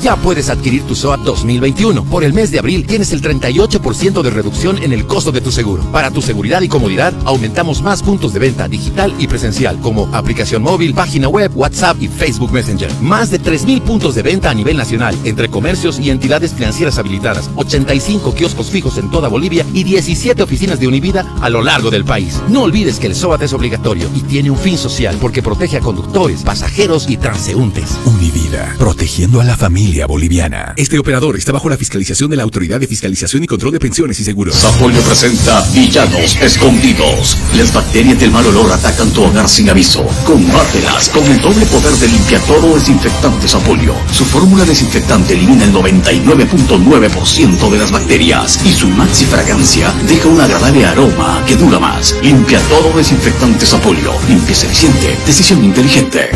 [0.00, 2.04] Ya puedes adquirir tu SOAT 2021.
[2.04, 5.52] Por el mes de abril tienes el 38% de reducción en el costo de tu
[5.52, 5.82] seguro.
[5.92, 10.62] Para tu seguridad y comodidad, aumentamos más puntos de venta digital y presencial, como aplicación
[10.62, 12.90] móvil, página web, WhatsApp y Facebook Messenger.
[13.00, 17.50] Más de 3.000 puntos de venta a nivel nacional, entre comercios y entidades financieras habilitadas,
[17.56, 22.04] 85 kioscos fijos en toda Bolivia y 17 oficinas de Univida a lo largo del
[22.04, 22.40] país.
[22.48, 25.80] No olvides que el SOAT es obligatorio y tiene un fin social porque protege a
[25.80, 27.98] conductores, pasajeros y transeúntes.
[28.06, 30.74] Univida, protegiendo a la familia boliviana.
[30.76, 34.18] Este operador está bajo la fiscalización de la Autoridad de Fiscalización y Control de Pensiones
[34.20, 34.54] y Seguros.
[34.54, 37.36] Sapolio presenta Villanos Escondidos.
[37.56, 40.04] Las bacterias del mal olor atacan tu hogar sin aviso.
[40.24, 43.94] Combátelas con el doble poder de limpiatoro desinfectante Sapolio.
[44.12, 50.40] Su fórmula desinfectante elimina el 99.9% de las bacterias y su maxi fragancia deja un
[50.40, 52.16] agradable aroma que dura más.
[52.22, 54.12] Limpia todo desinfectante Sapolio.
[54.28, 55.16] Limpieza eficiente.
[55.26, 56.30] Decisión inteligente.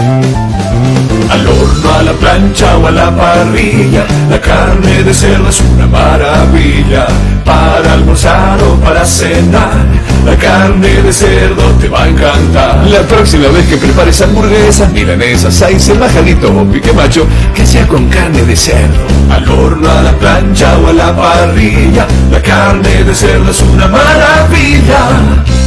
[1.30, 5.86] Al horno, a la plancha o a la parrilla, la carne de cerdo es una
[5.86, 7.06] maravilla.
[7.44, 9.86] Para almorzar o para cenar,
[10.24, 12.84] la carne de cerdo te va a encantar.
[12.86, 17.86] La próxima vez que prepares hamburguesas, milanesas, seis, el majadito o pique macho, que sea
[17.86, 19.06] con carne de cerdo.
[19.30, 23.86] Al horno, a la plancha o a la parrilla, la carne de cerdo es una
[23.86, 25.00] maravilla.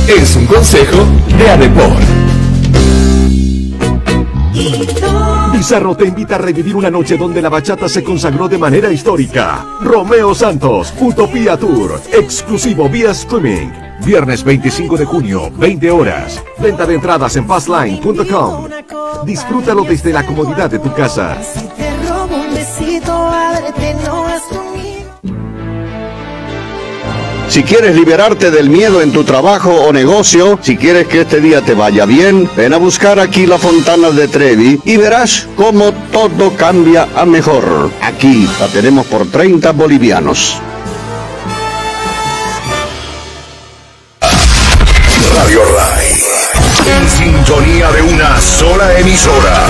[0.08, 1.06] Es un consejo
[1.38, 1.94] de Adepor.
[5.60, 9.68] Pizarro te invita a revivir una noche donde la bachata se consagró de manera histórica.
[9.82, 13.68] Romeo Santos, Utopía Tour, exclusivo vía streaming.
[14.06, 16.42] Viernes 25 de junio, 20 horas.
[16.60, 18.70] Venta de entradas en fastline.com.
[19.26, 21.38] Disfrútalo desde la comodidad de tu casa.
[21.76, 24.69] Te robo un besito, ábrete, no.
[27.50, 31.62] Si quieres liberarte del miedo en tu trabajo o negocio, si quieres que este día
[31.62, 36.56] te vaya bien, ven a buscar aquí la Fontana de Trevi y verás cómo todo
[36.56, 37.90] cambia a mejor.
[38.04, 40.62] Aquí la tenemos por 30 bolivianos.
[45.36, 46.06] Radio Rai.
[46.86, 49.66] En sintonía de una sola emisora.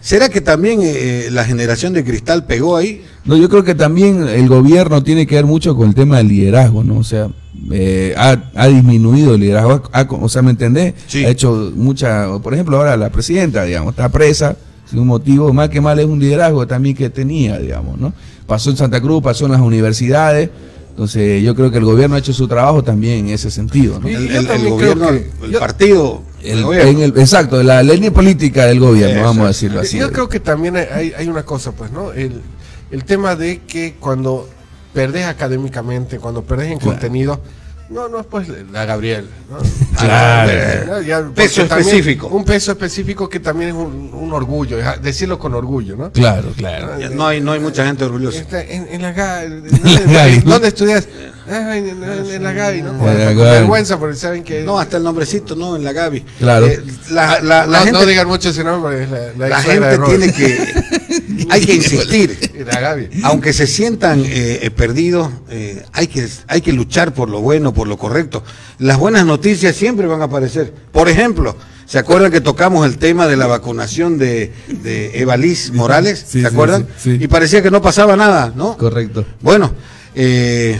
[0.00, 3.04] ¿Será que también eh, la generación de cristal pegó ahí?
[3.26, 6.28] No, yo creo que también el gobierno tiene que ver mucho con el tema del
[6.28, 6.98] liderazgo, ¿no?
[6.98, 7.28] O sea,
[7.72, 10.94] eh, ha, ha disminuido el liderazgo, ha- ha- o sea, ¿me entendés?
[11.14, 14.56] Ha hecho mucha, por ejemplo, ahora la presidenta, digamos, está presa
[14.92, 18.12] un motivo, más que mal es un liderazgo también que tenía, digamos, ¿no?
[18.46, 20.48] Pasó en Santa Cruz, pasó en las universidades,
[20.90, 24.08] entonces yo creo que el gobierno ha hecho su trabajo también en ese sentido, ¿no?
[24.08, 26.90] El, el- el gobierno, el, partido, El- el gobierno.
[26.90, 29.98] en el- exacto, la línea política del gobierno, vamos a decirlo así.
[29.98, 32.12] Yo creo que también hay- hay, hay una cosa, pues, ¿no?
[32.12, 32.40] El,
[32.90, 34.48] el tema de que cuando
[34.94, 37.40] perdés académicamente, cuando perdés en contenido,
[37.88, 39.28] no, no es pues la Gabriel.
[39.50, 39.58] ¿no?
[39.98, 40.52] Claro.
[40.86, 41.02] ¿no?
[41.02, 42.28] Ya, Peso específico.
[42.28, 46.10] Un peso específico que también es un, un orgullo, decirlo con orgullo, ¿no?
[46.12, 46.90] Claro, claro.
[47.12, 48.38] No hay, no hay mucha gente orgullosa.
[48.40, 49.12] Está en, en la.
[49.12, 50.40] Gaby.
[50.44, 51.08] ¿Dónde estudias?
[51.48, 52.90] Ah, en, en- en la Gaby, ¿no?
[52.90, 53.36] En Con, la Gaby.
[53.36, 54.64] vergüenza porque saben que.
[54.64, 56.20] No, hasta el nombrecito, no, en la Gaby.
[56.40, 56.66] Claro.
[56.66, 59.64] Eh, la, la- la no, gente, no digan mucho ese nombre, la, la la ex
[59.64, 60.95] suegra de gente tiene que.
[61.50, 62.38] hay que insistir.
[63.24, 67.72] Aunque se sientan eh, eh, perdidos, eh, hay, que, hay que luchar por lo bueno,
[67.74, 68.42] por lo correcto.
[68.78, 70.72] Las buenas noticias siempre van a aparecer.
[70.92, 71.56] Por ejemplo,
[71.86, 74.52] ¿se acuerdan que tocamos el tema de la vacunación de,
[74.82, 76.18] de Evaliz Morales?
[76.20, 76.86] Sí, ¿Se sí, acuerdan?
[76.98, 77.24] sí, sí.
[77.24, 78.76] Y parecía que no pasaba nada, ¿no?
[78.76, 79.24] Correcto.
[79.40, 79.72] Bueno,
[80.14, 80.78] eh,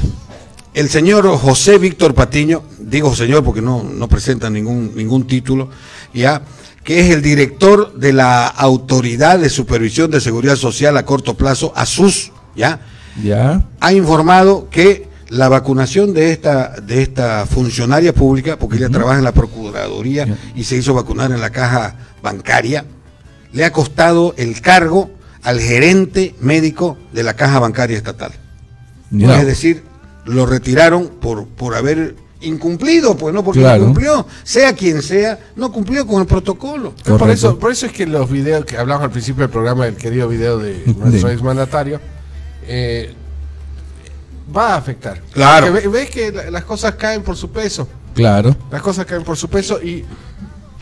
[0.72, 5.70] el señor José Víctor Patiño, digo señor porque no, no presenta ningún, ningún título,
[6.12, 6.42] ya,
[6.86, 11.72] que es el director de la Autoridad de Supervisión de Seguridad Social a corto plazo,
[11.74, 12.78] ASUS, ya,
[13.20, 13.66] Ya.
[13.80, 19.24] ha informado que la vacunación de esta, de esta funcionaria pública, porque ella trabaja en
[19.24, 22.84] la Procuraduría y se hizo vacunar en la caja bancaria,
[23.52, 25.10] le ha costado el cargo
[25.42, 28.30] al gerente médico de la caja bancaria estatal.
[29.10, 29.40] Ya.
[29.40, 29.82] Es decir,
[30.24, 33.80] lo retiraron por, por haber incumplido, pues no porque Claro.
[33.80, 36.92] no cumplió, sea quien sea, no cumplió con el protocolo.
[37.04, 39.96] Por eso, por eso es que los videos que hablamos al principio del programa, el
[39.96, 42.00] querido video de nuestro De- exmandatario,
[42.66, 43.14] eh,
[44.54, 45.20] va a afectar.
[45.32, 45.68] Claro.
[45.72, 47.88] Porque ves que la- las cosas caen por su peso.
[48.14, 48.54] Claro.
[48.70, 50.04] Las cosas caen por su peso y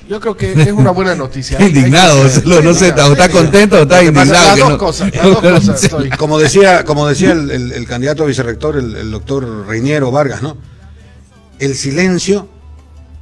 [0.09, 1.57] yo creo que es una buena noticia.
[1.59, 4.33] Que Indignado, ser- no, no sé, o está contento o está que indignado.
[4.33, 5.85] Las que dos no- cosas, las dos cosas.
[5.85, 10.11] Estoy- Como decía, como decía el, el- el candidato a vicerrector, el, el doctor Reiniero
[10.11, 10.57] Vargas, ¿no?
[11.59, 12.49] El silencio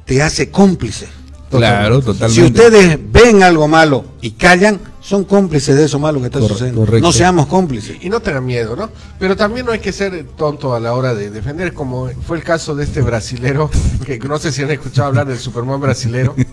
[0.05, 1.07] te hace cómplice.
[1.49, 2.61] Claro, Si totalmente.
[2.61, 6.79] ustedes ven algo malo y callan, son cómplices de eso malo que está Corre- sucediendo.
[6.85, 7.05] correcto.
[7.05, 7.97] No seamos cómplices.
[8.01, 8.89] Y no tengan miedo, ¿no?
[9.19, 12.43] Pero también no hay que ser tonto a la hora de defender, como fue el
[12.43, 13.69] caso de este brasilero,
[14.05, 16.35] que no sé si han escuchado hablar del Superman brasilero.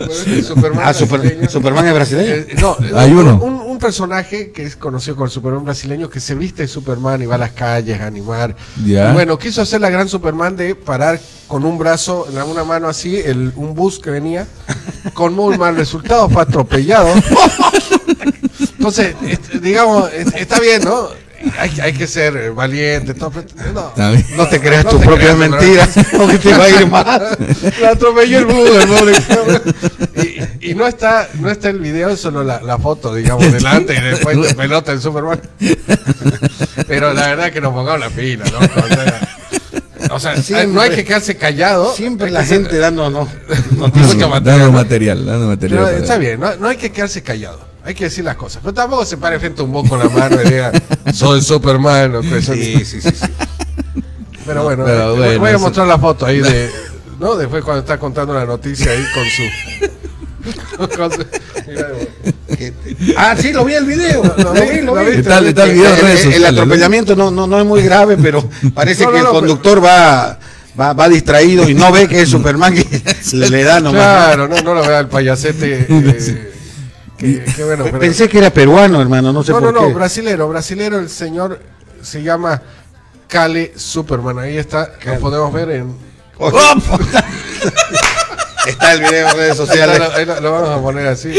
[0.00, 1.48] Bueno, este Superman Ah, Super-.
[1.50, 2.30] Superman es brasileño.
[2.34, 3.38] Eh, no, Hay un, uno.
[3.42, 7.20] Un, un personaje que es conocido como el Superman brasileño que se viste de Superman
[7.22, 8.56] y va a las calles a animar.
[8.84, 9.10] Ya.
[9.10, 12.86] Y bueno, quiso hacer la gran Superman de parar con un brazo, en una mano
[12.88, 14.46] así, el, un bus que venía,
[15.14, 17.08] con muy mal resultado, fue atropellado.
[18.78, 19.16] Entonces,
[19.60, 21.08] digamos, es- está bien, ¿no?
[21.58, 23.32] Hay, hay que ser eh, valiente, todo,
[24.36, 27.38] no, te creas No tus propias mentiras, porque te va a ir mal.
[27.80, 30.58] Le atropelló el bus, el pobre.
[30.62, 34.00] Y, y no está, no está el video, solo la, la foto, digamos, delante y
[34.00, 35.40] después de pelota en Superman.
[36.86, 38.58] Pero la verdad que nos pongamos la pila, ¿no?
[38.58, 39.28] O sea,
[40.10, 40.66] o sea, Siempre.
[40.68, 41.92] no hay que quedarse callado.
[41.94, 43.28] Siempre la ser- gente dando no,
[43.76, 44.72] material, Dando ¿no?
[44.72, 45.78] material, dando material.
[45.80, 47.60] Pero para- está bien, no, no hay que quedarse callado.
[47.82, 48.60] Hay que decir las cosas.
[48.62, 50.70] Pero tampoco se pare frente a un boco con la mano y diga,
[51.14, 52.16] soy Superman.
[52.16, 52.22] O.
[52.22, 53.10] Sí, sí, sí, sí.
[54.46, 56.70] Pero bueno, Pero eh, bueno, voy a eso- mostrar la foto ahí de.
[57.18, 57.36] ¿No?
[57.36, 60.96] Después cuando está contando la noticia ahí con su.
[60.96, 61.26] con su-
[61.68, 61.88] mira,
[63.16, 64.22] Ah, sí, lo vi el video.
[64.36, 65.06] Lo Lo vi, lo vi.
[66.34, 69.84] el- atropellamiento no, no, no es muy grave, pero parece No, que no, el conductor
[69.84, 70.38] va,
[70.78, 72.84] va, va distraído y no ve que es Superman y
[73.36, 74.00] le, le da nomás.
[74.26, 75.86] Claro, no, no lo vea el payasete.
[75.88, 76.52] eh,
[77.18, 79.94] que, que bueno, pero- Pensé que era peruano, hermano, no sé no, por no, no,
[79.94, 81.60] brasilero, brasilero, el señor
[82.02, 82.62] se llama
[83.28, 84.38] Cale Superman.
[84.38, 85.94] Ahí está, lo podemos ver en.
[88.66, 90.00] Está el video en redes Ahí, sociales.
[90.00, 91.32] está, ahí lo, lo vamos a poner así.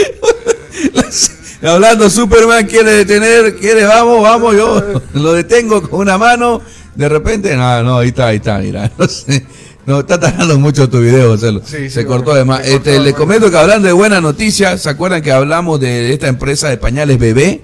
[1.64, 6.61] Hablando, Superman quiere detener, quiere, vamos, vamos, yo lo detengo con una mano.
[6.95, 8.91] De repente, no, no, ahí está, ahí está, mira.
[8.98, 9.45] No sé.
[9.85, 12.61] No, está tardando mucho tu video, sí, se cortó bueno, de más.
[12.61, 16.14] se cortó, Este, les comento que hablando de buenas noticias, ¿se acuerdan que hablamos de
[16.14, 17.61] esta empresa de pañales bebé?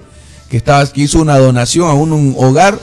[0.50, 2.78] Que estaba, que hizo una donación a un, un hogar.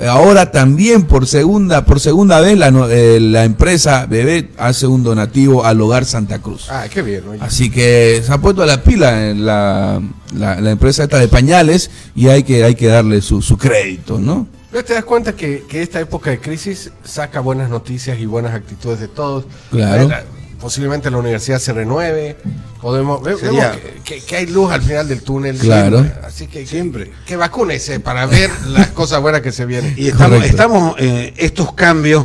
[0.00, 5.04] Eh, Ahora también por segunda, por segunda vez la, eh, la empresa bebé hace un
[5.04, 6.66] donativo al hogar Santa Cruz.
[6.68, 7.22] Ah, qué bien.
[7.28, 7.38] oye.
[7.40, 10.00] Así que se ha puesto a la pila en la,
[10.36, 14.18] la, la empresa esta de pañales y hay que, hay que darle su, su crédito,
[14.18, 14.48] ¿no?
[14.72, 18.52] Pero te das cuenta que, que esta época de crisis saca buenas noticias y buenas
[18.54, 19.44] actitudes de todos.
[19.70, 20.08] Claro.
[20.64, 22.38] Posiblemente la universidad se renueve.
[22.80, 25.58] Podemos, vemos que, que- que hay luz al final del túnel.
[25.58, 25.98] Claro.
[25.98, 26.20] siempre.
[26.26, 27.12] Así que Siempre.
[27.26, 29.92] que vacúnese para ver las cosas buenas que se vienen.
[29.98, 30.46] Y estamos, Correcto.
[30.56, 32.24] estamos eh, estos cambios,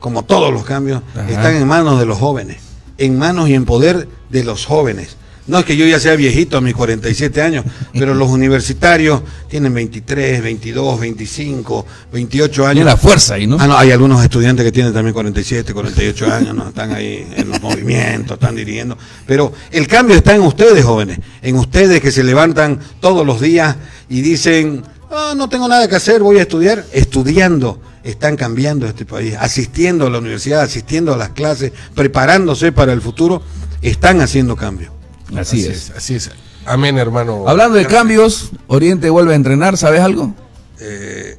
[0.00, 1.28] como todos los cambios, Ajá.
[1.28, 2.56] están en manos de los jóvenes,
[2.96, 5.18] en manos y en poder de los jóvenes.
[5.46, 9.74] No es que yo ya sea viejito a mis 47 años, pero los universitarios tienen
[9.74, 12.74] 23, 22, 25, 28 años.
[12.74, 13.56] Tiene la fuerza ahí, ¿no?
[13.58, 16.68] Ah, no, hay algunos estudiantes que tienen también 47, 48 años, ¿no?
[16.68, 18.96] están ahí en los movimientos, están dirigiendo.
[19.26, 23.76] Pero el cambio está en ustedes, jóvenes, en ustedes que se levantan todos los días
[24.08, 26.86] y dicen, Ah, no tengo nada que hacer, voy a estudiar.
[26.90, 32.94] Estudiando, están cambiando este país, asistiendo a la universidad, asistiendo a las clases, preparándose para
[32.94, 33.42] el futuro,
[33.82, 34.91] están haciendo cambio.
[35.36, 35.90] Así, es.
[35.96, 36.30] Así es.
[36.64, 37.44] Amén, hermano.
[37.48, 40.34] Hablando de cambios, Oriente vuelve a entrenar, ¿sabes algo?
[40.80, 41.38] Eh,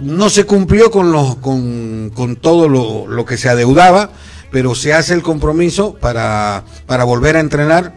[0.00, 4.10] no se cumplió con, los, con, con todo lo, lo que se adeudaba,
[4.50, 7.96] pero se hace el compromiso para, para volver a entrenar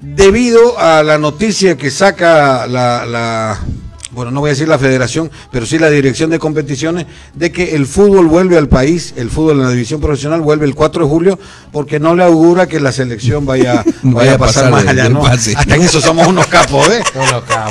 [0.00, 3.58] debido a la noticia que saca la, la-
[4.12, 7.76] bueno, no voy a decir la federación, pero sí la dirección de competiciones, de que
[7.76, 11.08] el fútbol vuelve al país, el fútbol en la división profesional vuelve el 4 de
[11.08, 11.38] julio,
[11.70, 15.22] porque no le augura que la selección vaya, vaya a pasar, pasar más allá, ¿no?
[15.22, 15.54] pase.
[15.56, 17.02] Hasta en eso somos unos capos, ¿eh?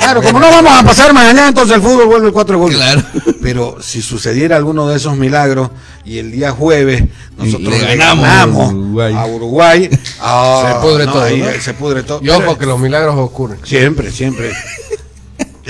[0.00, 2.62] Claro, como no vamos a pasar más allá, entonces el fútbol vuelve el 4 de
[2.62, 2.78] julio.
[3.42, 5.70] Pero si sucediera alguno de esos milagros
[6.04, 7.04] y el día jueves
[7.36, 9.14] nosotros le ganamos ganamos, a Uruguay.
[9.14, 9.90] a Uruguay,
[10.20, 11.60] ah, Se pudre no, todo, ¿no?
[11.60, 12.20] se pudre todo.
[12.22, 13.58] Y ojo que los milagros ocurren.
[13.64, 14.52] Siempre, siempre.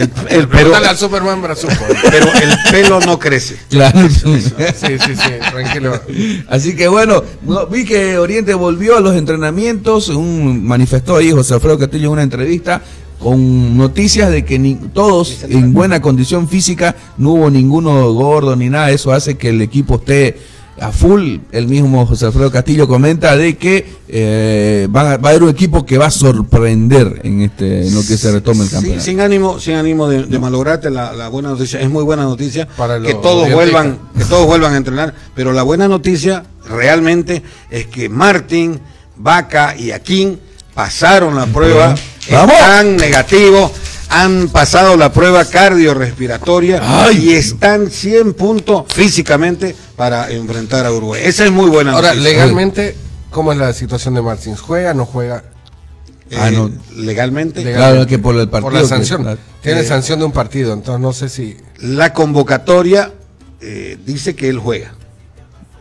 [0.01, 1.73] El, el- pero, al Superman Brazuco.
[2.11, 3.57] pero el pelo no crece.
[3.69, 4.09] Claro.
[4.09, 6.01] Sí, sí, sí, tranquilo.
[6.49, 11.55] Así que bueno, no, vi que Oriente volvió a los entrenamientos, un manifestó ahí José
[11.55, 12.83] Alfredo Castillo en una entrevista
[13.19, 18.71] con noticias de que ni- todos en buena condición física, no hubo ninguno gordo ni
[18.71, 20.39] nada, eso hace que el equipo esté
[20.81, 21.39] a full.
[21.53, 25.51] El mismo José Alfredo Castillo comenta de que eh, va, a- va a haber un
[25.51, 29.05] equipo que va a sorprender en este en lo que se retome el Sí, campeonato.
[29.05, 32.67] sin ánimo, sin ánimo de, de malograrte la, la buena noticia, es muy buena noticia
[32.67, 37.87] Para que todos vuelvan, que todos vuelvan a entrenar, pero la buena noticia realmente es
[37.87, 38.81] que Martín,
[39.17, 40.41] Vaca y Aquín
[40.75, 41.95] pasaron la prueba,
[42.31, 42.55] ¡Vamos!
[42.55, 43.71] están negativos,
[44.11, 47.31] han pasado la prueba cardiorrespiratoria Ay.
[47.31, 51.23] y están 100 puntos físicamente para enfrentar a Uruguay.
[51.25, 52.31] Esa es muy buena Ahora, noticia.
[52.31, 52.97] legalmente,
[53.31, 54.61] ¿cómo es la situación de Martins?
[54.61, 55.45] ¿Juega no juega?
[56.29, 56.71] Eh, Ah, no.
[56.97, 57.63] legalmente.
[57.63, 58.71] Claro que por el partido.
[58.73, 59.39] Por la sanción.
[59.63, 61.57] Tiene eh, sanción de un partido, entonces no sé si.
[61.81, 63.13] La convocatoria
[63.61, 64.93] eh, dice que él juega.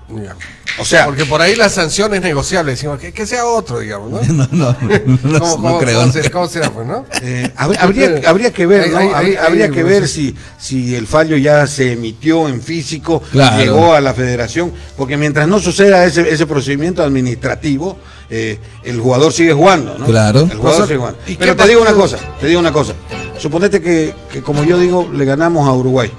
[0.10, 0.36] ya.
[0.82, 2.72] O sea, Porque por ahí la sanción es negociable.
[2.72, 4.48] Decimos que, que sea otro, digamos, ¿no?
[4.52, 5.96] No, no, ¿Cómo, no cómo- creo.
[5.96, 6.12] cómo no.
[6.14, 7.06] será, cómo será, pues, no?
[7.22, 8.98] Eh, hab- habría, habría que ver, ¿no?
[9.16, 13.58] Habría- que ver si, si el fallo ya se emitió en físico, Claro.
[13.58, 17.98] llegó a la federación, porque mientras no suceda ese, ese procedimiento administrativo,
[18.30, 20.06] eh, el jugador sigue jugando, ¿no?
[20.06, 20.42] Claro.
[20.52, 21.20] El jugador sigue jugando.
[21.28, 22.94] ¿Y Pero te digo una cosa, te digo una cosa.
[23.38, 26.12] Suponete que, que, como yo digo, le ganamos a Uruguay.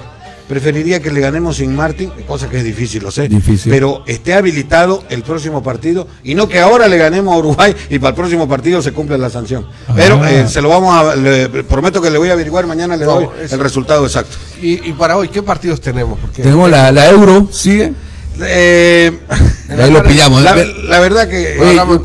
[0.51, 3.29] Preferiría que le ganemos sin Martín, cosa que es difícil, lo sé.
[3.29, 3.71] Difícil.
[3.71, 8.01] Pero esté habilitado el próximo partido y no que ahora le ganemos a Uruguay y
[8.01, 9.65] para el próximo partido se cumpla la sanción.
[9.95, 10.33] Pero Ah.
[10.33, 11.15] eh, se lo vamos a.
[11.15, 14.37] le- prometo que le voy a averiguar mañana, le No, doy eso- el resultado exacto.
[14.61, 16.19] Y, y para hoy, ¿qué partidos tenemos?
[16.19, 17.93] Porque Tenemos la, la Euro, sigue.
[18.43, 19.13] Eh,
[19.69, 20.43] Ahí lo pillamos.
[20.43, 20.67] la, ¿eh?
[20.89, 22.01] la verdad que Oye, hablamos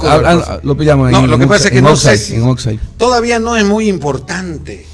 [0.64, 2.80] lo pillamos No, en- lo que en pasa es que no sé si- en Oxide.
[2.98, 4.86] todavía no es muy importante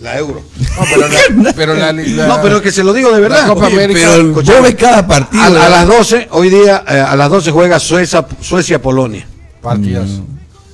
[0.00, 0.42] la euro.
[0.58, 3.42] No, pero la, pero la, la- no, pero que se lo digo de verdad.
[3.42, 5.42] La Copa Oye, América, Pero vos ves cada partido.
[5.42, 9.26] a, a las 12, hoy día, eh, a las 12 juega Suecia, Suecia-Polonia.
[9.62, 10.24] partidazo.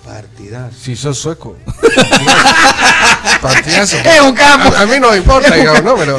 [0.05, 0.75] Partidazo.
[0.81, 1.57] Si sos sueco.
[3.43, 3.97] partidazo.
[3.99, 4.75] Es un campo.
[4.77, 5.97] A, a mí no me importa, digamos, ¿no?
[5.97, 6.19] Pero.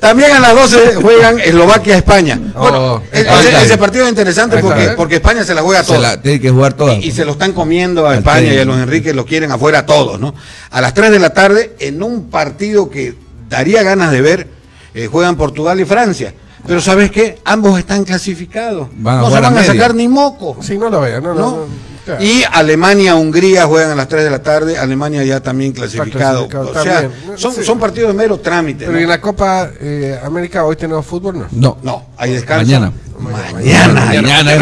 [0.00, 2.38] También a las 12 juegan Eslovaquia-España.
[2.54, 3.26] Bueno, Oh, e-
[3.64, 4.90] ese, partido es interesante porque, ¿eh?
[4.96, 6.02] porque España se la juega a Se todos.
[6.02, 6.94] la tiene que jugar toda.
[6.94, 9.50] Y, y se lo están comiendo a Al España y a los Enrique lo quieren
[9.52, 10.34] afuera a todos, ¿no?
[10.70, 13.14] A las 3 de la tarde, en un partido que
[13.48, 14.48] daría ganas de ver,
[14.94, 16.34] eh, juegan Portugal y Francia.
[16.66, 17.38] Pero ¿sabes qué?
[17.44, 18.88] Ambos están clasificados.
[18.96, 20.56] Van a no se a van a, sacar ni moco.
[20.60, 21.40] Sí, no lo veo, no, no.
[21.40, 21.50] ¿no?
[21.50, 21.66] no.
[22.06, 22.22] Claro.
[22.24, 24.78] Y Alemania-Hungría juegan a las 3 de la tarde.
[24.78, 26.48] Alemania ya también clasificado.
[26.48, 27.64] clasificado, o sea, son, Sí.
[27.64, 28.80] son partidos de mero trámite.
[28.86, 29.00] Pero ¿no?
[29.00, 31.46] ¿y en la Copa eh, América hoy tenemos fútbol, ¿no?
[31.50, 31.78] No.
[31.82, 32.64] No, hay descanso.
[32.64, 32.92] Mañana.
[33.18, 34.04] Mañana.
[34.06, 34.52] Mañana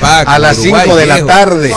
[0.00, 1.72] papá, a las Uruguay, 5 de la tarde.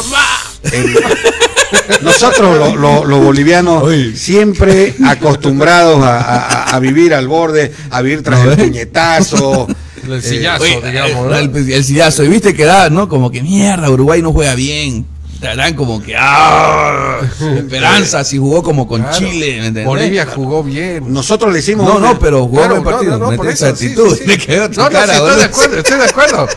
[2.01, 4.15] Nosotros, lo- lo- los bolivianos, Oye.
[4.15, 8.63] siempre acostumbrados a, a- a vivir al borde, a vivir tras No, el ¿eh?
[8.63, 9.67] puñetazo.
[10.07, 11.35] El sillazo, Oye, digamos, ¿no?
[11.37, 12.23] el, el sillazo.
[12.23, 13.09] Y viste que da, ¿no?
[13.09, 15.05] Como que mierda, Uruguay no juega bien.
[15.39, 17.19] Te dan como que ¡ah!
[17.57, 19.17] esperanza si jugó como con Claro.
[19.17, 19.85] Chile, ¿me entendés?
[19.85, 21.11] Bolivia jugó bien.
[21.11, 21.85] Nosotros le hicimos.
[21.87, 23.11] No, no, pero jugó Claro, buen partido.
[23.17, 24.17] no, no, ¿me por eso, sí, actitud.
[24.17, 26.47] sí, quedó No, no, cara, sí, estoy de acuerdo, estoy de acuerdo.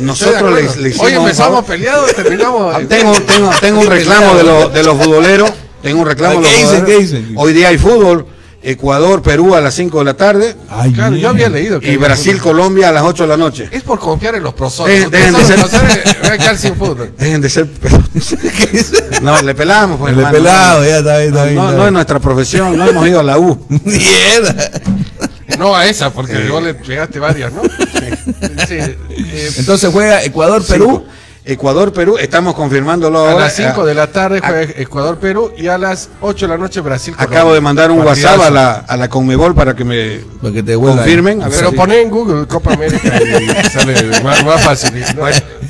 [0.00, 1.06] Nosotros le, hicimos.
[1.06, 2.74] Hoy empezamos peleados, terminamos.
[2.74, 5.52] Ah, Tengo, tengo, tengo un reclamo de, los de los futboleros.
[5.82, 6.80] Tengo un reclamo de ¿Qué los dicen?
[6.80, 6.86] futboleros.
[7.10, 7.34] ¿Qué dicen?
[7.36, 8.26] Hoy día hay fútbol.
[8.64, 10.56] Ecuador, Perú a las 5 de la tarde.
[10.68, 12.52] Ay, Claro, yo había leído que Y había Brasil, fútbol.
[12.56, 13.68] Colombia a las 8 de la noche.
[13.72, 15.10] Es por confiar en los profesores.
[15.10, 17.16] Dejen- dejen de ser-.
[17.18, 17.68] Dejen de ser.
[19.22, 20.12] No, le pelamos, pues.
[20.16, 20.32] Hermano.
[20.32, 21.56] pelado, ya está bien, está bien.
[21.56, 23.66] No, no es nuestra profesión, no hemos ido a la U.
[23.84, 24.70] Mierda.
[25.58, 27.62] No a esa, porque vos le pegaste varias, ¿no?
[27.62, 28.34] Sí.
[28.68, 31.04] Sí, eh, Entonces juega Ecuador, Perú.
[31.44, 33.44] Ecuador-Perú, estamos confirmándolo A ahora.
[33.46, 36.80] las 5 Ah, de la tarde juega Ecuador-Perú y a las 8 de la noche
[36.80, 37.14] Brasil.
[37.18, 38.36] Acabo de mandar un Partidazo.
[38.38, 41.42] WhatsApp a la, a la Conmebol para que me Para que te confirmen.
[41.42, 44.92] a ver Pero si- poné en Google Copa América y sale más, más fácil.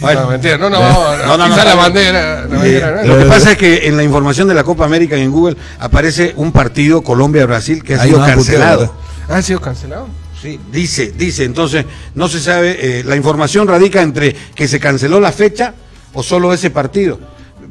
[0.02, 1.76] No, no, mentira, no, no, No, no, no, la no.
[1.76, 2.42] bandera.
[2.64, 5.30] Eh, lo que pasa es que en la información de la Copa América y en
[5.30, 8.92] Google aparece un partido Colombia-Brasil que ha Ahí sido cancelado.
[9.28, 10.08] ¿Ha sido cancelado?
[10.42, 11.44] Sí, dice, dice.
[11.44, 11.84] Entonces,
[12.16, 15.72] no se sabe, eh, la información radica entre que se canceló la fecha
[16.12, 17.20] o solo ese partido.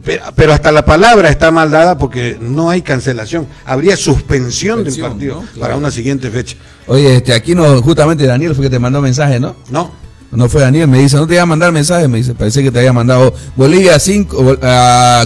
[0.03, 3.45] Pero, pero hasta la palabra está mal dada porque no hay cancelación.
[3.65, 5.41] Habría suspensión, del partido ¿no?
[5.41, 5.60] Claro.
[5.60, 6.56] para una siguiente fecha.
[6.88, 9.56] Oye, este, aquí no, justamente Daniel fue que te mandó mensaje, ¿no?
[9.69, 9.91] No.
[10.32, 12.72] No fue Daniel, me dice, no te iba a mandar mensaje, me dice, parece que
[12.72, 14.58] te había mandado Bolivia 5,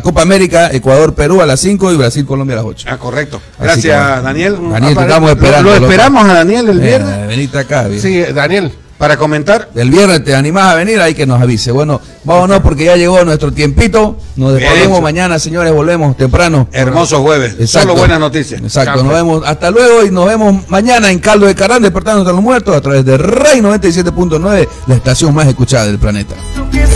[0.01, 2.87] Copa América, Ecuador, Perú a las 5 y Brasil, Colombia a las 8.
[2.89, 3.39] Ah, correcto.
[3.59, 4.21] Gracias, que.
[4.23, 4.57] Daniel.
[4.71, 5.79] Daniel, te estamos esperando.
[5.79, 8.01] Lo, esperamos a Daniel el Eh, viernes venite acá, bien.
[8.01, 8.71] Sí, Daniel.
[8.97, 9.69] Para comentar.
[9.75, 11.71] El viernes te animás a venir, ahí que nos avise.
[11.71, 14.17] Bueno, vámonos porque ya llegó nuestro tiempito.
[14.35, 16.67] Nos despedimos mañana, señores, volvemos temprano.
[16.71, 17.55] Hermoso jueves.
[17.59, 17.89] Exacto.
[17.89, 18.61] Solo buenas noticias.
[18.61, 22.33] Exacto, nos vemos hasta luego y nos vemos mañana en Caldo de Carán, despertando a
[22.33, 26.35] los muertos a través de Rey 97.9, la estación más escuchada del planeta.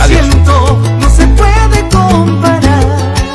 [0.08, 0.99] siento